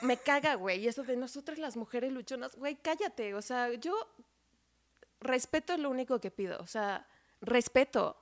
me 0.00 0.16
caga, 0.16 0.56
güey. 0.56 0.88
Eso 0.88 1.04
de 1.04 1.16
nosotras 1.16 1.58
las 1.58 1.76
mujeres 1.76 2.10
luchonas, 2.10 2.56
güey, 2.56 2.74
cállate. 2.74 3.36
O 3.36 3.40
sea, 3.40 3.72
yo 3.74 3.94
respeto 5.20 5.74
es 5.74 5.78
lo 5.78 5.90
único 5.90 6.20
que 6.20 6.32
pido. 6.32 6.58
O 6.58 6.66
sea, 6.66 7.06
respeto. 7.40 8.20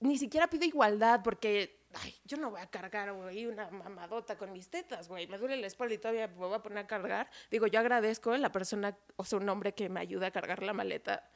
Ni 0.00 0.18
siquiera 0.18 0.48
pido 0.48 0.66
igualdad 0.66 1.22
porque, 1.24 1.86
ay, 1.94 2.14
yo 2.26 2.36
no 2.36 2.50
voy 2.50 2.60
a 2.60 2.66
cargar, 2.66 3.10
güey, 3.14 3.46
una 3.46 3.70
mamadota 3.70 4.36
con 4.36 4.52
mis 4.52 4.68
tetas, 4.68 5.08
güey. 5.08 5.26
Me 5.28 5.38
duele 5.38 5.56
la 5.56 5.66
espalda 5.66 5.94
y 5.94 5.98
todavía 5.98 6.28
me 6.28 6.34
voy 6.34 6.52
a 6.52 6.62
poner 6.62 6.80
a 6.80 6.86
cargar. 6.86 7.30
Digo, 7.50 7.66
yo 7.68 7.80
agradezco 7.80 8.32
a 8.32 8.38
la 8.38 8.52
persona, 8.52 8.94
o 9.16 9.24
sea, 9.24 9.38
un 9.38 9.48
hombre 9.48 9.72
que 9.72 9.88
me 9.88 10.00
ayuda 10.00 10.26
a 10.26 10.30
cargar 10.30 10.62
la 10.62 10.74
maleta. 10.74 11.26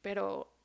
Pero 0.00 0.59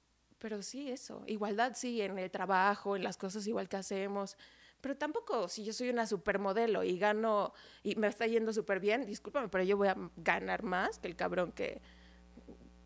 pero 0.45 0.62
sí, 0.62 0.91
eso. 0.91 1.23
Igualdad, 1.25 1.71
sí, 1.73 2.03
en 2.03 2.19
el 2.19 2.29
trabajo, 2.29 2.95
en 2.95 3.03
las 3.03 3.17
cosas 3.17 3.47
igual 3.47 3.67
que 3.67 3.77
hacemos. 3.77 4.38
Pero 4.79 4.95
tampoco, 4.95 5.47
si 5.47 5.65
yo 5.65 5.73
soy 5.73 5.89
una 5.89 6.05
supermodelo 6.05 6.84
y 6.84 6.99
gano 6.99 7.51
y 7.81 7.95
me 7.95 8.05
está 8.05 8.27
yendo 8.27 8.53
súper 8.53 8.79
bien, 8.79 9.08
discúlpame, 9.08 9.47
pero 9.47 9.63
yo 9.63 9.75
voy 9.75 9.88
a 9.88 9.97
ganar 10.17 10.62
más 10.62 10.99
que 10.99 11.08
el 11.08 11.15
cabrón 11.15 11.51
que, 11.51 11.81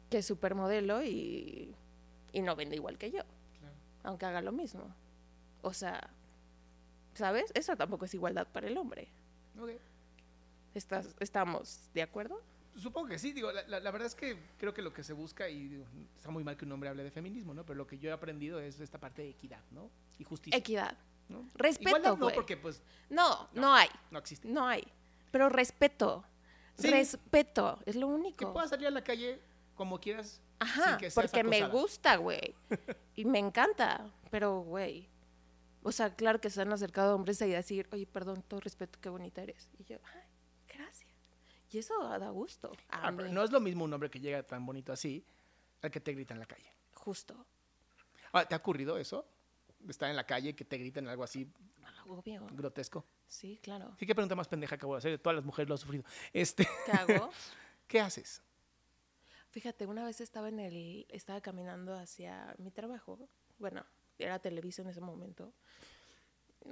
que 0.10 0.19
es 0.19 0.26
supermodelo 0.26 1.04
y, 1.04 1.76
y 2.32 2.41
no 2.41 2.56
vende 2.56 2.78
igual 2.78 2.98
que 2.98 3.12
yo. 3.12 3.24
Aunque 4.04 4.26
haga 4.26 4.41
lo 4.41 4.54
mismo. 4.54 4.95
O 5.62 5.74
sea, 5.74 6.12
¿sabes? 7.13 7.52
Eso 7.56 7.76
tampoco 7.76 8.06
es 8.06 8.13
igualdad 8.13 8.48
para 8.48 8.67
el 8.67 8.78
hombre. 8.78 9.10
Ok. 9.60 9.72
¿Estás, 10.76 11.13
¿Estamos 11.19 11.89
de 11.93 12.04
acuerdo? 12.04 12.41
Supongo 12.78 13.08
que 13.10 13.20
sí, 13.20 13.32
digo, 13.34 13.52
la, 13.52 13.64
la- 13.68 13.80
la 13.80 13.92
verdad 13.92 14.06
es 14.08 14.16
que 14.16 14.38
creo 14.58 14.74
que 14.74 14.82
lo 14.82 14.94
que 14.94 15.04
se 15.04 15.14
busca, 15.14 15.50
y 15.50 15.68
digo, 15.68 15.86
está 16.16 16.30
muy 16.32 16.44
mal 16.44 16.56
que 16.56 16.66
un 16.66 16.72
hombre 16.72 16.90
hable 16.90 17.04
de 17.04 17.12
feminismo, 17.12 17.54
¿no? 17.54 17.66
Pero 17.66 17.78
lo 17.78 17.88
que 17.88 17.98
yo 18.00 18.10
he 18.10 18.14
aprendido 18.14 18.60
es 18.60 18.80
esta 18.80 19.00
parte 19.00 19.22
de 19.24 19.30
equidad, 19.30 19.62
¿no? 19.72 19.90
Y 20.18 20.24
justicia. 20.24 20.58
Equidad. 20.58 20.98
¿no? 21.28 21.48
Respeto, 21.54 21.90
Igualdad 21.90 22.18
no, 22.18 22.30
porque 22.30 22.58
pues 22.58 22.82
No, 23.10 23.50
no 23.54 23.74
hay. 23.76 23.88
no 24.10 24.18
existe. 24.18 24.48
No 24.48 24.68
hay. 24.68 24.84
Pero 25.32 25.48
respeto. 25.50 26.24
Sí. 26.76 26.90
Respeto. 26.90 27.80
Es 27.86 27.96
lo 27.96 28.08
Que 28.08 28.14
único. 28.14 28.54
puedas 28.54 28.70
salir 28.72 28.88
a 28.88 28.92
la 28.92 29.04
calle 29.04 29.40
como 29.76 30.00
quieras. 30.00 30.42
Ajá, 30.58 30.90
sin 30.90 30.98
que 30.98 31.12
seas 31.12 31.14
porque 31.14 31.44
me 31.44 31.68
gusta, 31.68 32.16
güey. 32.18 32.56
Y 33.16 33.26
me 33.26 33.38
encanta. 33.40 34.10
Pero, 34.32 34.62
güey. 34.62 35.08
O 35.84 35.92
sea, 35.92 36.16
claro 36.16 36.42
que 36.42 36.50
se 36.50 36.62
han 36.62 36.74
acercado 36.74 37.14
hombres 37.16 37.42
ahí 37.42 37.54
a 37.54 37.58
decir, 37.58 37.88
oye, 37.92 38.06
perdón, 38.08 38.44
todo 38.48 38.60
respeto, 38.62 38.98
qué 39.02 39.10
bonita 39.10 39.42
eres. 39.44 39.70
Y 39.78 39.84
yo, 39.84 39.98
ay. 40.16 40.22
Y 41.72 41.78
eso 41.78 41.94
da 42.18 42.30
gusto. 42.30 42.72
Ah, 42.90 43.12
pero 43.16 43.30
no 43.30 43.44
es 43.44 43.52
lo 43.52 43.60
mismo 43.60 43.84
un 43.86 43.94
hombre 43.94 44.10
que 44.10 44.20
llega 44.20 44.42
tan 44.44 44.66
bonito 44.66 44.92
así 44.92 45.24
al 45.82 45.92
que 45.92 46.00
te 46.00 46.14
grita 46.14 46.34
en 46.34 46.40
la 46.40 46.46
calle. 46.46 46.72
Justo. 46.96 47.46
Ah, 48.34 48.46
¿Te 48.46 48.56
ha 48.56 48.58
ocurrido 48.58 48.98
eso? 48.98 49.26
Estar 49.88 50.10
en 50.10 50.16
la 50.16 50.26
calle 50.26 50.50
y 50.50 50.54
que 50.54 50.66
te 50.66 50.78
griten 50.78 51.08
algo 51.08 51.24
así 51.24 51.48
Obvio. 52.08 52.46
grotesco. 52.52 53.06
Sí, 53.28 53.60
claro. 53.62 53.96
Sí, 54.00 54.06
qué 54.06 54.16
pregunta 54.16 54.36
más 54.36 54.48
pendeja 54.48 54.76
acabo 54.76 54.94
de 54.94 54.98
hacer. 55.00 55.20
Todas 55.20 55.36
las 55.36 55.46
mujeres 55.46 55.70
lo 55.70 55.76
han 55.76 55.80
sufrido. 55.80 56.04
Este, 56.34 56.68
¿Qué 56.86 56.92
hago? 56.92 57.30
¿Qué 57.88 58.00
haces? 58.00 58.42
Fíjate, 59.52 59.86
una 59.86 60.04
vez 60.04 60.22
estaba 60.22 60.50
en 60.50 60.60
el, 60.60 61.06
estaba 61.10 61.42
caminando 61.42 61.96
hacia 61.96 62.54
mi 62.58 62.72
trabajo. 62.72 63.20
Bueno, 63.58 63.86
era 64.18 64.40
Televisa 64.40 64.82
en 64.82 64.90
ese 64.90 65.02
momento. 65.02 65.54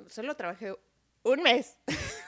Solo 0.10 0.36
trabajé 0.36 0.76
un 1.24 1.42
mes. 1.44 1.78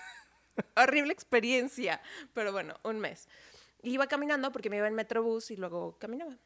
Horrible 0.75 1.13
experiencia. 1.13 2.01
Pero 2.33 2.51
bueno, 2.51 2.75
un 2.83 2.99
mes. 2.99 3.27
Iba 3.81 4.07
caminando 4.07 4.51
porque 4.51 4.69
me 4.69 4.77
iba 4.77 4.87
en 4.87 4.95
Metrobús 4.95 5.51
y 5.51 5.55
luego 5.55 5.97
caminaba. 5.99 6.37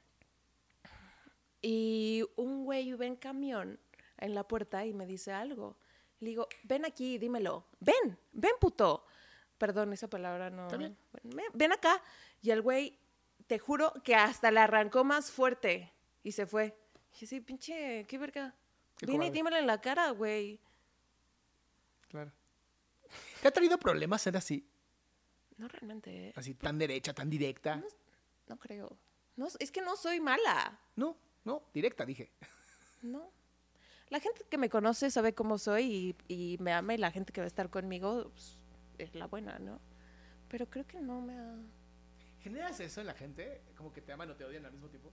Y 1.62 2.24
un 2.36 2.66
güey 2.66 2.90
iba 2.90 3.06
en 3.06 3.16
camión 3.16 3.80
en 4.18 4.36
la 4.36 4.48
puerta 4.48 4.86
y 4.86 4.94
me 4.94 5.06
dice 5.06 5.32
algo. 5.32 5.78
Le 6.20 6.30
digo, 6.30 6.48
ven 6.64 6.86
aquí, 6.86 7.18
dímelo. 7.18 7.66
Ven, 7.80 8.18
ven, 8.32 8.54
puto. 8.60 9.06
Perdón, 9.58 9.94
esa 9.94 10.10
palabra 10.10 10.50
no. 10.50 10.68
Ven, 10.70 10.98
ven 11.54 11.72
acá. 11.72 12.02
Y 12.42 12.52
el 12.52 12.62
güey, 12.62 13.00
te 13.48 13.60
juro 13.60 13.94
que 14.04 14.16
hasta 14.16 14.52
le 14.52 14.60
arrancó 14.60 15.04
más 15.04 15.32
fuerte 15.32 15.92
y 16.24 16.34
se 16.34 16.46
fue. 16.46 16.78
Y 17.08 17.14
dije, 17.14 17.26
sí, 17.28 17.42
pinche, 17.42 18.06
qué 18.08 18.18
verga. 18.18 18.54
Vine 19.02 19.28
y 19.28 19.30
dímelo 19.32 19.58
en 19.58 19.68
la 19.68 19.82
cara, 19.82 20.12
güey. 20.12 20.60
Claro. 22.10 22.32
¿Te 23.44 23.50
ha 23.50 23.52
traído 23.52 23.78
problemas 23.78 24.22
ser 24.22 24.38
así? 24.38 24.66
No 25.58 25.68
realmente, 25.68 26.30
¿eh? 26.30 26.34
Así 26.38 26.54
tan 26.54 26.78
derecha, 26.78 27.14
tan 27.14 27.30
directa. 27.30 27.76
No, 27.76 27.88
no 28.48 28.58
creo. 28.58 28.98
No, 29.36 29.50
es 29.60 29.70
que 29.70 29.82
no 29.82 29.98
soy 29.98 30.22
mala. 30.22 30.80
No, 30.96 31.18
no, 31.44 31.64
directa, 31.74 32.06
dije. 32.06 32.32
No. 33.02 33.34
La 34.08 34.22
gente 34.22 34.46
que 34.50 34.58
me 34.58 34.70
conoce 34.70 35.12
sabe 35.12 35.36
cómo 35.36 35.58
soy 35.58 36.16
y, 36.30 36.54
y 36.54 36.58
me 36.60 36.72
ama 36.72 36.94
y 36.94 36.98
la 37.00 37.12
gente 37.12 37.34
que 37.34 37.42
va 37.42 37.44
a 37.44 37.48
estar 37.48 37.70
conmigo 37.70 38.32
pues, 38.32 38.60
es 38.98 39.14
la 39.14 39.28
buena, 39.28 39.60
¿no? 39.60 39.82
Pero 40.48 40.70
creo 40.70 40.88
que 40.88 41.02
no 41.02 41.20
me 41.20 41.38
ha... 41.38 41.58
¿Generas 42.40 42.80
eso 42.80 43.02
en 43.02 43.08
la 43.08 43.14
gente? 43.14 43.62
¿Como 43.76 43.92
que 43.92 44.02
te 44.02 44.14
aman 44.14 44.32
o 44.32 44.38
te 44.38 44.46
odian 44.46 44.66
al 44.66 44.72
mismo 44.72 44.88
tiempo? 44.88 45.12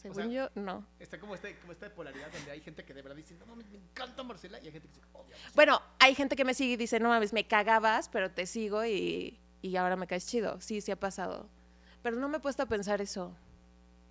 Según 0.00 0.16
sea, 0.16 0.26
yo, 0.26 0.48
no. 0.54 0.86
Está 0.98 1.20
como, 1.20 1.34
este, 1.34 1.58
como 1.58 1.72
esta 1.72 1.92
polaridad 1.94 2.32
donde 2.32 2.50
hay 2.50 2.60
gente 2.62 2.84
que 2.84 2.94
de 2.94 3.02
verdad 3.02 3.16
dice, 3.16 3.34
no, 3.34 3.44
mames, 3.44 3.68
me 3.70 3.76
encanta 3.78 4.22
Marcela, 4.22 4.58
y 4.60 4.66
hay 4.66 4.72
gente 4.72 4.88
que 4.88 4.94
dice, 4.94 5.06
odia 5.12 5.36
a 5.36 5.38
Marcela. 5.38 5.52
Bueno, 5.54 5.82
hay 5.98 6.14
gente 6.14 6.36
que 6.36 6.44
me 6.44 6.54
sigue 6.54 6.72
y 6.72 6.76
dice, 6.76 6.98
no 7.00 7.10
mames, 7.10 7.34
me 7.34 7.46
cagabas, 7.46 8.08
pero 8.08 8.30
te 8.30 8.46
sigo 8.46 8.84
y, 8.86 9.38
y 9.60 9.76
ahora 9.76 9.96
me 9.96 10.06
caes 10.06 10.26
chido. 10.26 10.58
Sí, 10.60 10.80
sí 10.80 10.90
ha 10.90 10.98
pasado. 10.98 11.50
Pero 12.02 12.16
no 12.16 12.28
me 12.30 12.38
he 12.38 12.40
puesto 12.40 12.62
a 12.62 12.66
pensar 12.66 13.02
eso. 13.02 13.36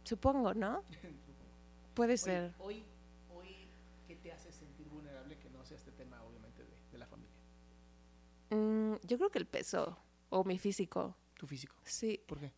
Supongo, 0.03 0.53
¿no? 0.53 0.83
Puede 1.95 2.17
ser. 2.17 2.53
hoy, 2.59 2.85
hoy, 3.33 3.67
¿qué 4.07 4.15
te 4.15 4.31
hace 4.31 4.51
sentir 4.51 4.87
vulnerable 4.89 5.37
que 5.39 5.49
no 5.49 5.65
sea 5.65 5.75
este 5.77 5.91
tema, 5.91 6.21
obviamente, 6.23 6.63
de, 6.63 6.77
de 6.91 6.97
la 6.99 7.07
familia? 7.07 7.33
Mm, 8.51 8.95
yo 9.07 9.17
creo 9.17 9.31
que 9.31 9.39
el 9.39 9.47
peso 9.47 9.97
o 10.29 10.43
mi 10.43 10.59
físico. 10.59 11.15
Tu 11.35 11.47
físico. 11.47 11.75
Sí, 11.83 12.21
¿Por 12.27 12.39
qué? 12.39 12.51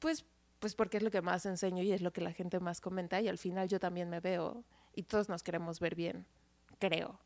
pues, 0.00 0.24
pues 0.58 0.74
porque 0.74 0.96
es 0.96 1.02
lo 1.02 1.10
que 1.10 1.22
más 1.22 1.46
enseño 1.46 1.82
y 1.82 1.92
es 1.92 2.02
lo 2.02 2.12
que 2.12 2.20
la 2.20 2.32
gente 2.32 2.60
más 2.60 2.80
comenta 2.80 3.20
y 3.20 3.28
al 3.28 3.38
final 3.38 3.68
yo 3.68 3.78
también 3.78 4.10
me 4.10 4.20
veo 4.20 4.64
y 4.94 5.04
todos 5.04 5.28
nos 5.28 5.42
queremos 5.42 5.80
ver 5.80 5.94
bien, 5.94 6.26
creo. 6.78 7.18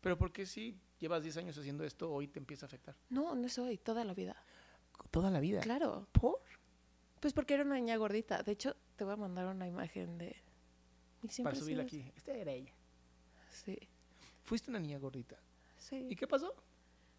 Pero 0.00 0.16
¿por 0.16 0.32
qué 0.32 0.46
si 0.46 0.78
llevas 0.98 1.22
10 1.22 1.36
años 1.38 1.58
haciendo 1.58 1.84
esto, 1.84 2.10
hoy 2.10 2.28
te 2.28 2.38
empieza 2.38 2.66
a 2.66 2.68
afectar? 2.68 2.96
No, 3.10 3.34
no 3.34 3.48
soy, 3.48 3.78
toda 3.78 4.04
la 4.04 4.14
vida. 4.14 4.36
Toda 5.10 5.30
la 5.30 5.40
vida. 5.40 5.60
Claro. 5.60 6.08
¿Por? 6.12 6.40
Pues 7.20 7.32
porque 7.32 7.54
era 7.54 7.64
una 7.64 7.76
niña 7.76 7.96
gordita. 7.96 8.42
De 8.42 8.52
hecho, 8.52 8.76
te 8.96 9.04
voy 9.04 9.14
a 9.14 9.16
mandar 9.16 9.46
una 9.46 9.66
imagen 9.66 10.18
de... 10.18 10.36
Para 11.42 11.56
subirla 11.56 11.82
aquí. 11.82 12.12
Esta 12.16 12.32
era 12.32 12.52
ella. 12.52 12.72
Sí, 13.50 13.76
Fuiste 14.44 14.70
una 14.70 14.78
niña 14.78 14.98
gordita. 14.98 15.36
sí. 15.76 16.06
¿Y 16.08 16.16
qué 16.16 16.26
pasó? 16.26 16.54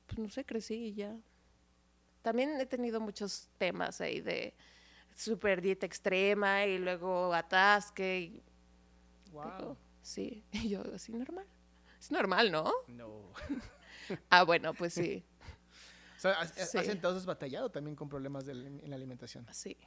pues 0.09 0.17
no 0.17 0.29
sé, 0.29 0.43
crecí 0.43 0.73
y 0.73 0.93
ya. 0.93 1.15
También 2.23 2.59
he 2.59 2.65
tenido 2.65 2.99
muchos 2.99 3.49
temas 3.59 4.01
ahí 4.01 4.21
de 4.21 4.55
super 5.19 5.61
dieta 5.61 5.85
extrema 5.85 6.65
y 6.65 6.77
luego 6.77 7.33
atasque. 7.33 8.19
Y, 8.19 8.43
Wow. 9.31 9.43
digo, 9.57 9.77
sí, 10.01 10.43
y 10.51 10.69
yo 10.69 10.81
así 10.95 11.11
normal. 11.13 11.45
Es 11.99 12.11
normal, 12.11 12.51
¿no? 12.51 12.71
No. 12.87 13.31
Ah, 14.31 14.43
bueno, 14.43 14.73
pues 14.73 14.95
sí, 14.95 15.23
O 16.17 16.19
sea, 16.19 16.31
has, 16.39 16.57
has 16.57 16.71
Sí. 16.71 16.77
entonces 16.89 17.27
batallado 17.27 17.69
también 17.69 17.95
con 17.95 18.09
problemas 18.09 18.43
del- 18.43 18.65
en 18.65 18.89
la 18.89 18.95
alimentación. 18.95 19.45
sí. 19.51 19.77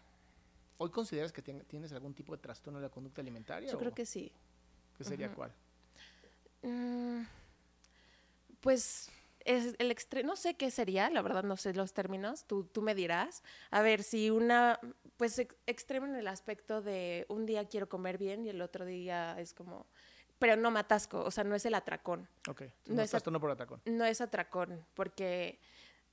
¿Hoy 0.78 0.90
consideras 0.90 1.32
que 1.32 1.42
tien- 1.44 1.64
tienes 1.66 1.92
algún 1.92 2.12
tipo 2.14 2.34
de 2.36 2.40
trastorno 2.42 2.78
de 2.80 2.86
la 2.86 2.90
conducta 2.90 3.20
alimentaria? 3.20 3.70
Yo 3.70 3.78
creo 3.78 3.92
que 3.94 4.04
sí. 4.06 4.32
¿Qué 4.96 5.04
sería 5.04 5.32
cuál? 5.34 5.52
Mm, 6.62 7.22
pues 8.60 9.08
es 9.44 9.74
el 9.78 9.90
extremo, 9.90 10.28
no 10.28 10.36
sé 10.36 10.54
qué 10.54 10.70
sería, 10.70 11.10
la 11.10 11.22
verdad 11.22 11.42
no 11.44 11.56
sé 11.56 11.72
los 11.74 11.92
términos, 11.92 12.44
tú, 12.46 12.64
tú 12.64 12.82
me 12.82 12.94
dirás. 12.94 13.42
A 13.70 13.82
ver, 13.82 14.02
si 14.02 14.30
una, 14.30 14.78
pues 15.16 15.38
ex- 15.38 15.56
extremo 15.66 16.06
en 16.06 16.14
el 16.16 16.28
aspecto 16.28 16.82
de 16.82 17.26
un 17.28 17.46
día 17.46 17.66
quiero 17.68 17.88
comer 17.88 18.18
bien 18.18 18.44
y 18.44 18.48
el 18.50 18.60
otro 18.62 18.84
día 18.84 19.38
es 19.38 19.54
como, 19.54 19.86
pero 20.38 20.56
no 20.56 20.70
me 20.70 20.80
atasco, 20.80 21.22
o 21.22 21.30
sea, 21.30 21.44
no 21.44 21.54
es 21.54 21.64
el 21.66 21.74
atracón, 21.74 22.28
Ok. 22.48 22.62
No 22.86 22.96
No 22.96 23.02
es 23.02 23.10
a- 23.10 23.12
trastorno 23.12 23.40
por 23.40 23.50
atacón. 23.50 23.80
no 23.84 24.04
es 24.04 24.20
atracón, 24.20 24.84
porque 24.94 25.58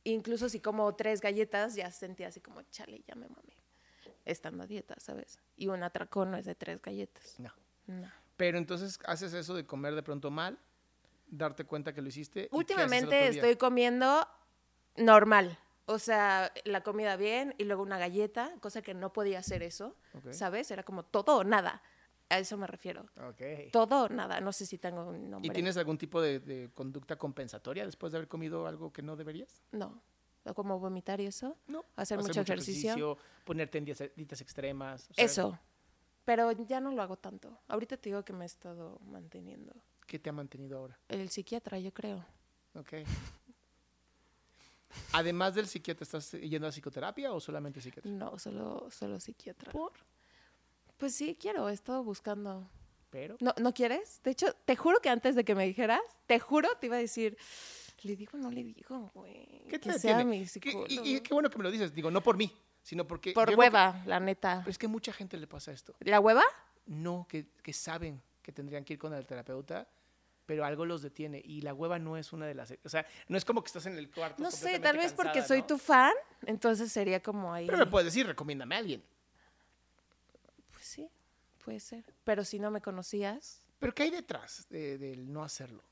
incluso 0.04 0.50
si 0.50 0.60
como 0.60 0.96
tres 0.96 1.22
galletas 1.22 1.76
ya 1.76 1.92
sentí 1.92 2.24
así 2.24 2.40
como, 2.40 2.62
chale, 2.64 3.04
ya 3.08 3.16
me 3.16 3.28
mamé, 3.28 3.58
estando 4.26 4.64
a 4.64 4.68
dieta, 4.68 4.96
¿sabes? 5.00 5.40
Y 5.58 5.68
un 5.68 5.84
atracón 5.84 6.32
no 6.32 6.38
es 6.38 6.46
de 6.46 6.56
tres 6.56 6.82
galletas. 6.82 7.40
No. 7.40 7.52
No. 7.88 8.10
Pero 8.38 8.58
entonces 8.58 9.00
haces 9.06 9.34
eso 9.34 9.54
de 9.56 9.66
comer 9.66 9.96
de 9.96 10.04
pronto 10.04 10.32
mal, 10.32 10.58
darte 11.30 11.66
cuenta 11.66 11.94
que 11.94 12.02
lo 12.02 12.08
hiciste. 12.10 12.42
¿y 12.42 12.44
qué 12.44 12.48
haces 12.48 12.54
el 12.54 12.58
Últimamente 12.58 13.28
estoy 13.28 13.56
comiendo 13.56 14.28
normal. 14.98 15.58
O 15.86 15.98
sea, 15.98 16.54
la 16.66 16.82
comida 16.82 17.16
bien 17.16 17.56
y 17.58 17.64
luego 17.64 17.82
una 17.82 17.98
galleta, 17.98 18.54
cosa 18.62 18.82
que 18.82 18.94
no 18.94 19.12
podía 19.12 19.40
hacer 19.40 19.64
eso. 19.64 19.96
¿sabes? 20.32 20.70
Era 20.72 20.84
como 20.84 21.04
todo 21.04 21.38
o 21.38 21.44
nada. 21.44 21.82
A 22.30 22.38
eso 22.38 22.58
me 22.58 22.68
refiero. 22.68 23.08
Todo 23.72 24.04
o 24.04 24.10
nada. 24.10 24.40
No 24.40 24.52
sé 24.52 24.68
si 24.68 24.78
tengo 24.78 25.10
un 25.10 25.32
nombre. 25.32 25.48
¿Y 25.48 25.52
tienes 25.52 25.78
algún 25.78 25.98
tipo 25.98 26.22
de, 26.22 26.40
de 26.40 26.70
conducta 26.74 27.18
compensatoria 27.18 27.86
después 27.86 28.12
de 28.12 28.20
haber 28.20 28.28
comido 28.28 28.68
algo 28.68 28.94
que 28.94 29.02
no 29.02 29.16
deberías? 29.16 29.64
No. 29.72 30.00
O 30.46 30.54
como 30.54 30.80
vomitar 30.80 31.20
y 31.20 31.26
eso. 31.26 31.58
No. 31.68 31.86
Hacer 31.96 32.20
mucho 32.20 32.42
ejercicio. 32.42 33.18
ponerte 33.44 33.78
en 33.80 33.86
dietas 33.86 34.42
extremas. 34.42 35.10
o 35.10 35.14
sea, 35.14 35.26
Eso. 35.26 35.60
Pero 36.24 36.52
ya 36.52 36.80
no 36.80 36.92
lo 36.92 37.02
hago 37.02 37.18
tanto. 37.18 37.60
Ahorita 37.68 37.98
te 37.98 38.10
digo 38.10 38.24
que 38.24 38.34
me 38.34 38.46
he 38.46 38.48
estado 38.48 39.00
manteniendo. 39.06 39.74
¿Qué 40.10 40.18
te 40.18 40.32
ha 40.32 40.34
mantenido 40.34 40.80
ahora? 40.80 40.98
El 41.08 41.30
psiquiatra, 41.30 41.78
yo 41.78 41.94
creo. 41.94 42.26
Ok. 42.74 42.94
Además 45.14 45.54
del 45.54 45.68
psiquiatra, 45.68 46.04
¿estás 46.04 46.32
yendo 46.32 46.66
a 46.68 46.72
psicoterapia 46.72 47.32
o 47.32 47.40
solamente 47.40 47.80
psiquiatra? 47.80 48.10
No, 48.12 48.40
solo, 48.40 48.90
solo 48.90 49.20
psiquiatra. 49.20 49.72
¿Por? 49.72 49.92
Pues 50.98 51.14
sí, 51.14 51.38
quiero. 51.40 51.70
He 51.70 51.74
estado 51.74 52.04
buscando. 52.04 52.68
Pero. 53.12 53.38
¿No, 53.40 53.54
¿No 53.62 53.72
quieres? 53.72 54.20
De 54.24 54.32
hecho, 54.32 54.52
te 54.66 54.76
juro 54.76 55.00
que 55.00 55.10
antes 55.10 55.36
de 55.36 55.46
que 55.46 55.54
me 55.54 55.68
dijeras, 55.68 56.02
te 56.26 56.40
juro, 56.40 56.70
te 56.80 56.88
iba 56.88 56.96
a 56.96 57.00
decir, 57.00 57.38
¿le 58.02 58.16
digo 58.16 58.32
o 58.34 58.38
no 58.38 58.50
le 58.50 58.64
digo, 58.64 59.12
güey? 59.14 59.46
¿Qué 59.70 59.80
que 59.80 59.92
te 59.92 60.00
sea 60.00 60.18
detiene? 60.18 60.26
mi 60.26 60.40
¿Qué- 60.44 60.48
psicólogo. 60.48 60.86
y, 60.90 61.18
y 61.18 61.22
qué 61.22 61.34
bueno 61.36 61.52
que 61.52 61.58
me 61.60 61.64
lo 61.66 61.70
dices. 61.72 61.94
Digo, 61.94 62.10
no 62.10 62.24
por 62.24 62.36
mí, 62.36 62.52
sino 62.82 63.06
porque. 63.06 63.32
Por 63.34 63.50
que- 63.50 63.56
hueva, 63.56 64.02
la 64.08 64.20
neta. 64.20 64.62
pero 64.62 64.72
es 64.72 64.80
que 64.80 64.88
a 64.88 64.90
mucha 64.90 65.14
gente 65.14 65.38
le 65.38 65.46
pasa 65.46 65.72
esto. 65.72 65.94
¿La 66.00 66.20
hueva? 66.20 66.42
No, 66.88 67.28
que, 67.30 67.46
que 67.62 67.74
saben 67.74 68.20
que 68.42 68.52
tendrían 68.52 68.84
que 68.84 68.94
ir 68.94 69.00
con 69.00 69.14
el 69.14 69.28
terapeuta, 69.28 69.88
pero 70.50 70.66
algo 70.66 70.84
los 70.84 71.04
detiene. 71.04 71.40
Y 71.46 71.62
la 71.62 71.76
hueva 71.76 72.00
no 72.00 72.18
es 72.18 72.34
una 72.34 72.48
de 72.48 72.56
las. 72.56 72.74
O 72.84 72.90
sea, 72.90 73.06
no 73.28 73.38
es 73.38 73.46
como 73.46 73.62
que 73.62 73.68
estás 73.68 73.86
en 73.86 73.96
el 74.00 74.10
cuarto. 74.10 74.42
No 74.42 74.50
sé, 74.50 74.80
tal 74.80 74.98
vez 74.98 75.14
porque 75.14 75.44
soy 75.44 75.60
¿no? 75.60 75.68
tu 75.68 75.78
fan, 75.78 76.12
entonces 76.48 76.92
sería 76.92 77.22
como 77.22 77.54
ahí. 77.54 77.68
Pero 77.68 77.78
me 77.78 77.86
puedes 77.86 78.06
decir, 78.06 78.26
recomiéndame 78.26 78.74
a 78.74 78.80
alguien. 78.80 79.04
Pues 80.72 80.86
sí, 80.86 81.08
puede 81.64 81.80
ser. 81.80 82.04
Pero 82.24 82.44
si 82.44 82.58
no 82.58 82.72
me 82.72 82.82
conocías, 82.82 83.62
Pero 83.78 83.94
¿qué 83.94 84.02
hay 84.02 84.10
detrás 84.10 84.66
de- 84.72 84.98
del 84.98 85.32
no 85.32 85.44
hacerlo? 85.44 85.84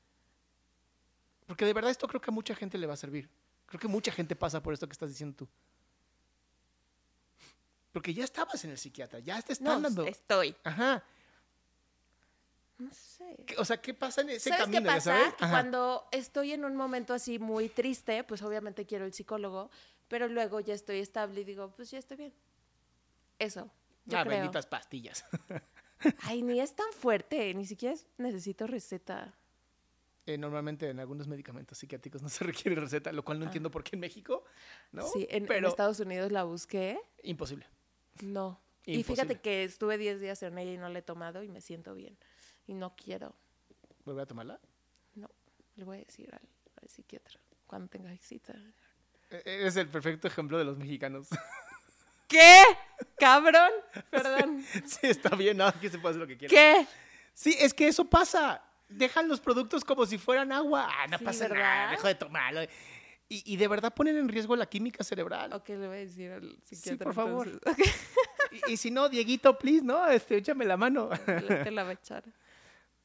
Porque 1.46 1.64
de 1.64 1.72
verdad 1.72 1.92
esto 1.92 2.08
creo 2.08 2.20
que 2.20 2.32
a 2.32 2.34
mucha 2.34 2.56
gente 2.56 2.78
le 2.78 2.88
va 2.88 2.94
a 2.94 2.96
servir. 2.96 3.28
Creo 3.66 3.78
que 3.78 3.86
mucha 3.86 4.10
gente 4.10 4.34
pasa 4.34 4.60
por 4.60 4.74
esto 4.74 4.88
que 4.88 4.92
estás 4.94 5.08
diciendo 5.10 5.36
tú. 5.36 5.48
Porque 7.92 8.12
ya 8.12 8.24
estabas 8.24 8.64
en 8.64 8.70
el 8.72 8.78
psiquiatra, 8.78 9.20
ya 9.20 9.40
te 9.40 9.52
están 9.52 9.80
no, 9.80 9.88
dando. 9.88 10.04
estoy. 10.04 10.56
Ajá. 10.64 11.04
No 12.78 12.92
sé. 12.92 13.36
¿Qué- 13.46 13.56
O 13.58 13.64
sea, 13.64 13.80
¿qué 13.80 13.92
pasa 13.92 14.20
en 14.20 14.30
ese 14.30 14.50
¿Sabes 14.50 14.64
camino? 14.64 14.80
qué 14.82 14.86
pasa? 14.86 15.16
sabes? 15.18 15.34
Cuando 15.38 16.06
estoy 16.12 16.52
en 16.52 16.64
un 16.64 16.76
momento 16.76 17.12
así 17.12 17.38
muy 17.38 17.68
triste, 17.68 18.22
pues 18.24 18.42
obviamente 18.42 18.86
quiero 18.86 19.04
el 19.04 19.12
psicólogo, 19.12 19.70
pero 20.06 20.28
luego 20.28 20.60
ya 20.60 20.74
estoy 20.74 21.00
estable 21.00 21.40
y 21.40 21.44
digo, 21.44 21.72
pues 21.74 21.90
ya 21.90 21.98
estoy 21.98 22.16
bien. 22.16 22.34
Eso, 23.38 23.70
yo 24.04 24.18
ah, 24.18 24.22
creo. 24.24 24.36
benditas 24.38 24.66
pastillas. 24.66 25.24
Ay, 26.22 26.42
ni 26.42 26.60
es 26.60 26.74
tan 26.76 26.92
fuerte, 26.92 27.52
ni 27.54 27.66
siquiera 27.66 27.94
es- 27.94 28.06
necesito 28.16 28.66
receta. 28.66 29.34
Eh, 30.26 30.36
normalmente 30.38 30.88
en 30.90 31.00
algunos 31.00 31.26
medicamentos 31.26 31.78
psiquiátricos 31.78 32.22
no 32.22 32.28
se 32.28 32.44
requiere 32.44 32.80
receta, 32.80 33.10
lo 33.12 33.24
cual 33.24 33.38
no 33.40 33.46
entiendo 33.46 33.70
por 33.70 33.82
qué 33.82 33.96
en 33.96 34.00
México, 34.00 34.44
¿no? 34.92 35.02
Ah. 35.04 35.10
Sí, 35.12 35.26
en, 35.30 35.42
en 35.42 35.46
Pero 35.48 35.68
Estados 35.68 35.98
Unidos 36.00 36.30
la 36.30 36.44
busqué, 36.44 36.98
imposible. 37.24 37.66
no. 38.22 38.60
Y 38.86 39.02
fíjate 39.02 39.38
que 39.38 39.64
estuve 39.64 39.98
10 39.98 40.18
días 40.18 40.42
en 40.42 40.56
ella 40.56 40.72
y 40.72 40.78
no 40.78 40.88
la 40.88 41.00
he 41.00 41.02
tomado 41.02 41.42
y 41.42 41.48
me 41.50 41.60
siento 41.60 41.92
bien. 41.92 42.16
Y 42.68 42.74
no 42.74 42.94
quiero, 42.94 43.34
¿Volver 44.04 44.22
a 44.22 44.26
tomarla? 44.26 44.60
no. 45.16 45.28
Le 45.76 45.84
voy 45.84 45.96
a 45.98 46.00
decir 46.04 46.28
al, 46.32 46.40
al 46.82 46.88
psiquiatra 46.88 47.40
cuando 47.66 47.88
tenga 47.88 48.16
cita. 48.18 48.54
Eres 49.30 49.76
el 49.76 49.88
perfecto 49.88 50.26
ejemplo 50.28 50.56
de 50.58 50.64
los 50.64 50.76
mexicanos. 50.78 51.28
¿Qué? 52.28 52.62
¿Cabrón? 53.18 53.70
Perdón. 54.10 54.64
sí, 54.86 55.00
está 55.06 55.34
bien, 55.36 55.56
¿no? 55.56 55.66
Aquí 55.66 55.88
se 55.88 55.98
puede 55.98 56.12
hacer 56.12 56.20
lo 56.20 56.26
que 56.26 56.36
quiera. 56.36 56.50
¿Qué? 56.50 56.86
Sí, 57.34 57.56
es 57.58 57.72
que 57.74 57.88
eso 57.88 58.04
pasa. 58.04 58.62
Dejan 58.88 59.28
los 59.28 59.40
productos 59.40 59.84
como 59.84 60.04
si 60.06 60.16
fueran 60.18 60.50
agua. 60.52 60.88
Ah, 60.90 61.06
no 61.06 61.18
Sí, 61.18 61.24
pasa 61.24 61.48
¿verdad? 61.48 61.62
nada, 61.64 61.90
dejo 61.92 62.06
de 62.06 62.14
tomarlo. 62.14 62.62
Y, 63.30 63.52
y 63.52 63.56
de 63.56 63.68
verdad 63.68 63.92
ponen 63.94 64.16
en 64.16 64.28
riesgo 64.28 64.56
la 64.56 64.66
química 64.66 65.04
cerebral. 65.04 65.52
Ok, 65.52 65.68
le 65.70 65.86
voy 65.86 65.86
a 65.96 66.00
decir 66.00 66.30
al 66.32 66.58
psiquiatra. 66.64 67.04
por 67.04 67.14
favor. 67.14 67.48
Y, 68.50 68.72
y 68.72 68.76
si 68.78 68.90
no, 68.90 69.10
Dieguito, 69.10 69.58
please, 69.58 69.82
¿no? 69.84 70.06
Este, 70.08 70.38
échame 70.38 70.64
la 70.64 70.78
mano. 70.78 71.10
Te 71.26 71.70
la 71.70 71.84
va 71.84 71.90
a 71.90 71.92
echar. 71.92 72.24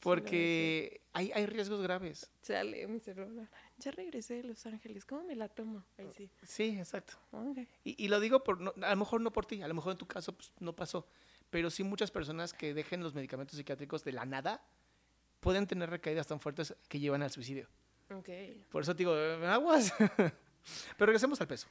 Porque 0.03 1.01
hay, 1.13 1.31
hay 1.33 1.45
riesgos 1.45 1.81
graves. 1.81 2.29
Sale 2.41 2.85
mi 2.87 2.99
celular. 2.99 3.49
Ya 3.77 3.91
regresé 3.91 4.35
de 4.35 4.43
Los 4.43 4.65
Ángeles. 4.65 5.05
¿Cómo 5.05 5.23
me 5.23 5.35
la 5.35 5.47
tomo? 5.49 5.83
Ahí 5.97 6.09
sí. 6.15 6.29
Sí, 6.43 6.77
exacto. 6.77 7.13
Ok. 7.31 7.59
Y, 7.83 8.03
y 8.03 8.07
lo 8.09 8.19
digo 8.19 8.43
por, 8.43 8.59
no- 8.59 8.73
a 8.81 8.89
lo 8.91 8.95
mejor 8.97 9.21
no 9.21 9.31
por 9.31 9.45
ti, 9.45 9.61
a 9.61 9.67
lo 9.67 9.73
mejor 9.73 9.93
en 9.93 9.97
tu 9.97 10.05
caso 10.07 10.33
pues, 10.33 10.51
no 10.59 10.75
pasó, 10.75 11.07
pero 11.49 11.69
sí 11.69 11.83
muchas 11.83 12.11
personas 12.11 12.53
que 12.53 12.73
dejen 12.73 13.01
los 13.01 13.13
medicamentos 13.13 13.57
psiquiátricos 13.57 14.03
de 14.03 14.11
la 14.11 14.25
nada 14.25 14.63
pueden 15.39 15.67
tener 15.67 15.89
recaídas 15.89 16.27
tan 16.27 16.39
fuertes 16.39 16.75
que 16.89 16.99
llevan 16.99 17.21
al 17.23 17.31
suicidio. 17.31 17.67
Ok. 18.09 18.29
Por 18.69 18.83
eso 18.83 18.93
te 18.93 18.99
digo, 18.99 19.15
eh, 19.17 19.45
aguas. 19.47 19.93
pero 20.97 21.05
regresemos 21.07 21.39
al 21.41 21.47
peso. 21.47 21.67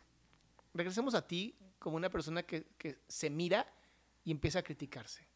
Regresemos 0.75 1.15
a 1.15 1.27
ti 1.27 1.55
como 1.79 1.97
una 1.97 2.09
persona 2.11 2.43
que, 2.45 2.65
que 2.79 2.99
se 3.09 3.29
mira 3.31 3.67
y 4.25 4.31
empieza 4.31 4.61
a 4.61 4.63
criticarse. 4.63 5.27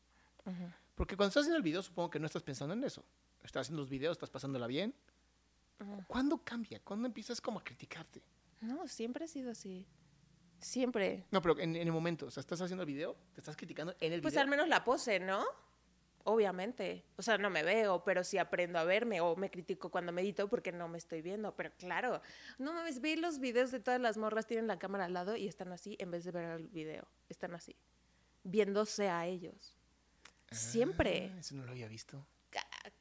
Ujú. 0.45 0.71
Porque 0.97 1.17
cuando 1.17 1.29
estás 1.29 1.43
haciendo 1.43 1.59
el 1.59 1.63
video 1.63 1.83
supongo 1.83 2.11
que 2.11 2.19
no 2.19 2.27
estás 2.27 2.43
pensando 2.43 2.75
en 2.75 2.83
eso. 2.83 3.05
Estás 3.45 3.63
haciendo 3.63 3.83
los 3.83 3.89
videos, 3.91 4.17
estás 4.17 4.31
pasándola 4.31 4.67
bien. 4.67 4.93
Ujú. 5.79 6.03
¿Cuándo 6.09 6.39
cambia? 6.39 6.81
¿Cuándo 6.83 7.07
empiezas 7.07 7.41
como 7.41 7.61
a 7.61 7.65
criticarte? 7.65 8.23
No, 8.63 8.89
siempre 8.89 9.27
ha 9.27 9.29
sido 9.29 9.51
así. 9.53 9.87
Siempre. 10.59 11.27
No, 11.31 11.43
pero 11.43 11.59
en, 11.61 11.77
en 11.77 11.87
el 11.87 11.93
momento, 11.93 12.27
o 12.27 12.31
sea, 12.31 12.41
estás 12.41 12.61
haciendo 12.63 12.83
el 12.83 12.87
video, 12.87 13.15
te 13.35 13.41
estás 13.41 13.57
criticando 13.57 13.95
en 14.01 14.13
el 14.15 14.23
Pues 14.23 14.33
video. 14.33 14.43
al 14.43 14.49
menos 14.49 14.69
la 14.69 14.83
pose, 14.85 15.21
¿no? 15.21 15.45
Obviamente. 16.25 17.05
O 17.17 17.23
sea, 17.23 17.37
no 17.39 17.51
me 17.51 17.63
veo, 17.63 18.03
pero 18.03 18.25
sí 18.25 18.39
aprendo 18.39 18.79
a 18.79 18.85
verme 18.85 19.21
o 19.21 19.37
me 19.37 19.51
critico 19.51 19.91
cuando 19.91 20.13
medito 20.13 20.49
porque 20.49 20.73
no 20.73 20.89
me 20.89 20.97
estoy 20.99 21.21
viendo. 21.21 21.55
Pero 21.55 21.71
claro, 21.77 22.23
no 22.59 22.73
mames, 22.73 23.01
ve 23.03 23.17
los 23.19 23.39
videos 23.39 23.71
de 23.71 23.81
todas 23.81 24.01
las 24.01 24.17
morras, 24.17 24.47
tienen 24.47 24.67
la 24.67 24.79
cámara 24.79 25.05
al 25.05 25.13
lado 25.13 25.37
y 25.37 25.47
están 25.47 25.73
así 25.73 25.95
en 26.01 26.11
vez 26.11 26.25
de 26.25 26.33
ver 26.33 26.45
el 26.59 26.69
video. 26.69 27.07
Están 27.29 27.55
así, 27.55 27.77
viéndose 28.43 29.11
a 29.11 29.27
ellos. 29.27 29.76
Siempre. 30.51 31.33
Ah, 31.35 31.41
eso 31.41 31.55
no 31.55 31.65
lo 31.65 31.73
había 31.73 31.89
visto. 31.89 32.25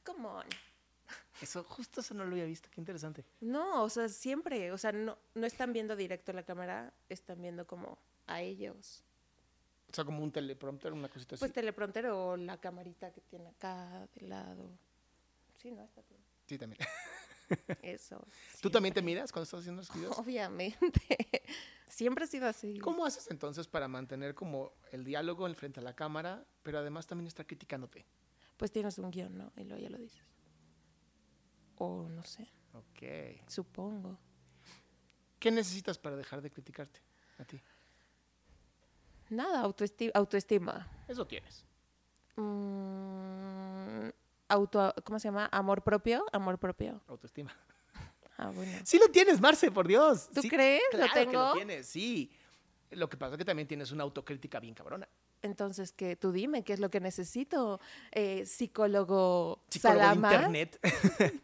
Come 0.04 0.28
on. 0.28 0.46
Eso, 1.42 1.64
justo 1.64 2.02
eso 2.02 2.14
no 2.14 2.24
lo 2.26 2.32
había 2.32 2.46
visto. 2.46 2.70
Qué 2.72 2.80
interesante. 2.80 3.26
No, 3.42 3.84
o 3.84 3.90
sea, 3.90 4.08
siempre. 4.10 4.72
O 4.72 4.78
sea, 4.78 4.92
no, 4.92 5.18
no 5.34 5.46
están 5.46 5.74
viendo 5.74 5.96
directo 5.96 6.34
la 6.34 6.44
cámara, 6.44 6.94
están 7.10 7.42
viendo 7.42 7.68
como 7.68 7.98
a 8.28 8.42
ellos. 8.42 9.04
O 9.92 9.94
sea, 9.94 10.04
como 10.06 10.24
un 10.24 10.32
teleprompter, 10.32 10.94
una 10.94 11.10
cosita 11.10 11.36
así. 11.36 11.40
Pues 11.42 11.54
teleprompter 11.54 12.08
o 12.08 12.38
la 12.38 12.58
camarita 12.58 13.12
que 13.12 13.22
tiene 13.22 13.50
acá 13.50 14.08
de 14.16 14.28
lado. 14.28 14.70
Sí, 15.62 15.72
no, 15.72 15.84
está 15.84 16.02
bien. 16.10 16.22
sí, 16.48 16.58
también. 16.58 16.80
Eso. 17.82 18.26
¿Tú 18.62 18.70
también 18.70 18.94
te 18.94 19.02
miras 19.02 19.32
cuando 19.32 19.44
estás 19.44 19.60
haciendo 19.62 19.82
los 19.82 19.94
videos? 19.94 20.18
Obviamente. 20.18 21.02
Siempre 21.88 22.24
ha 22.26 22.28
sido 22.28 22.48
así. 22.48 22.80
¿Cómo 22.80 23.06
haces 23.06 23.30
entonces 23.32 23.68
para 23.68 23.88
mantener 23.88 24.34
como 24.36 24.74
el 24.92 25.04
diálogo 25.06 25.48
en 25.48 25.56
frente 25.56 25.80
a 25.80 25.84
la 25.84 25.96
cámara, 25.96 26.46
pero 26.64 26.80
además 26.80 27.08
también 27.08 27.28
estar 27.28 27.46
criticándote? 27.46 28.06
Pues 28.58 28.72
tienes 28.72 28.98
un 28.98 29.12
guion, 29.12 29.38
¿no? 29.38 29.52
Y 29.56 29.64
luego 29.64 29.82
ya 29.82 29.90
lo 29.90 29.98
dices. 29.98 30.22
O 31.78 32.08
no 32.10 32.24
sé, 32.24 32.50
Ok. 32.74 33.40
supongo. 33.48 34.18
¿Qué 35.40 35.52
necesitas 35.52 35.98
para 36.00 36.16
dejar 36.16 36.42
de 36.42 36.50
criticarte 36.50 37.02
a 37.38 37.46
ti? 37.46 37.62
Nada, 39.30 39.64
autoesti- 39.64 40.12
autoestima. 40.14 40.88
Eso 41.08 41.26
tienes. 41.28 41.66
Mm, 42.38 44.10
auto, 44.48 44.94
¿Cómo 45.04 45.20
se 45.20 45.28
llama? 45.28 45.48
Amor 45.52 45.82
propio. 45.84 46.26
Amor 46.32 46.58
propio. 46.60 47.02
Autoestima. 47.08 47.56
Ah, 48.38 48.52
bueno. 48.54 48.72
Sí 48.84 49.00
lo 49.00 49.08
tienes, 49.10 49.40
Marce, 49.40 49.72
por 49.72 49.88
Dios. 49.88 50.30
¿Tú 50.34 50.42
Sí, 50.42 50.50
crees? 50.50 50.82
¿Lo 50.92 50.98
Claro 51.00 51.14
que 51.14 51.20
lo 51.20 51.32
tengo? 51.32 51.54
tienes, 51.54 51.88
sí. 51.88 52.32
Lo 52.92 53.10
que 53.10 53.18
pasa 53.18 53.34
es 53.36 53.38
que 53.38 53.46
también 53.46 53.68
tienes 53.68 53.92
una 53.92 54.04
autocrítica 54.04 54.60
bien 54.60 54.74
cabrona. 54.74 55.08
Entonces, 55.42 55.92
que 55.94 56.16
tú 56.16 56.32
dime 56.32 56.64
qué 56.64 56.74
es 56.74 56.80
lo 56.80 56.90
que 56.90 57.00
necesito. 57.00 57.80
Eh, 58.12 58.46
psicólogo, 58.46 59.64
Psicólogo 59.70 60.10
de 60.10 60.16
internet. 60.16 60.80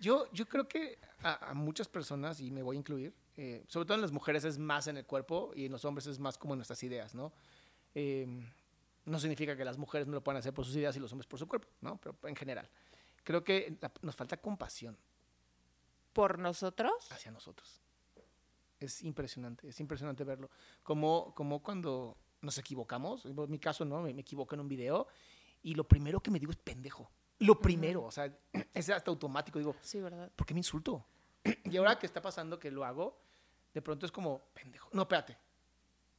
yo, 0.00 0.30
yo 0.32 0.46
creo 0.46 0.68
que 0.68 0.98
a, 1.22 1.50
a 1.50 1.54
muchas 1.54 1.88
personas, 1.88 2.40
y 2.40 2.50
me 2.50 2.62
voy 2.62 2.76
a 2.76 2.78
incluir, 2.78 3.14
eh, 3.36 3.64
sobre 3.66 3.86
todo 3.86 3.94
en 3.96 4.02
las 4.02 4.12
mujeres 4.12 4.44
es 4.44 4.58
más 4.58 4.86
en 4.86 4.96
el 4.96 5.06
cuerpo 5.06 5.52
y 5.56 5.66
en 5.66 5.72
los 5.72 5.84
hombres 5.84 6.06
es 6.06 6.18
más 6.18 6.38
como 6.38 6.54
en 6.54 6.58
nuestras 6.58 6.82
ideas, 6.82 7.14
¿no? 7.14 7.32
Eh, 7.94 8.26
no 9.06 9.18
significa 9.18 9.56
que 9.56 9.64
las 9.64 9.76
mujeres 9.78 10.06
no 10.06 10.14
lo 10.14 10.22
puedan 10.24 10.38
hacer 10.38 10.52
por 10.54 10.64
sus 10.64 10.74
ideas 10.76 10.96
y 10.96 11.00
los 11.00 11.12
hombres 11.12 11.26
por 11.26 11.38
su 11.38 11.46
cuerpo, 11.46 11.68
¿no? 11.80 11.98
Pero 11.98 12.16
en 12.24 12.36
general. 12.36 12.68
Creo 13.22 13.42
que 13.44 13.76
la- 13.80 13.92
nos 14.02 14.14
falta 14.16 14.36
compasión 14.36 14.96
por 16.12 16.38
nosotros. 16.38 17.10
hacia 17.12 17.30
nosotros. 17.32 17.80
Es 18.80 19.02
impresionante, 19.02 19.68
es 19.68 19.80
impresionante 19.80 20.24
verlo. 20.24 20.50
Como, 20.82 21.34
como 21.34 21.62
cuando 21.62 22.16
nos 22.42 22.58
equivocamos, 22.58 23.24
en 23.24 23.50
mi 23.50 23.58
caso, 23.58 23.84
¿no? 23.84 24.02
Me, 24.02 24.12
me 24.12 24.20
equivoco 24.20 24.54
en 24.54 24.60
un 24.60 24.68
video 24.68 25.06
y 25.62 25.74
lo 25.74 25.84
primero 25.88 26.20
que 26.20 26.30
me 26.30 26.38
digo 26.38 26.52
es 26.52 26.58
pendejo. 26.58 27.10
Lo 27.40 27.58
primero, 27.60 28.04
o 28.04 28.10
sea, 28.10 28.32
es 28.74 28.90
hasta 28.90 29.10
automático. 29.10 29.58
Digo, 29.58 29.74
Sí, 29.80 30.00
¿verdad? 30.00 30.30
¿por 30.36 30.46
qué 30.46 30.54
me 30.54 30.60
insulto? 30.60 31.04
y 31.64 31.76
ahora 31.76 31.98
que 31.98 32.06
está 32.06 32.20
pasando 32.20 32.58
que 32.58 32.70
lo 32.70 32.84
hago, 32.84 33.18
de 33.72 33.80
pronto 33.82 34.06
es 34.06 34.12
como, 34.12 34.40
pendejo. 34.52 34.88
No, 34.92 35.02
espérate. 35.02 35.36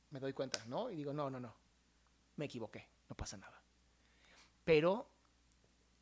Me 0.09 0.19
doy 0.19 0.33
cuenta, 0.33 0.63
¿no? 0.65 0.89
Y 0.89 0.95
digo, 0.95 1.13
no, 1.13 1.29
no, 1.29 1.39
no. 1.39 1.53
Me 2.37 2.45
equivoqué, 2.45 2.87
no 3.09 3.15
pasa 3.15 3.37
nada. 3.37 3.61
Pero, 4.63 5.07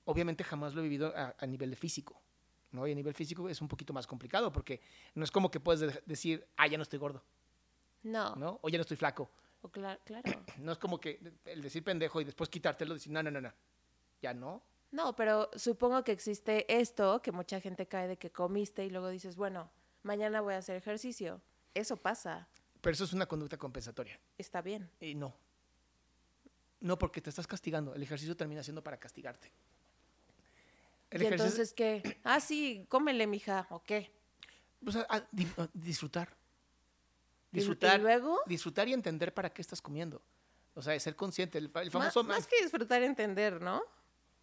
obviamente 0.06 0.44
jamás 0.44 0.74
lo 0.74 0.82
he 0.82 0.84
vivido 0.84 1.14
a, 1.16 1.36
a 1.38 1.46
nivel 1.46 1.70
de 1.70 1.76
físico, 1.76 2.20
¿no? 2.72 2.88
Y 2.88 2.92
a 2.92 2.96
nivel 2.96 3.14
físico 3.14 3.50
es 3.50 3.62
un 3.62 3.68
poquito 3.68 3.94
más 3.94 4.08
complicado 4.08 4.52
porque 4.52 4.82
no 5.16 5.24
es 5.24 5.32
como 5.32 5.52
que 5.52 5.60
puedes 5.60 5.82
de- 5.82 6.04
decir, 6.06 6.48
ah, 6.58 6.68
ya 6.68 6.78
no 6.78 6.84
estoy 6.84 7.00
gordo, 7.00 7.24
No. 8.04 8.36
¿no? 8.36 8.60
O 8.62 8.70
ya 8.70 8.78
no 8.78 8.82
estoy 8.82 8.98
flaco. 8.98 9.30
O 9.62 9.70
cla- 9.70 10.00
claro. 10.04 10.24
No 10.58 10.72
es 10.72 10.78
como 10.78 11.00
que 11.00 11.20
el 11.46 11.62
decir 11.62 11.84
pendejo 11.84 12.22
y 12.22 12.24
después 12.26 12.50
quitártelo 12.50 12.94
decir, 12.94 13.12
no, 13.12 13.22
no, 13.24 13.32
no, 13.32 13.42
no. 13.42 13.52
Ya 14.22 14.34
no. 14.34 14.64
No, 14.92 15.16
pero 15.16 15.50
supongo 15.56 16.04
que 16.04 16.12
existe 16.12 16.66
esto, 16.80 17.22
que 17.22 17.32
mucha 17.32 17.60
gente 17.60 17.88
cae 17.88 18.08
de 18.08 18.18
que 18.18 18.32
comiste 18.32 18.86
y 18.86 18.90
luego 18.92 19.10
dices, 19.10 19.36
bueno, 19.36 19.72
mañana 20.04 20.40
voy 20.42 20.54
a 20.54 20.58
hacer 20.60 20.76
ejercicio. 20.76 21.42
Eso 21.74 21.98
pasa. 21.98 22.48
Pero 22.82 22.94
eso 22.94 23.04
es 23.06 23.14
una 23.14 23.26
conducta 23.26 23.58
compensatoria. 23.58 24.20
Está 24.38 24.62
bien. 24.62 24.90
Y 25.00 25.16
no. 25.16 25.34
No, 26.84 27.00
porque 27.00 27.22
te 27.22 27.30
estás 27.30 27.48
castigando. 27.48 27.96
El 27.96 28.04
ejercicio 28.04 28.36
termina 28.36 28.62
siendo 28.62 28.84
para 28.84 28.98
castigarte. 28.98 29.50
El 31.10 31.22
y 31.22 31.26
ejercicio- 31.26 31.46
entonces, 31.64 31.74
¿qué? 31.74 32.18
Ah, 32.26 32.40
sí, 32.42 32.86
cómele, 32.90 33.26
mija, 33.26 33.68
¿o 33.70 33.82
qué? 33.82 34.12
sea, 34.92 35.06
a- 35.10 35.24
di- 35.32 35.48
a- 35.58 35.70
disfrutar. 35.74 36.28
¿Y- 37.52 37.56
y 37.56 37.60
Disfrutar. 37.60 38.02
luego? 38.02 38.38
Disfrutar 38.46 38.88
y 38.90 38.94
entender 38.94 39.34
para 39.34 39.50
qué 39.54 39.62
estás 39.62 39.82
comiendo. 39.82 40.22
O 40.76 40.82
sea, 40.82 41.00
ser 41.00 41.16
consciente. 41.16 41.58
El, 41.58 41.70
fa- 41.70 41.82
el 41.84 41.88
Ma- 41.88 41.92
famoso, 42.00 42.22
más 42.24 42.40
mind- 42.40 42.48
que 42.50 42.64
disfrutar 42.64 43.02
y 43.02 43.06
entender, 43.06 43.62
¿no? 43.62 43.82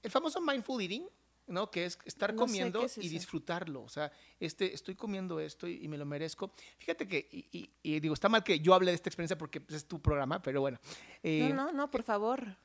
el 0.02 0.10
famoso 0.10 0.40
mindful 0.40 0.80
eating, 0.80 1.06
¿no? 1.50 1.70
Que 1.70 1.84
es 1.84 1.98
estar 2.04 2.32
No 2.32 2.40
comiendo 2.40 2.82
es 2.84 2.96
y 2.98 3.08
disfrutarlo. 3.08 3.82
O 3.82 3.88
sea, 3.88 4.10
este, 4.38 4.72
estoy 4.72 4.94
comiendo 4.94 5.38
esto 5.40 5.66
y, 5.68 5.84
y 5.84 5.88
me 5.88 5.98
lo 5.98 6.06
merezco. 6.06 6.52
Fíjate 6.78 7.06
que, 7.06 7.28
y, 7.30 7.46
y- 7.58 7.70
y 7.82 8.00
digo, 8.00 8.14
está 8.14 8.28
mal 8.28 8.42
que 8.42 8.60
yo 8.60 8.72
hable 8.74 8.90
de 8.92 8.94
esta 8.94 9.08
experiencia 9.08 9.36
porque 9.36 9.60
pues, 9.60 9.78
es 9.82 9.86
tu 9.86 10.00
programa, 10.00 10.40
pero 10.40 10.60
bueno. 10.60 10.78
Eh, 11.22 11.48
no, 11.52 11.66
no, 11.66 11.72
no, 11.72 11.90
por 11.90 12.02
favor. 12.02 12.56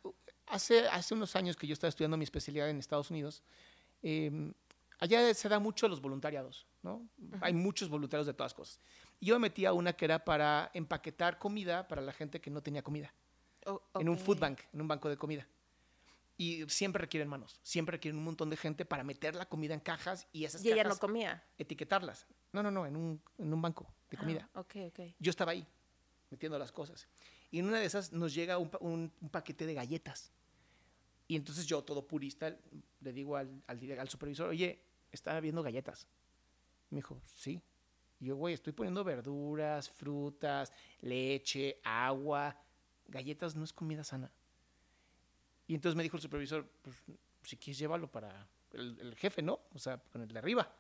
hace, 0.48 0.88
hace 0.88 1.14
unos 1.14 1.36
años 1.36 1.56
que 1.58 1.68
yo 1.68 1.74
estaba 1.74 1.90
estudiando 1.90 2.16
mi 2.18 2.24
especialidad 2.24 2.70
en 2.70 2.78
Estados 2.78 3.10
Unidos, 3.10 3.44
eh, 4.04 4.54
allá 5.00 5.34
se 5.34 5.50
da 5.50 5.60
mucho 5.60 5.88
los 5.88 6.00
voluntariados, 6.00 6.68
¿no? 6.84 7.08
Hay 7.42 7.54
muchos 7.54 7.90
voluntarios 7.90 8.28
de 8.28 8.34
todas 8.34 8.54
cosas. 8.54 8.80
Y 9.20 9.28
yo 9.28 9.36
me 9.36 9.48
metí 9.48 9.66
a 9.66 9.74
una 9.74 9.94
que 9.94 10.06
era 10.06 10.24
para 10.24 10.70
empaquetar 10.74 11.40
comida 11.40 11.88
para 11.88 12.02
la 12.02 12.14
gente 12.14 12.40
que 12.40 12.50
no 12.52 12.62
tenía 12.62 12.82
comida, 12.84 13.14
en 14.00 14.08
un 14.10 14.18
food 14.20 14.40
bank, 14.40 14.60
en 14.74 14.82
un 14.82 14.88
banco 14.88 15.10
de 15.10 15.18
comida. 15.18 15.48
Y 16.38 16.66
siempre 16.70 17.00
requieren 17.02 17.30
manos, 17.30 17.60
siempre 17.64 17.94
requieren 17.94 18.18
un 18.18 18.26
montón 18.26 18.50
de 18.50 18.58
gente 18.58 18.84
para 18.84 19.04
meter 19.06 19.36
la 19.36 19.46
comida 19.48 19.74
en 19.74 19.80
cajas 19.80 20.28
y 20.34 20.44
esas 20.44 20.64
Y 20.66 20.68
ella 20.72 20.84
cajas 20.84 20.98
no 20.98 21.00
comía. 21.00 21.44
etiquetarlas. 21.58 22.28
No, 22.52 22.62
no, 22.62 22.72
no, 22.72 22.86
en 22.86 22.96
un, 22.98 23.22
en 23.38 23.54
un 23.54 23.62
banco 23.62 23.94
de 24.10 24.18
comida. 24.18 24.50
Ah, 24.54 24.60
ok, 24.62 24.76
ok. 24.88 25.00
Yo 25.20 25.30
estaba 25.30 25.54
ahí, 25.54 25.66
metiendo 26.30 26.60
las 26.60 26.72
cosas. 26.74 27.08
Y 27.52 27.60
en 27.60 27.68
una 27.68 27.80
de 27.80 27.86
esas 27.86 28.12
nos 28.12 28.34
llega 28.34 28.58
un, 28.58 28.70
un- 28.82 29.14
un 29.22 29.30
paquete 29.30 29.66
de 29.66 29.74
galletas. 29.76 30.34
Y 31.28 31.36
entonces 31.38 31.66
yo, 31.66 31.84
todo 31.84 32.06
purista, 32.06 32.56
le 33.00 33.14
digo 33.14 33.38
al, 33.38 33.64
al, 33.68 34.00
al 34.00 34.10
supervisor, 34.10 34.50
oye, 34.50 34.84
estaba 35.12 35.40
viendo 35.40 35.64
galletas. 35.64 36.08
Me 36.90 36.98
dijo, 36.98 37.22
sí. 37.26 37.62
Y 38.20 38.26
yo, 38.26 38.36
güey, 38.36 38.54
estoy 38.54 38.74
poniendo 38.74 39.04
verduras, 39.04 39.90
frutas, 39.90 40.72
leche, 41.00 41.80
agua. 41.84 42.58
Galletas 43.08 43.56
no 43.56 43.64
es 43.64 43.72
comida 43.74 44.04
sana. 44.04 44.32
Y 45.68 45.76
entonces 45.76 45.96
me 45.96 46.04
dijo 46.04 46.18
el 46.18 46.22
supervisor, 46.22 46.68
pues 46.82 46.96
si 47.44 47.58
quieres 47.58 47.78
llévalo 47.80 48.08
para 48.12 48.48
el, 48.74 48.98
el 49.00 49.16
jefe, 49.16 49.42
¿no? 49.42 49.60
O 49.74 49.80
sea, 49.80 49.98
con 49.98 50.22
el 50.22 50.28
de 50.28 50.40
arriba. 50.40 50.72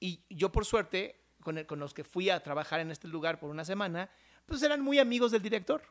Y 0.00 0.20
yo, 0.30 0.50
por 0.52 0.64
suerte, 0.64 1.20
con, 1.42 1.58
el- 1.58 1.66
con 1.66 1.78
los 1.78 1.92
que 1.94 2.04
fui 2.04 2.30
a 2.30 2.42
trabajar 2.42 2.80
en 2.80 2.90
este 2.90 3.08
lugar 3.08 3.38
por 3.38 3.50
una 3.50 3.64
semana, 3.64 4.10
pues 4.46 4.62
eran 4.62 4.80
muy 4.80 4.98
amigos 4.98 5.30
del 5.32 5.42
director. 5.42 5.82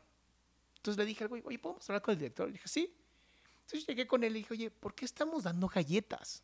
Entonces 0.76 0.98
le 0.98 1.04
dije 1.04 1.24
al 1.24 1.28
güey, 1.28 1.42
oye, 1.44 1.58
¿podemos 1.58 1.88
hablar 1.90 2.02
con 2.02 2.12
el 2.12 2.18
director? 2.18 2.48
Y 2.48 2.52
dije, 2.52 2.68
sí. 2.68 2.94
Entonces 3.66 3.86
llegué 3.86 4.06
con 4.06 4.24
él 4.24 4.34
y 4.36 4.38
dije, 4.40 4.54
oye, 4.54 4.70
¿por 4.70 4.94
qué 4.94 5.04
estamos 5.04 5.42
dando 5.44 5.68
galletas? 5.68 6.42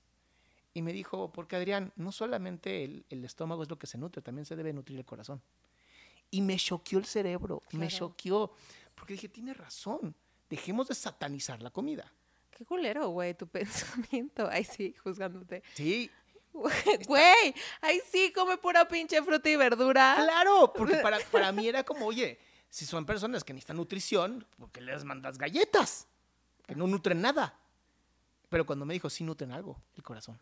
Y 0.74 0.82
me 0.82 0.92
dijo, 0.92 1.32
porque 1.32 1.56
Adrián, 1.56 1.92
no 1.96 2.10
solamente 2.12 2.84
el, 2.84 3.06
el 3.08 3.24
estómago 3.24 3.62
es 3.62 3.70
lo 3.70 3.78
que 3.78 3.86
se 3.86 3.96
nutre, 3.96 4.20
también 4.22 4.44
se 4.44 4.56
debe 4.56 4.72
nutrir 4.72 4.98
el 4.98 5.04
corazón. 5.04 5.40
Y 6.30 6.42
me 6.42 6.56
choqueó 6.56 6.98
el 6.98 7.04
cerebro, 7.06 7.62
me 7.72 7.86
Claro. 7.88 7.96
choqueó, 8.08 8.54
porque 8.96 9.12
dije, 9.14 9.28
tiene 9.28 9.54
razón, 9.54 10.14
dejemos 10.50 10.88
de 10.88 10.94
satanizar 10.94 11.60
la 11.62 11.70
comida. 11.70 12.10
Qué 12.50 12.64
culero, 12.64 13.08
güey, 13.08 13.34
tu 13.34 13.46
pensamiento. 13.48 14.48
Ay, 14.50 14.64
sí, 14.64 14.94
juzgándote. 15.02 15.62
Sí, 15.74 16.10
Güey, 17.08 17.52
ay, 17.80 18.00
sí, 18.12 18.32
come 18.32 18.56
pura 18.58 18.86
pinche 18.86 19.20
fruta 19.24 19.48
y 19.50 19.56
verdura. 19.56 20.14
Claro, 20.16 20.72
porque 20.72 20.96
para, 20.98 21.18
para 21.32 21.50
mí 21.50 21.66
era 21.66 21.82
como, 21.82 22.06
oye, 22.06 22.38
si 22.70 22.86
son 22.86 23.04
personas 23.04 23.42
que 23.42 23.52
necesitan 23.52 23.76
nutrición, 23.76 24.46
¿por 24.56 24.70
qué 24.70 24.80
les 24.80 25.02
mandas 25.02 25.36
galletas? 25.36 26.06
Que 26.64 26.76
no 26.76 26.86
nutren 26.86 27.20
nada. 27.20 27.58
Pero 28.48 28.64
cuando 28.64 28.84
me 28.86 28.94
dijo, 28.94 29.10
sí 29.10 29.24
nutren 29.24 29.50
algo, 29.50 29.82
el 29.96 30.04
corazón. 30.04 30.38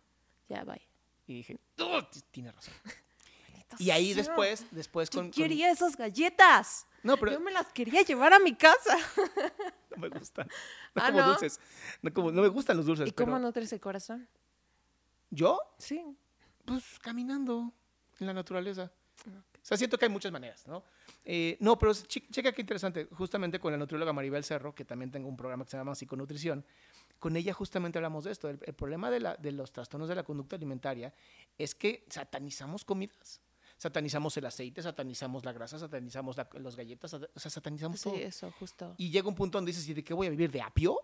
Ya, 0.50 0.64
bye. 0.64 0.82
Y 1.26 1.34
dije, 1.36 1.58
"Oh, 1.78 2.02
tiene 2.30 2.52
razón. 2.52 2.74
Y 3.78 3.88
ahí 3.90 4.12
después, 4.12 4.66
después 4.70 5.08
Yo 5.08 5.20
con... 5.20 5.24
con- 5.28 5.32
quería 5.32 5.70
esas 5.70 5.96
galletas. 5.96 6.86
No, 7.02 7.16
pero 7.16 7.32
Yo 7.32 7.40
me 7.40 7.50
las 7.52 7.72
quería 7.72 8.02
llevar 8.02 8.32
a 8.32 8.38
mi 8.38 8.54
casa. 8.54 8.96
no 9.90 9.96
me 9.98 10.08
gustan. 10.08 10.46
No 10.94 11.02
Ah, 11.02 11.06
como 11.08 11.20
¿no? 11.20 11.28
dulces. 11.28 11.60
No, 12.02 12.12
como- 12.12 12.30
no 12.32 12.42
me 12.42 12.48
gustan 12.48 12.76
los 12.76 12.86
dulces. 12.86 13.08
¿Y 13.08 13.12
cómo 13.12 13.32
pero 13.32 13.38
nutres 13.40 13.72
el 13.72 13.80
corazón? 13.80 14.28
¿Yo? 15.30 15.58
Sí. 15.78 16.04
Pues 16.64 16.98
caminando 17.00 17.72
en 18.20 18.26
la 18.26 18.34
naturaleza. 18.34 18.92
O 19.26 19.64
sea, 19.64 19.76
siento 19.76 19.96
que 19.98 20.04
hay 20.06 20.10
muchas 20.10 20.32
maneras, 20.32 20.66
¿no? 20.66 20.82
Eh, 21.24 21.56
no, 21.60 21.78
pero 21.78 21.92
che- 21.94 22.26
checa 22.30 22.52
qué 22.52 22.60
interesante. 22.62 23.06
Justamente 23.12 23.60
con 23.60 23.70
la 23.72 23.78
nutrióloga 23.78 24.12
Maribel 24.12 24.42
Cerro, 24.44 24.74
que 24.74 24.84
también 24.84 25.10
tengo 25.10 25.28
un 25.28 25.36
programa 25.36 25.64
que 25.64 25.70
se 25.70 25.76
llama 25.76 25.94
Psiconutrición, 25.94 26.64
con 27.20 27.36
ella 27.36 27.52
justamente 27.54 27.98
hablamos 27.98 28.24
de 28.24 28.32
esto. 28.32 28.48
El, 28.48 28.58
el 28.62 28.74
problema 28.74 29.10
de, 29.10 29.20
la- 29.20 29.36
de 29.36 29.52
los 29.52 29.70
trastornos 29.72 30.08
de 30.08 30.16
la 30.16 30.24
conducta 30.24 30.56
alimentaria 30.56 31.14
es 31.58 31.74
que 31.76 32.04
satanizamos 32.08 32.84
comidas. 32.84 33.40
Satanizamos 33.82 34.36
el 34.36 34.46
aceite, 34.46 34.80
satanizamos 34.80 35.44
la 35.44 35.52
grasa, 35.52 35.76
satanizamos 35.76 36.36
la- 36.36 36.48
las 36.52 36.76
galletas, 36.76 37.10
sat- 37.14 37.28
o 37.34 37.40
sea, 37.40 37.50
satanizamos 37.50 37.98
Sí, 37.98 38.04
todo. 38.10 38.14
eso, 38.16 38.52
justo. 38.52 38.94
Y 38.96 39.10
llega 39.10 39.26
un 39.26 39.34
punto 39.34 39.58
donde 39.58 39.70
dices, 39.72 39.88
¿y 39.88 39.92
de 39.94 40.04
qué 40.04 40.14
voy 40.14 40.28
a 40.28 40.30
vivir? 40.30 40.52
¿De 40.52 40.62
apio? 40.62 40.96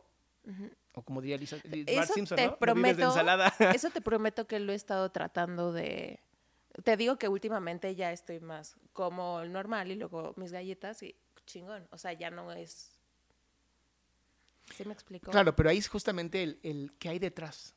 O 0.95 1.03
como 1.03 1.21
diría 1.21 1.37
Lisa, 1.37 1.57
Eso 1.65 2.15
Simpson, 2.15 2.37
te 2.37 2.45
¿no? 2.45 2.51
¿No 2.53 2.59
prometo, 2.59 3.03
ensalada. 3.03 3.53
eso 3.75 3.91
te 3.91 4.01
prometo 4.01 4.47
que 4.47 4.61
lo 4.61 4.71
he 4.71 4.77
estado 4.77 5.11
tratando 5.11 5.73
de... 5.73 6.21
Te 6.85 6.97
digo 6.97 7.19
que 7.19 7.27
últimamente 7.27 7.97
ya 7.97 8.13
estoy 8.13 8.39
más 8.39 8.77
como 8.93 9.41
el 9.41 9.51
normal 9.53 9.91
y 9.91 9.97
luego 9.97 10.35
mis 10.37 10.53
galletas 10.53 11.03
y 11.03 11.17
chingón. 11.47 11.89
O 11.91 11.99
sea, 11.99 12.13
ya 12.13 12.31
no 12.31 12.53
es... 12.53 12.93
¿Sí 14.77 14.85
me 14.85 14.93
explico? 14.93 15.33
Claro, 15.33 15.57
pero 15.57 15.69
ahí 15.71 15.79
es 15.79 15.89
justamente 15.89 16.45
el, 16.45 16.61
el 16.63 16.93
qué 17.01 17.09
hay 17.09 17.19
detrás. 17.19 17.75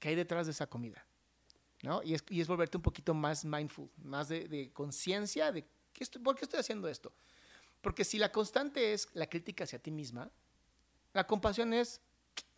¿Qué 0.00 0.08
hay 0.08 0.14
detrás 0.14 0.46
de 0.46 0.52
esa 0.52 0.66
comida? 0.66 1.04
¿No? 1.82 2.02
Y 2.02 2.14
es, 2.14 2.24
y 2.28 2.40
es 2.40 2.48
volverte 2.48 2.76
un 2.76 2.82
poquito 2.82 3.14
más 3.14 3.44
mindful, 3.44 3.88
más 3.98 4.28
de, 4.28 4.48
de 4.48 4.72
conciencia 4.72 5.52
de 5.52 5.64
¿qué 5.92 6.02
estoy, 6.04 6.20
por 6.22 6.34
qué 6.34 6.44
estoy 6.44 6.58
haciendo 6.60 6.88
esto. 6.88 7.12
Porque 7.80 8.04
si 8.04 8.18
la 8.18 8.32
constante 8.32 8.92
es 8.92 9.08
la 9.14 9.28
crítica 9.28 9.62
hacia 9.64 9.78
ti 9.78 9.90
misma, 9.92 10.28
la 11.12 11.26
compasión 11.26 11.72
es, 11.72 12.00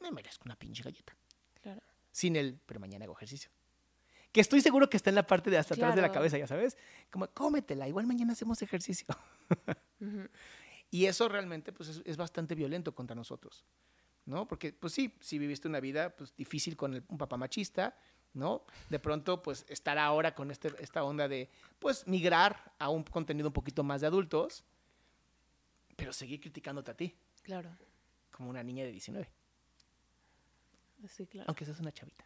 me 0.01 0.11
merezco 0.11 0.45
una 0.47 0.57
pinche 0.57 0.83
galleta. 0.83 1.15
Claro. 1.63 1.83
Sin 2.11 2.37
el, 2.37 2.59
pero 2.65 2.81
mañana 2.81 3.05
hago 3.05 3.15
ejercicio. 3.15 3.51
Que 4.33 4.41
estoy 4.41 4.61
seguro 4.63 4.89
que 4.89 4.97
está 4.97 5.11
en 5.11 5.17
la 5.17 5.27
parte 5.27 5.51
de 5.51 5.59
hasta 5.59 5.75
atrás 5.75 5.95
de 5.95 6.01
la 6.03 6.13
cabeza, 6.13 6.39
ya 6.39 6.47
sabes. 6.47 6.79
Como, 7.11 7.29
cómetela, 7.29 7.89
igual 7.89 8.07
mañana 8.07 8.33
hacemos 8.33 8.63
ejercicio. 8.63 9.07
Y 10.91 11.07
eso 11.07 11.29
realmente 11.29 11.73
pues, 11.73 11.89
es, 11.89 12.03
es 12.05 12.17
bastante 12.17 12.55
violento 12.57 12.93
contra 12.95 13.15
nosotros, 13.15 13.65
¿no? 14.25 14.49
Porque, 14.49 14.73
pues 14.73 14.93
sí, 14.93 15.15
si 15.21 15.39
viviste 15.39 15.69
una 15.69 15.79
vida 15.79 16.17
pues, 16.17 16.35
difícil 16.37 16.77
con 16.77 16.95
el- 16.95 17.05
un 17.07 17.17
papá 17.17 17.37
machista, 17.37 17.97
¿no? 18.35 18.63
De 18.89 18.99
pronto, 18.99 19.43
pues, 19.43 19.65
estar 19.69 19.99
ahora 19.99 20.35
con 20.35 20.51
este, 20.51 20.73
esta 20.83 21.03
onda 21.05 21.29
de, 21.29 21.51
pues, 21.79 22.07
migrar 22.07 22.73
a 22.79 22.89
un 22.89 23.03
contenido 23.05 23.49
un 23.49 23.53
poquito 23.53 23.83
más 23.83 24.01
de 24.01 24.07
adultos, 24.07 24.65
pero 25.97 26.13
seguir 26.13 26.41
criticándote 26.41 26.91
a 26.91 26.97
ti, 26.97 27.17
Claro. 27.43 27.71
como 28.31 28.51
una 28.51 28.63
niña 28.63 28.85
de 28.85 28.93
19, 28.93 29.29
Sí, 31.09 31.27
claro. 31.27 31.47
aunque 31.49 31.65
seas 31.65 31.81
una 31.81 31.93
chavita, 31.93 32.25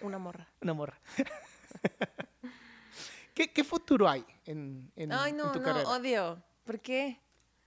Una 0.00 0.18
morra. 0.18 0.48
una 0.62 0.74
morra. 0.74 0.98
¿Qué, 3.34 3.52
qué 3.52 3.64
futuro 3.64 4.08
hay 4.08 4.24
en, 4.46 4.90
en, 4.96 5.12
Ay, 5.12 5.30
en 5.32 5.36
no, 5.36 5.52
tu 5.52 5.58
no, 5.58 5.64
carrera? 5.64 5.88
odio. 5.90 6.42
¿Por 6.64 6.80
qué? 6.80 7.20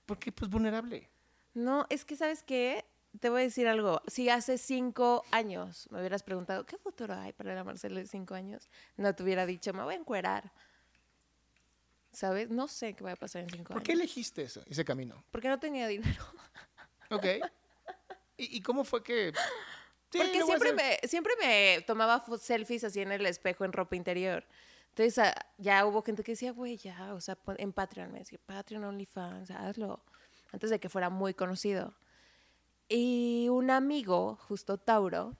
Porque, 0.05 0.31
pues, 0.31 0.49
vulnerable. 0.49 1.07
No, 1.53 1.85
es 1.89 2.03
que, 2.05 2.15
¿sabes 2.15 2.41
qué? 2.41 2.83
Te 3.19 3.29
voy 3.29 3.41
a 3.41 3.43
decir 3.43 3.67
algo. 3.67 4.01
Si 4.07 4.29
hace 4.29 4.57
cinco 4.57 5.23
años 5.31 5.87
me 5.91 5.99
hubieras 5.99 6.23
preguntado, 6.23 6.65
¿qué 6.65 6.77
futuro 6.77 7.13
hay 7.15 7.33
para 7.33 7.55
la 7.55 7.63
Marcela 7.63 7.99
de 7.99 8.07
cinco 8.07 8.35
años? 8.35 8.69
No 8.97 9.13
te 9.15 9.23
hubiera 9.23 9.45
dicho, 9.45 9.73
me 9.73 9.83
voy 9.83 9.95
a 9.95 9.97
encuerar. 9.97 10.51
¿Sabes? 12.11 12.49
No 12.49 12.67
sé 12.67 12.93
qué 12.93 13.03
va 13.03 13.13
a 13.13 13.15
pasar 13.15 13.43
en 13.43 13.49
cinco 13.49 13.73
¿Por 13.73 13.83
qué 13.83 13.91
años. 13.91 14.01
elegiste 14.01 14.43
eso, 14.43 14.63
ese 14.67 14.85
camino? 14.85 15.23
Porque 15.31 15.47
no 15.47 15.59
tenía 15.59 15.87
dinero. 15.87 16.23
Ok. 17.11 17.25
¿Y, 18.37 18.57
y 18.57 18.61
cómo 18.61 18.83
fue 18.83 19.03
que...? 19.03 19.33
Sí, 20.11 20.17
Porque 20.17 20.43
siempre 20.43 20.73
me, 20.73 20.99
siempre 21.07 21.33
me 21.39 21.81
tomaba 21.85 22.23
selfies 22.39 22.83
así 22.83 23.01
en 23.01 23.11
el 23.11 23.25
espejo 23.25 23.63
en 23.65 23.73
ropa 23.73 23.95
interior. 23.95 24.43
Entonces 24.89 25.19
ah, 25.19 25.35
ya 25.57 25.85
hubo 25.85 26.01
gente 26.01 26.23
que 26.23 26.31
decía, 26.31 26.51
güey, 26.51 26.77
ya, 26.77 27.13
o 27.13 27.21
sea, 27.21 27.37
en 27.57 27.73
Patreon, 27.73 28.11
me 28.11 28.19
decía, 28.19 28.39
Patreon, 28.45 28.83
OnlyFans, 28.83 29.51
hazlo. 29.51 30.03
Antes 30.51 30.71
de 30.71 30.79
que 30.79 30.89
fuera 30.89 31.09
muy 31.09 31.35
conocido. 31.35 31.93
Y 32.89 33.47
un 33.49 33.69
amigo, 33.71 34.35
justo 34.47 34.77
Tauro, 34.77 35.35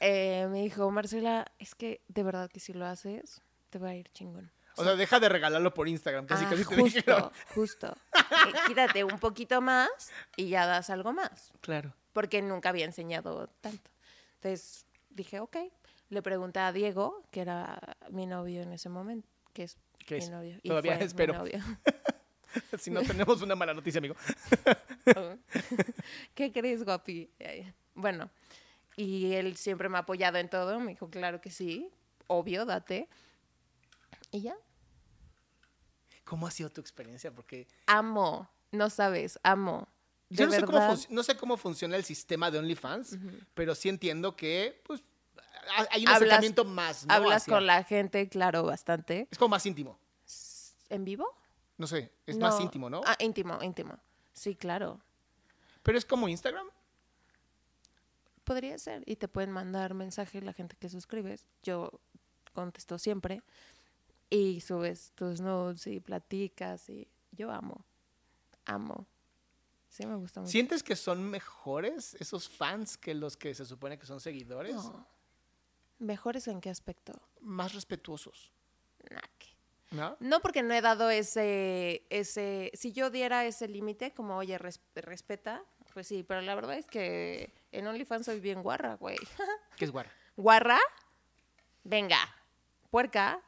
eh, 0.00 0.46
me 0.50 0.62
dijo, 0.62 0.90
Marcela, 0.90 1.44
es 1.58 1.74
que 1.74 2.00
de 2.08 2.22
verdad 2.22 2.48
que 2.50 2.60
si 2.60 2.72
lo 2.72 2.86
haces, 2.86 3.42
te 3.70 3.78
va 3.78 3.88
a 3.90 3.94
ir 3.96 4.08
chingón. 4.12 4.50
O 4.76 4.84
sea, 4.84 4.94
deja 4.94 5.18
de 5.18 5.28
regalarlo 5.28 5.74
por 5.74 5.88
Instagram, 5.88 6.26
casi 6.26 6.44
Ah, 6.44 6.50
casi 6.50 6.64
te 6.64 6.76
justo, 6.76 6.84
dijeron. 6.84 7.30
justo. 7.54 7.88
Eh, 8.14 8.52
Quítate 8.68 9.02
un 9.02 9.18
poquito 9.18 9.60
más 9.60 9.88
y 10.36 10.50
ya 10.50 10.66
das 10.66 10.88
algo 10.90 11.12
más 11.12 11.52
Claro. 11.60 11.92
porque 12.12 12.40
nunca 12.42 12.68
había 12.68 12.84
enseñado 12.84 13.48
tanto. 13.60 13.90
Entonces 14.36 14.86
dije, 15.10 15.40
ok. 15.40 15.56
Le 16.10 16.22
pregunté 16.22 16.60
a 16.60 16.72
Diego, 16.72 17.22
que 17.32 17.40
era 17.40 17.78
mi 18.10 18.24
novio 18.26 18.62
en 18.62 18.72
ese 18.72 18.88
momento, 18.88 19.28
que 19.52 19.64
es 19.64 19.76
¿Qué 20.06 20.14
mi 20.14 20.20
es? 20.22 20.30
novio. 20.30 20.58
y 20.62 20.68
Todavía 20.68 20.92
fue 20.92 21.00
mi 21.00 21.06
espero. 21.06 21.34
novio. 21.34 21.58
Si 22.78 22.90
no 22.90 23.02
tenemos 23.02 23.42
una 23.42 23.54
mala 23.54 23.74
noticia, 23.74 23.98
amigo. 23.98 24.14
¿Qué 26.34 26.52
crees, 26.52 26.84
guapi? 26.84 27.30
Bueno, 27.94 28.30
y 28.96 29.32
él 29.34 29.56
siempre 29.56 29.88
me 29.88 29.96
ha 29.98 30.00
apoyado 30.00 30.38
en 30.38 30.48
todo. 30.48 30.78
Me 30.80 30.92
dijo, 30.92 31.10
claro 31.10 31.40
que 31.40 31.50
sí, 31.50 31.90
obvio, 32.26 32.64
date. 32.64 33.08
Y 34.30 34.42
ya, 34.42 34.56
¿Cómo 36.24 36.46
ha 36.46 36.50
sido 36.50 36.68
tu 36.68 36.82
experiencia? 36.82 37.30
Porque 37.34 37.66
amo, 37.86 38.50
no 38.70 38.90
sabes, 38.90 39.38
amo. 39.42 39.88
yo 40.28 40.44
no 40.44 40.52
sé, 40.52 40.62
cómo 40.62 40.94
no 41.08 41.22
sé 41.22 41.36
cómo 41.38 41.56
funciona 41.56 41.96
el 41.96 42.04
sistema 42.04 42.50
de 42.50 42.58
OnlyFans, 42.58 43.16
pero 43.54 43.74
sí 43.74 43.88
entiendo 43.88 44.36
que 44.36 44.82
pues, 44.86 45.02
ha- 45.74 45.86
hay 45.90 46.02
un 46.02 46.08
Hablas- 46.08 46.16
acercamiento 46.16 46.66
más. 46.66 47.06
¿no? 47.06 47.14
Hablas 47.14 47.42
Hacia- 47.44 47.54
con 47.54 47.66
la 47.66 47.82
gente, 47.82 48.28
claro, 48.28 48.62
bastante. 48.64 49.26
Es 49.30 49.38
como 49.38 49.48
más 49.50 49.64
íntimo. 49.64 49.98
¿En 50.90 51.04
vivo? 51.06 51.26
No 51.78 51.86
sé, 51.86 52.12
es 52.26 52.36
más 52.36 52.60
íntimo, 52.60 52.90
¿no? 52.90 53.00
Ah, 53.06 53.16
íntimo, 53.20 53.62
íntimo. 53.62 53.98
Sí, 54.32 54.54
claro. 54.56 55.00
Pero 55.82 55.96
es 55.96 56.04
como 56.04 56.28
Instagram. 56.28 56.68
Podría 58.44 58.78
ser. 58.78 59.02
Y 59.06 59.16
te 59.16 59.28
pueden 59.28 59.50
mandar 59.50 59.94
mensaje 59.94 60.40
la 60.40 60.52
gente 60.52 60.76
que 60.76 60.88
suscribes. 60.88 61.46
Yo 61.62 61.90
contesto 62.54 62.98
siempre. 62.98 63.42
Y 64.30 64.60
subes 64.60 65.12
tus 65.14 65.40
nudes 65.40 65.86
y 65.86 66.00
platicas. 66.00 66.88
Y 66.88 67.08
yo 67.32 67.50
amo. 67.50 67.84
Amo. 68.64 69.06
Sí, 69.88 70.06
me 70.06 70.16
gusta 70.16 70.40
mucho. 70.40 70.50
¿Sientes 70.50 70.82
que 70.82 70.96
son 70.96 71.22
mejores 71.30 72.14
esos 72.14 72.48
fans 72.48 72.96
que 72.98 73.14
los 73.14 73.36
que 73.36 73.54
se 73.54 73.64
supone 73.64 73.98
que 73.98 74.06
son 74.06 74.20
seguidores? 74.20 74.74
No. 74.74 75.06
¿Mejores 75.98 76.46
en 76.48 76.60
qué 76.60 76.70
aspecto? 76.70 77.20
Más 77.40 77.74
respetuosos, 77.74 78.52
Nah, 79.10 79.20
que- 79.38 79.48
¿no? 79.90 80.16
No 80.20 80.40
porque 80.40 80.62
no 80.62 80.74
he 80.74 80.80
dado 80.80 81.10
ese, 81.10 82.04
ese, 82.10 82.70
si 82.74 82.92
yo 82.92 83.10
diera 83.10 83.44
ese 83.46 83.68
límite, 83.68 84.12
como, 84.12 84.36
oye, 84.36 84.58
res- 84.58 84.80
respeta, 84.94 85.62
pues 85.94 86.06
sí, 86.06 86.22
pero 86.22 86.40
la 86.42 86.54
verdad 86.54 86.76
es 86.76 86.86
que 86.86 87.52
en 87.72 87.86
OnlyFans 87.86 88.26
soy 88.26 88.40
bien 88.40 88.62
guarra, 88.62 88.94
güey. 88.96 89.16
¿Qué 89.76 89.84
es 89.84 89.90
guarra? 89.90 90.10
Guarra, 90.36 90.78
venga, 91.84 92.18
puerca, 92.90 93.40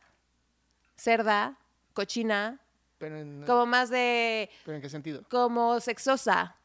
cerda, 0.97 1.57
cochina, 1.93 2.59
Pero 2.99 3.19
en, 3.19 3.45
como 3.47 3.67
más 3.67 3.91
de, 3.91 4.51
¿pero 4.65 4.77
en 4.77 4.83
qué 4.83 4.89
sentido? 4.91 5.23
como 5.31 5.81
sexosa, 5.81 6.57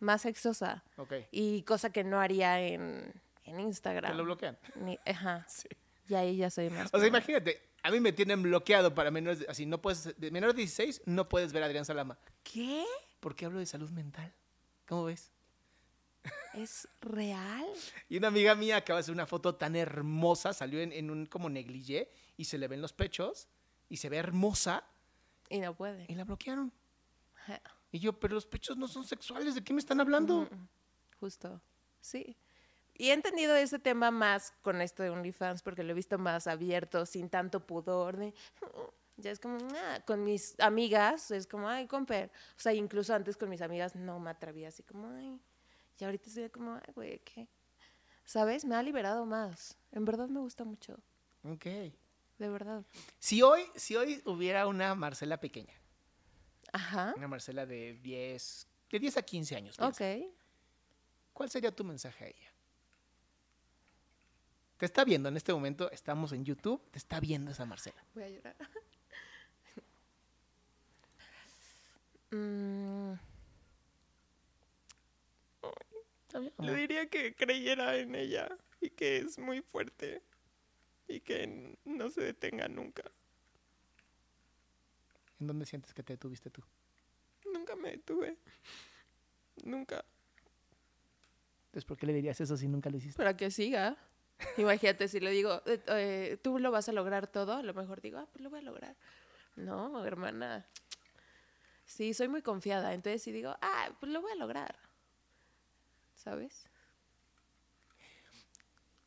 más 0.00 0.22
sexosa. 0.22 0.82
Ok. 0.96 1.14
Y 1.30 1.62
cosa 1.62 1.90
que 1.90 2.04
no 2.04 2.20
haría 2.20 2.60
en, 2.60 3.12
en 3.44 3.56
Te 3.56 3.62
Instagram. 3.62 4.16
lo 4.16 4.24
bloquean. 4.24 4.58
Ni- 4.76 4.98
ajá. 5.06 5.46
Sí. 5.48 5.68
Y 6.08 6.14
ahí 6.14 6.36
ya 6.36 6.50
soy 6.50 6.68
más. 6.68 6.90
O 6.92 6.98
sea, 6.98 7.06
imagínate, 7.08 7.62
a 7.82 7.90
mí 7.90 8.00
me 8.00 8.12
tienen 8.12 8.42
bloqueado 8.42 8.94
para 8.94 9.10
menores 9.10 9.40
de, 9.40 9.46
así, 9.48 9.66
no 9.66 9.80
puedes, 9.82 10.18
de 10.18 10.30
menores 10.30 10.54
de 10.56 10.62
16 10.62 11.02
no 11.06 11.28
puedes 11.28 11.52
ver 11.52 11.62
a 11.62 11.66
Adrián 11.66 11.84
Salama. 11.84 12.18
¿Qué? 12.42 12.84
Porque 13.20 13.44
hablo 13.44 13.58
de 13.58 13.66
salud 13.66 13.90
mental. 13.90 14.32
¿Cómo 14.86 15.04
ves? 15.04 15.30
¿Es 16.54 16.86
real? 17.00 17.66
Y 18.08 18.16
una 18.18 18.28
amiga 18.28 18.54
mía 18.54 18.76
acaba 18.76 18.98
de 18.98 19.00
hacer 19.02 19.14
una 19.14 19.26
foto 19.26 19.54
tan 19.56 19.74
hermosa, 19.74 20.52
salió 20.52 20.80
en, 20.80 20.92
en 20.92 21.10
un 21.10 21.26
como 21.26 21.48
negligé 21.50 22.10
y 22.36 22.44
se 22.44 22.58
le 22.58 22.68
ven 22.68 22.80
los 22.80 22.92
pechos 22.92 23.48
y 23.88 23.96
se 23.96 24.08
ve 24.08 24.18
hermosa 24.18 24.84
Y 25.48 25.58
no 25.60 25.74
puede. 25.74 26.06
y 26.08 26.14
la 26.14 26.24
bloquearon. 26.24 26.72
Y 27.90 27.98
yo, 27.98 28.18
pero 28.18 28.34
los 28.34 28.46
pechos 28.46 28.76
no 28.76 28.86
son 28.86 29.04
sexuales, 29.04 29.54
¿de 29.54 29.64
qué 29.64 29.72
me 29.72 29.80
están 29.80 30.00
hablando? 30.00 30.48
Justo, 31.18 31.60
sí. 32.00 32.36
Y 32.94 33.08
he 33.10 33.12
entendido 33.12 33.56
ese 33.56 33.78
tema 33.78 34.10
más 34.10 34.52
con 34.62 34.80
esto 34.80 35.02
de 35.02 35.10
OnlyFans 35.10 35.62
porque 35.62 35.82
lo 35.82 35.90
he 35.92 35.94
visto 35.94 36.18
más 36.18 36.46
abierto, 36.46 37.06
sin 37.06 37.28
tanto 37.30 37.66
pudor. 37.66 38.16
de- 38.16 38.34
ya 39.16 39.30
es 39.30 39.40
como, 39.40 39.58
ah, 39.74 40.00
con 40.06 40.24
mis 40.24 40.58
amigas, 40.60 41.30
es 41.30 41.46
como, 41.46 41.68
ay, 41.68 41.86
comper. 41.86 42.30
O 42.56 42.60
sea, 42.60 42.72
incluso 42.74 43.14
antes 43.14 43.36
con 43.36 43.48
mis 43.48 43.62
amigas 43.62 43.94
no 43.94 44.18
me 44.20 44.30
atrevía 44.30 44.68
así 44.68 44.82
como, 44.82 45.08
ay. 45.08 45.40
Y 45.98 46.04
ahorita 46.04 46.28
estoy 46.28 46.50
como, 46.50 46.74
ay, 46.74 46.92
güey, 46.94 47.18
¿qué? 47.20 47.48
¿Sabes? 48.24 48.64
Me 48.64 48.74
ha 48.76 48.82
liberado 48.82 49.24
más. 49.26 49.76
En 49.92 50.04
verdad 50.04 50.28
me 50.28 50.40
gusta 50.40 50.64
mucho. 50.64 50.98
Ok. 51.44 51.64
De 52.38 52.48
verdad. 52.48 52.84
Si 53.18 53.42
hoy, 53.42 53.62
si 53.76 53.94
hoy 53.96 54.20
hubiera 54.24 54.66
una 54.66 54.94
Marcela 54.94 55.38
pequeña, 55.38 55.74
Ajá. 56.72 57.14
una 57.16 57.28
Marcela 57.28 57.66
de 57.66 57.94
10, 58.02 58.66
de 58.90 58.98
10 58.98 59.16
a 59.16 59.22
15 59.22 59.56
años, 59.56 59.76
piensa, 59.76 60.04
Ok. 60.04 60.34
¿cuál 61.32 61.50
sería 61.50 61.70
tu 61.74 61.84
mensaje 61.84 62.24
a 62.24 62.28
ella? 62.28 62.51
Te 64.82 64.86
está 64.86 65.04
viendo 65.04 65.28
en 65.28 65.36
este 65.36 65.52
momento, 65.52 65.88
estamos 65.92 66.32
en 66.32 66.44
YouTube, 66.44 66.82
te 66.90 66.98
está 66.98 67.20
viendo 67.20 67.52
esa 67.52 67.64
Marcela. 67.64 68.04
Voy 68.16 68.24
a 68.24 68.28
llorar. 68.30 68.56
Mm. 72.32 73.12
Le 76.58 76.74
diría 76.74 77.06
que 77.06 77.34
creyera 77.34 77.96
en 77.98 78.14
ella 78.14 78.48
y 78.80 78.88
que 78.88 79.18
es 79.18 79.38
muy 79.38 79.60
fuerte 79.60 80.22
y 81.06 81.20
que 81.20 81.76
no 81.84 82.10
se 82.10 82.22
detenga 82.22 82.68
nunca. 82.68 83.04
¿En 85.38 85.46
dónde 85.46 85.66
sientes 85.66 85.92
que 85.92 86.02
te 86.02 86.14
detuviste 86.14 86.48
tú? 86.48 86.62
Nunca 87.52 87.76
me 87.76 87.90
detuve. 87.90 88.38
Nunca. 89.62 90.02
Entonces, 91.66 91.84
¿por 91.84 91.98
qué 91.98 92.06
le 92.06 92.14
dirías 92.14 92.40
eso 92.40 92.56
si 92.56 92.66
nunca 92.66 92.88
lo 92.88 92.96
hiciste? 92.96 93.18
Para 93.18 93.36
que 93.36 93.50
siga. 93.50 93.98
Imagínate 94.56 95.08
si 95.08 95.20
le 95.20 95.30
digo, 95.30 95.62
eh, 95.66 95.80
eh, 95.88 96.38
tú 96.42 96.58
lo 96.58 96.70
vas 96.70 96.88
a 96.88 96.92
lograr 96.92 97.26
todo, 97.26 97.54
a 97.54 97.62
lo 97.62 97.74
mejor 97.74 98.00
digo, 98.00 98.18
ah, 98.18 98.26
pues 98.32 98.42
lo 98.42 98.50
voy 98.50 98.60
a 98.60 98.62
lograr. 98.62 98.96
No, 99.56 100.04
hermana. 100.04 100.66
Sí, 101.84 102.14
soy 102.14 102.28
muy 102.28 102.42
confiada. 102.42 102.94
Entonces, 102.94 103.22
si 103.22 103.32
digo, 103.32 103.54
ah, 103.60 103.90
pues 104.00 104.10
lo 104.10 104.22
voy 104.22 104.32
a 104.32 104.36
lograr. 104.36 104.74
¿Sabes? 106.14 106.64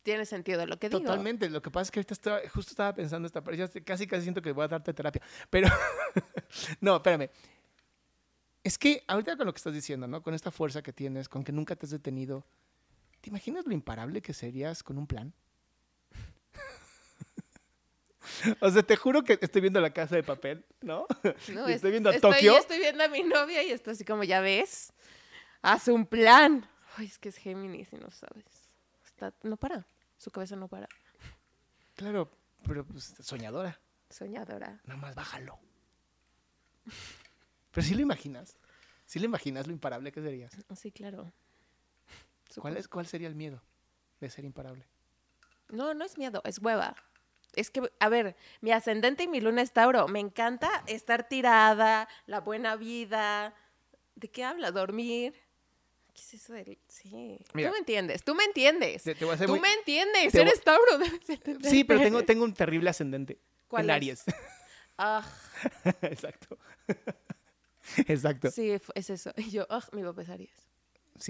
Tiene 0.04 0.26
sentido 0.26 0.66
lo 0.68 0.78
que 0.78 0.90
digo. 0.90 1.02
Totalmente. 1.02 1.50
Lo 1.50 1.62
que 1.62 1.72
pasa 1.72 1.84
es 1.88 1.92
que 1.92 2.00
ahorita 2.00 2.14
estaba- 2.14 2.42
justo 2.54 2.72
estaba 2.72 2.94
pensando 2.94 3.26
esta 3.26 3.44
parte. 3.44 3.84
Casi, 3.84 4.06
casi 4.06 4.22
siento 4.24 4.42
que 4.42 4.52
voy 4.52 4.66
a 4.66 4.68
darte 4.68 4.94
terapia. 4.94 5.22
Pero, 5.50 5.68
no, 6.82 6.98
espérame. 6.98 7.30
Es 8.64 8.78
que 8.78 9.04
ahorita 9.08 9.36
con 9.38 9.48
lo 9.48 9.54
que 9.54 9.58
estás 9.58 9.74
diciendo, 9.74 10.08
¿no? 10.08 10.22
Con 10.22 10.34
esta 10.36 10.52
fuerza 10.52 10.84
que 10.84 10.94
tienes, 10.94 11.28
con 11.28 11.44
que 11.44 11.52
nunca 11.52 11.76
te 11.76 11.86
has 11.88 11.92
detenido, 11.92 12.46
¿te 13.26 13.30
imaginas 13.30 13.66
lo 13.66 13.74
imparable 13.74 14.22
que 14.22 14.36
serías 14.36 14.84
con 14.84 15.00
un 15.00 15.08
plan? 15.08 15.34
o 18.62 18.70
sea, 18.70 18.84
te 18.84 18.96
juro 18.96 19.24
que 19.24 19.40
estoy 19.42 19.62
viendo 19.62 19.82
la 19.82 19.92
casa 19.92 20.16
de 20.16 20.22
papel, 20.22 20.64
¿no? 20.82 21.08
No, 21.52 21.68
Y 21.68 21.74
estoy 21.74 21.90
viendo 21.90 22.12
a 22.12 22.14
estoy, 22.14 22.34
Tokio. 22.34 22.56
Estoy 22.56 22.78
viendo 22.78 23.04
a 23.04 23.08
mi 23.08 23.24
novia 23.24 23.64
y 23.64 23.72
está 23.72 23.92
así 23.92 24.06
como, 24.06 24.24
ya 24.24 24.42
ves, 24.42 24.94
hace 25.64 25.92
un 25.92 26.06
plan. 26.06 26.70
Ay, 26.98 27.08
es 27.08 27.18
que 27.18 27.30
es 27.30 27.38
Géminis 27.38 27.92
y 27.94 27.96
no 27.96 28.12
sabes. 28.12 28.70
Está, 29.04 29.34
no 29.42 29.58
para, 29.58 29.88
su 30.18 30.30
cabeza 30.30 30.56
no 30.56 30.68
para. 30.68 30.88
Claro, 31.96 32.30
pero 32.68 32.86
pues, 32.86 33.16
soñadora. 33.22 33.82
Soñadora. 34.08 34.82
Nada 34.84 35.00
más 35.00 35.16
bájalo. 35.16 35.58
Pero 37.72 37.86
sí 37.86 37.96
lo 37.96 38.02
imaginas. 38.02 38.58
Sí 39.06 39.20
lo 39.20 39.26
imaginas 39.26 39.66
lo 39.66 39.74
imparable 39.74 40.12
que 40.12 40.22
serías. 40.22 40.56
Sí, 40.76 40.92
claro. 40.92 41.34
¿Cuál, 42.48 42.54
Supongo. 42.74 42.78
es, 42.80 42.88
¿Cuál 42.88 43.08
sería 43.08 43.28
el 43.28 43.36
miedo 43.36 43.62
de 44.20 44.30
ser 44.30 44.46
imparable? 44.46 44.86
No, 45.70 45.94
no 45.94 46.06
es 46.06 46.18
miedo, 46.18 46.42
es 46.46 46.60
hueva. 46.60 46.96
Es 47.54 47.72
que, 47.72 47.90
a 48.00 48.10
ver, 48.10 48.36
mi 48.62 48.72
ascendente 48.72 49.24
y 49.24 49.28
mi 49.28 49.40
luna 49.42 49.62
es 49.62 49.72
Tauro. 49.72 50.08
Me 50.08 50.20
encanta 50.20 50.84
estar 50.88 51.28
tirada, 51.28 52.08
la 52.28 52.42
buena 52.42 52.76
vida. 52.76 53.54
¿De 54.16 54.30
qué 54.30 54.44
habla? 54.44 54.72
Dormir. 54.72 55.34
¿Qué 56.14 56.22
es 56.22 56.34
eso 56.36 56.54
del...? 56.54 56.78
Sí. 56.88 57.40
Mira. 57.54 57.70
tú 57.70 57.74
me 57.74 57.80
entiendes, 57.80 58.24
tú 58.24 58.36
me 58.36 58.44
entiendes. 58.46 59.04
Te- 59.04 59.16
te 59.16 59.26
voy 59.26 59.34
a 59.34 59.38
ser 59.38 59.48
tú 59.48 59.54
muy- 59.54 59.60
me 59.62 59.74
entiendes, 59.74 60.32
te 60.32 60.40
voy- 60.40 60.48
eres 60.48 60.64
Tauro. 60.64 60.98
debes 61.00 61.30
entender. 61.30 61.70
Sí, 61.72 61.84
pero 61.84 62.00
tengo, 62.02 62.24
tengo 62.24 62.44
un 62.46 62.54
terrible 62.54 62.90
ascendente. 62.90 63.40
¿Cuál 63.68 63.90
es? 63.90 63.96
Aries. 63.96 64.24
Ah, 64.98 65.28
Exacto. 66.04 66.58
Exacto. 68.08 68.50
Sí. 68.50 68.72
es 68.96 69.10
eso. 69.10 69.32
Y 69.36 69.50
yo, 69.52 69.66
ah, 69.70 69.84
mi 69.92 70.04
papá 70.04 70.22
es 70.22 70.30
Aries. 70.30 70.70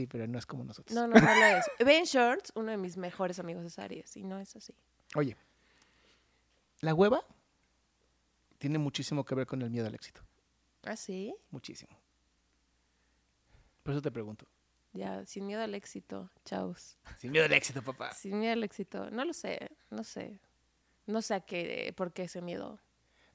Pero 0.10 0.28
no 0.28 0.40
es 0.40 0.46
como 0.46 0.64
nosotros. 0.64 0.96
No, 0.96 1.08
no, 1.08 1.20
no 1.20 1.36
lo 1.36 1.46
es. 1.46 1.66
Ben 1.86 2.06
Shorts, 2.06 2.52
uno 2.56 2.72
de 2.72 2.78
mis 2.78 2.98
mejores 2.98 3.40
amigos 3.40 3.66
es 3.66 3.80
Aries, 3.80 4.18
y 4.18 4.24
no 4.24 4.40
es 4.40 4.56
así. 4.56 4.74
Oye, 5.16 5.38
la 6.82 6.94
hueva 6.94 7.24
tiene 8.58 8.78
muchísimo 8.80 9.24
que 9.24 9.36
ver 9.36 9.46
con 9.48 9.62
el 9.62 9.70
miedo 9.70 9.88
al 9.88 9.96
éxito. 9.96 10.22
¿Ah, 10.84 10.96
sí? 10.96 11.36
Muchísimo. 11.52 11.98
Por 13.84 13.94
eso 13.94 14.02
te 14.02 14.12
pregunto. 14.12 14.46
Ya, 14.94 15.26
sin 15.26 15.46
miedo 15.46 15.62
al 15.62 15.76
éxito. 15.76 16.32
Chaos. 16.46 16.98
Sin 17.18 17.32
miedo 17.32 17.46
al 17.46 17.54
éxito, 17.54 17.82
papá. 17.82 18.14
Sin 18.14 18.40
miedo 18.40 18.54
al 18.54 18.64
éxito. 18.64 19.12
No 19.12 19.26
lo 19.26 19.34
sé, 19.34 19.70
no 19.90 20.04
sé. 20.04 20.40
No 21.06 21.22
sé 21.22 21.36
a 21.36 21.42
qué, 21.42 21.94
por 21.96 22.14
qué 22.14 22.24
ese 22.24 22.42
miedo. 22.42 22.80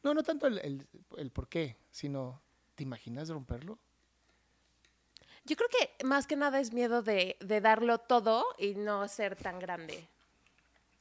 No, 0.03 0.15
no 0.15 0.23
tanto 0.23 0.47
el, 0.47 0.59
el, 0.61 0.89
el 1.19 1.31
por 1.31 1.49
qué, 1.49 1.77
sino, 1.91 2.43
¿te 2.75 2.83
imaginas 2.83 3.29
romperlo? 3.29 3.79
Yo 5.45 5.57
creo 5.57 5.68
que 5.68 6.05
más 6.05 6.26
que 6.26 6.36
nada 6.36 6.61
es 6.61 6.72
miedo 6.72 7.03
de, 7.03 7.36
de 7.41 7.61
darlo 7.61 7.99
todo 7.99 8.45
y 8.59 8.74
no 8.74 9.07
ser 9.09 9.36
tan 9.36 9.59
grande. 9.59 10.09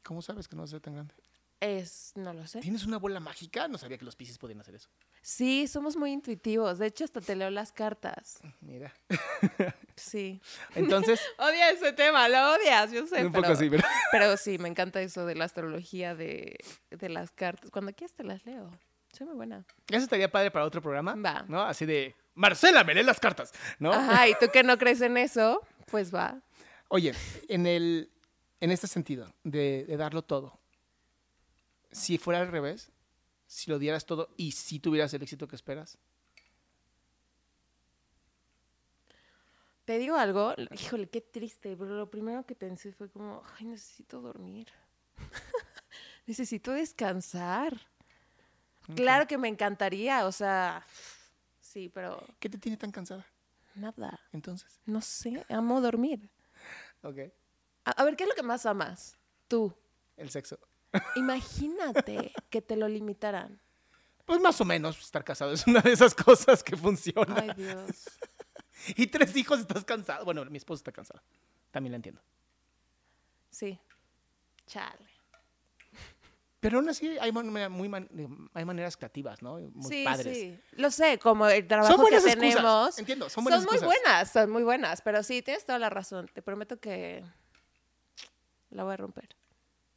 ¿Cómo 0.04 0.22
sabes 0.22 0.48
que 0.48 0.56
no 0.56 0.62
va 0.62 0.66
a 0.66 0.70
ser 0.70 0.80
tan 0.82 0.94
grande? 0.96 1.14
Es, 1.60 2.14
no 2.16 2.34
lo 2.34 2.48
sé. 2.48 2.62
¿Tienes 2.62 2.86
una 2.86 2.98
bola 2.98 3.20
mágica? 3.20 3.68
No 3.68 3.78
sabía 3.78 3.98
que 3.98 4.06
los 4.06 4.16
piscis 4.16 4.38
podían 4.38 4.62
hacer 4.62 4.76
eso. 4.76 4.90
Sí, 5.22 5.68
somos 5.68 5.98
muy 5.98 6.14
intuitivos. 6.14 6.80
De 6.80 6.88
hecho, 6.88 7.04
hasta 7.04 7.20
te 7.20 7.36
leo 7.36 7.50
las 7.50 7.72
cartas. 7.74 8.40
Mira. 8.62 8.94
Sí. 10.00 10.40
Entonces, 10.76 11.20
Odia 11.38 11.72
ese 11.72 11.92
tema, 11.92 12.30
lo 12.30 12.54
odias, 12.54 12.90
yo 12.90 13.06
sé. 13.06 13.18
un 13.26 13.34
poco 13.34 13.42
pero- 13.42 13.54
así, 13.54 13.70
pero... 13.70 13.84
Pero 14.14 14.38
sí, 14.38 14.58
me 14.58 14.70
encanta 14.70 15.02
eso 15.02 15.26
de 15.26 15.36
la 15.36 15.44
astrología, 15.44 16.16
de, 16.16 16.58
de 16.90 17.10
las 17.10 17.32
cartas. 17.32 17.70
Cuando 17.70 17.92
quieras 17.94 18.16
te 18.16 18.24
las 18.24 18.46
leo. 18.46 18.72
Soy 19.12 19.28
muy 19.28 19.36
buena. 19.36 19.66
Eso 19.90 20.04
estaría 20.04 20.32
padre 20.32 20.52
para 20.52 20.64
otro 20.64 20.82
programa. 20.82 21.16
Va. 21.16 21.44
¿No? 21.50 21.62
Así 21.64 21.86
de, 21.86 22.16
Marcela, 22.40 22.86
me 22.86 22.96
lee 22.96 23.04
las 23.04 23.20
cartas, 23.20 23.52
¿no? 23.80 23.92
Ajá, 23.92 24.30
y 24.30 24.34
tú 24.40 24.48
que 24.52 24.64
no 24.64 24.78
crees 24.78 25.02
en 25.02 25.18
eso, 25.18 25.62
pues 25.88 26.14
va. 26.14 26.42
Oye, 26.88 27.14
en, 27.50 27.68
el, 27.68 28.10
en 28.62 28.72
este 28.72 28.88
sentido, 28.88 29.34
de, 29.44 29.84
de 29.86 29.98
darlo 29.98 30.22
todo, 30.22 30.58
si 31.92 32.18
fuera 32.18 32.40
al 32.40 32.48
revés, 32.48 32.94
si 33.46 33.70
lo 33.70 33.78
dieras 33.78 34.06
todo 34.06 34.30
y 34.38 34.54
si 34.54 34.80
tuvieras 34.80 35.14
el 35.14 35.22
éxito 35.22 35.50
que 35.50 35.58
esperas, 35.58 35.98
Te 39.84 39.98
digo 39.98 40.18
algo, 40.18 40.54
híjole, 40.72 41.10
qué 41.10 41.20
triste, 41.20 41.76
pero 41.76 41.96
lo 41.96 42.12
primero 42.12 42.46
que 42.46 42.54
pensé 42.54 42.92
fue 42.92 43.10
como, 43.10 43.42
ay, 43.58 43.66
necesito 43.66 44.22
dormir. 44.22 44.68
necesito 46.28 46.72
descansar. 46.74 47.76
Claro 48.96 49.26
que 49.26 49.40
me 49.40 49.48
encantaría, 49.48 50.28
o 50.28 50.32
sea, 50.32 50.86
sí, 51.72 51.90
pero 51.90 52.26
¿qué 52.40 52.50
te 52.50 52.58
tiene 52.58 52.78
tan 52.78 52.92
cansada 52.92 53.26
nada, 53.76 54.20
entonces? 54.34 54.82
no 54.86 55.02
sé, 55.02 55.46
amo 55.50 55.80
dormir. 55.82 56.30
Ok, 57.04 57.18
A, 57.86 57.92
a 57.92 58.04
ver, 58.04 58.16
¿qué 58.16 58.24
es 58.24 58.30
lo 58.30 58.36
que 58.36 58.44
más 58.44 58.66
amas? 58.66 59.18
Tú. 59.48 59.74
el 60.18 60.30
sexo. 60.30 60.60
Imagínate 61.16 62.34
que 62.50 62.62
te 62.62 62.76
lo 62.76 62.88
limitaran. 62.88 63.60
Pues 64.26 64.40
más 64.42 64.60
o 64.62 64.66
menos 64.66 65.00
estar 65.00 65.24
casado 65.24 65.54
es 65.54 65.66
una 65.66 65.82
de 65.82 65.92
esas 65.92 66.14
cosas 66.14 66.62
que 66.64 66.76
funciona. 66.76 67.36
Ay, 67.38 67.52
Dios. 67.56 68.10
Y 68.96 69.08
tres 69.08 69.36
hijos 69.36 69.60
estás 69.60 69.84
cansado. 69.84 70.24
Bueno, 70.24 70.46
mi 70.46 70.58
esposa 70.58 70.80
está 70.80 70.94
cansada. 70.94 71.22
También 71.70 71.92
la 71.92 71.96
entiendo. 71.98 72.22
Sí. 73.50 73.78
Chale. 74.66 75.09
Pero 76.60 76.80
aún 76.80 76.90
así 76.90 77.18
hay, 77.20 77.32
man- 77.32 77.72
muy 77.72 77.88
man- 77.88 78.10
hay 78.54 78.66
maneras 78.66 78.98
creativas, 78.98 79.42
¿no? 79.42 79.60
Muy 79.60 79.90
sí, 79.92 80.04
padres. 80.04 80.38
sí. 80.38 80.60
Lo 80.74 80.92
sé, 80.92 81.18
como 81.18 81.48
el 81.48 81.66
trabajo 81.68 81.94
Son 81.94 82.02
buenas 82.02 82.24
que 82.24 82.32
excusas. 82.32 82.56
tenemos. 82.56 83.00
Entiendo, 83.00 83.30
son 83.30 83.44
buenas 83.46 83.62
muy 83.66 83.76
excusas. 83.78 83.98
buenas, 84.04 84.32
son 84.32 84.50
muy 84.52 84.64
buenas. 84.64 85.02
Pero 85.02 85.24
sí, 85.24 85.42
tienes 85.42 85.66
toda 85.66 85.80
la 85.80 85.90
razón. 85.90 86.30
Te 86.34 86.42
prometo 86.42 86.78
que 86.78 87.24
la 88.72 88.84
voy 88.84 88.94
a 88.94 88.98
romper. 88.98 89.30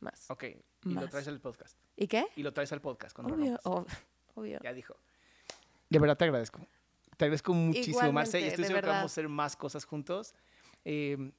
Más. 0.01 0.31
Ok, 0.31 0.45
y 0.45 0.55
lo 0.85 1.01
Más. 1.03 1.11
traes 1.11 1.29
al 1.29 1.41
podcast. 1.41 1.77
¿Y 1.97 2.07
qué? 2.07 2.27
Y 2.37 2.43
lo 2.43 2.53
traes 2.53 2.73
al 2.73 2.81
podcast 2.81 3.15
cuando 3.15 3.37
lo 3.37 3.43
Obvio, 3.43 3.59
ob- 3.65 3.87
obvio. 4.35 4.59
Ya 4.63 4.73
dijo. 4.73 4.97
De 5.89 5.99
verdad 5.99 6.17
te 6.17 6.25
agradezco. 6.25 6.61
Te 7.17 7.25
agradezco 7.27 7.53
muchísimo, 7.55 8.13
Marce. 8.13 8.41
Y 8.41 8.45
estoy 8.45 8.65
seguro 8.65 8.83
que 8.83 8.89
vamos 8.89 9.03
a 9.03 9.07
hacer 9.13 9.29
más 9.29 9.57
cosas 9.57 9.85
juntos. 9.85 10.35
Eh, 10.85 11.33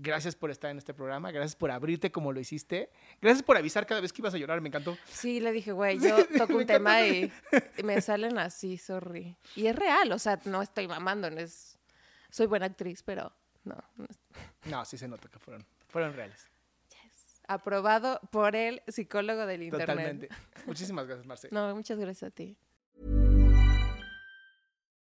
gracias 0.00 0.34
por 0.36 0.50
estar 0.50 0.70
en 0.70 0.78
este 0.78 0.94
programa. 0.94 1.30
Gracias 1.30 1.56
por 1.56 1.70
abrirte 1.70 2.10
como 2.12 2.32
lo 2.32 2.40
hiciste. 2.40 2.90
Gracias 3.20 3.42
por 3.42 3.56
avisar 3.56 3.86
cada 3.86 4.00
vez 4.00 4.12
que 4.12 4.20
ibas 4.22 4.34
a 4.34 4.38
llorar. 4.38 4.60
Me 4.60 4.68
encantó. 4.68 4.96
Sí, 5.06 5.40
le 5.40 5.52
dije, 5.52 5.72
güey, 5.72 5.98
yo 5.98 6.16
toco 6.38 6.56
un 6.56 6.66
tema 6.66 7.02
y, 7.06 7.32
y 7.76 7.82
me 7.82 8.00
salen 8.00 8.38
así, 8.38 8.78
sorry. 8.78 9.36
Y 9.56 9.66
es 9.66 9.76
real, 9.76 10.10
o 10.12 10.18
sea, 10.18 10.40
no 10.44 10.62
estoy 10.62 10.88
mamando, 10.88 11.30
no 11.30 11.40
es... 11.40 11.78
Soy 12.30 12.46
buena 12.46 12.66
actriz, 12.66 13.02
pero 13.02 13.32
no. 13.64 13.76
no 13.96 14.04
es- 14.08 14.20
No, 14.70 14.84
sí 14.84 14.98
se 14.98 15.08
nota 15.08 15.28
que 15.28 15.38
fueron, 15.38 15.64
fueron 15.88 16.14
reales. 16.14 16.48
Aprobado 17.50 18.20
por 18.30 18.54
el 18.56 18.82
psicólogo 18.88 19.46
del 19.46 19.62
internet. 19.62 19.86
Totalmente. 19.88 20.28
Muchísimas 20.66 21.06
gracias, 21.06 21.26
Marce. 21.26 21.48
No, 21.50 21.74
muchas 21.74 21.98
gracias 21.98 22.28
a 22.30 22.30
ti. 22.30 22.56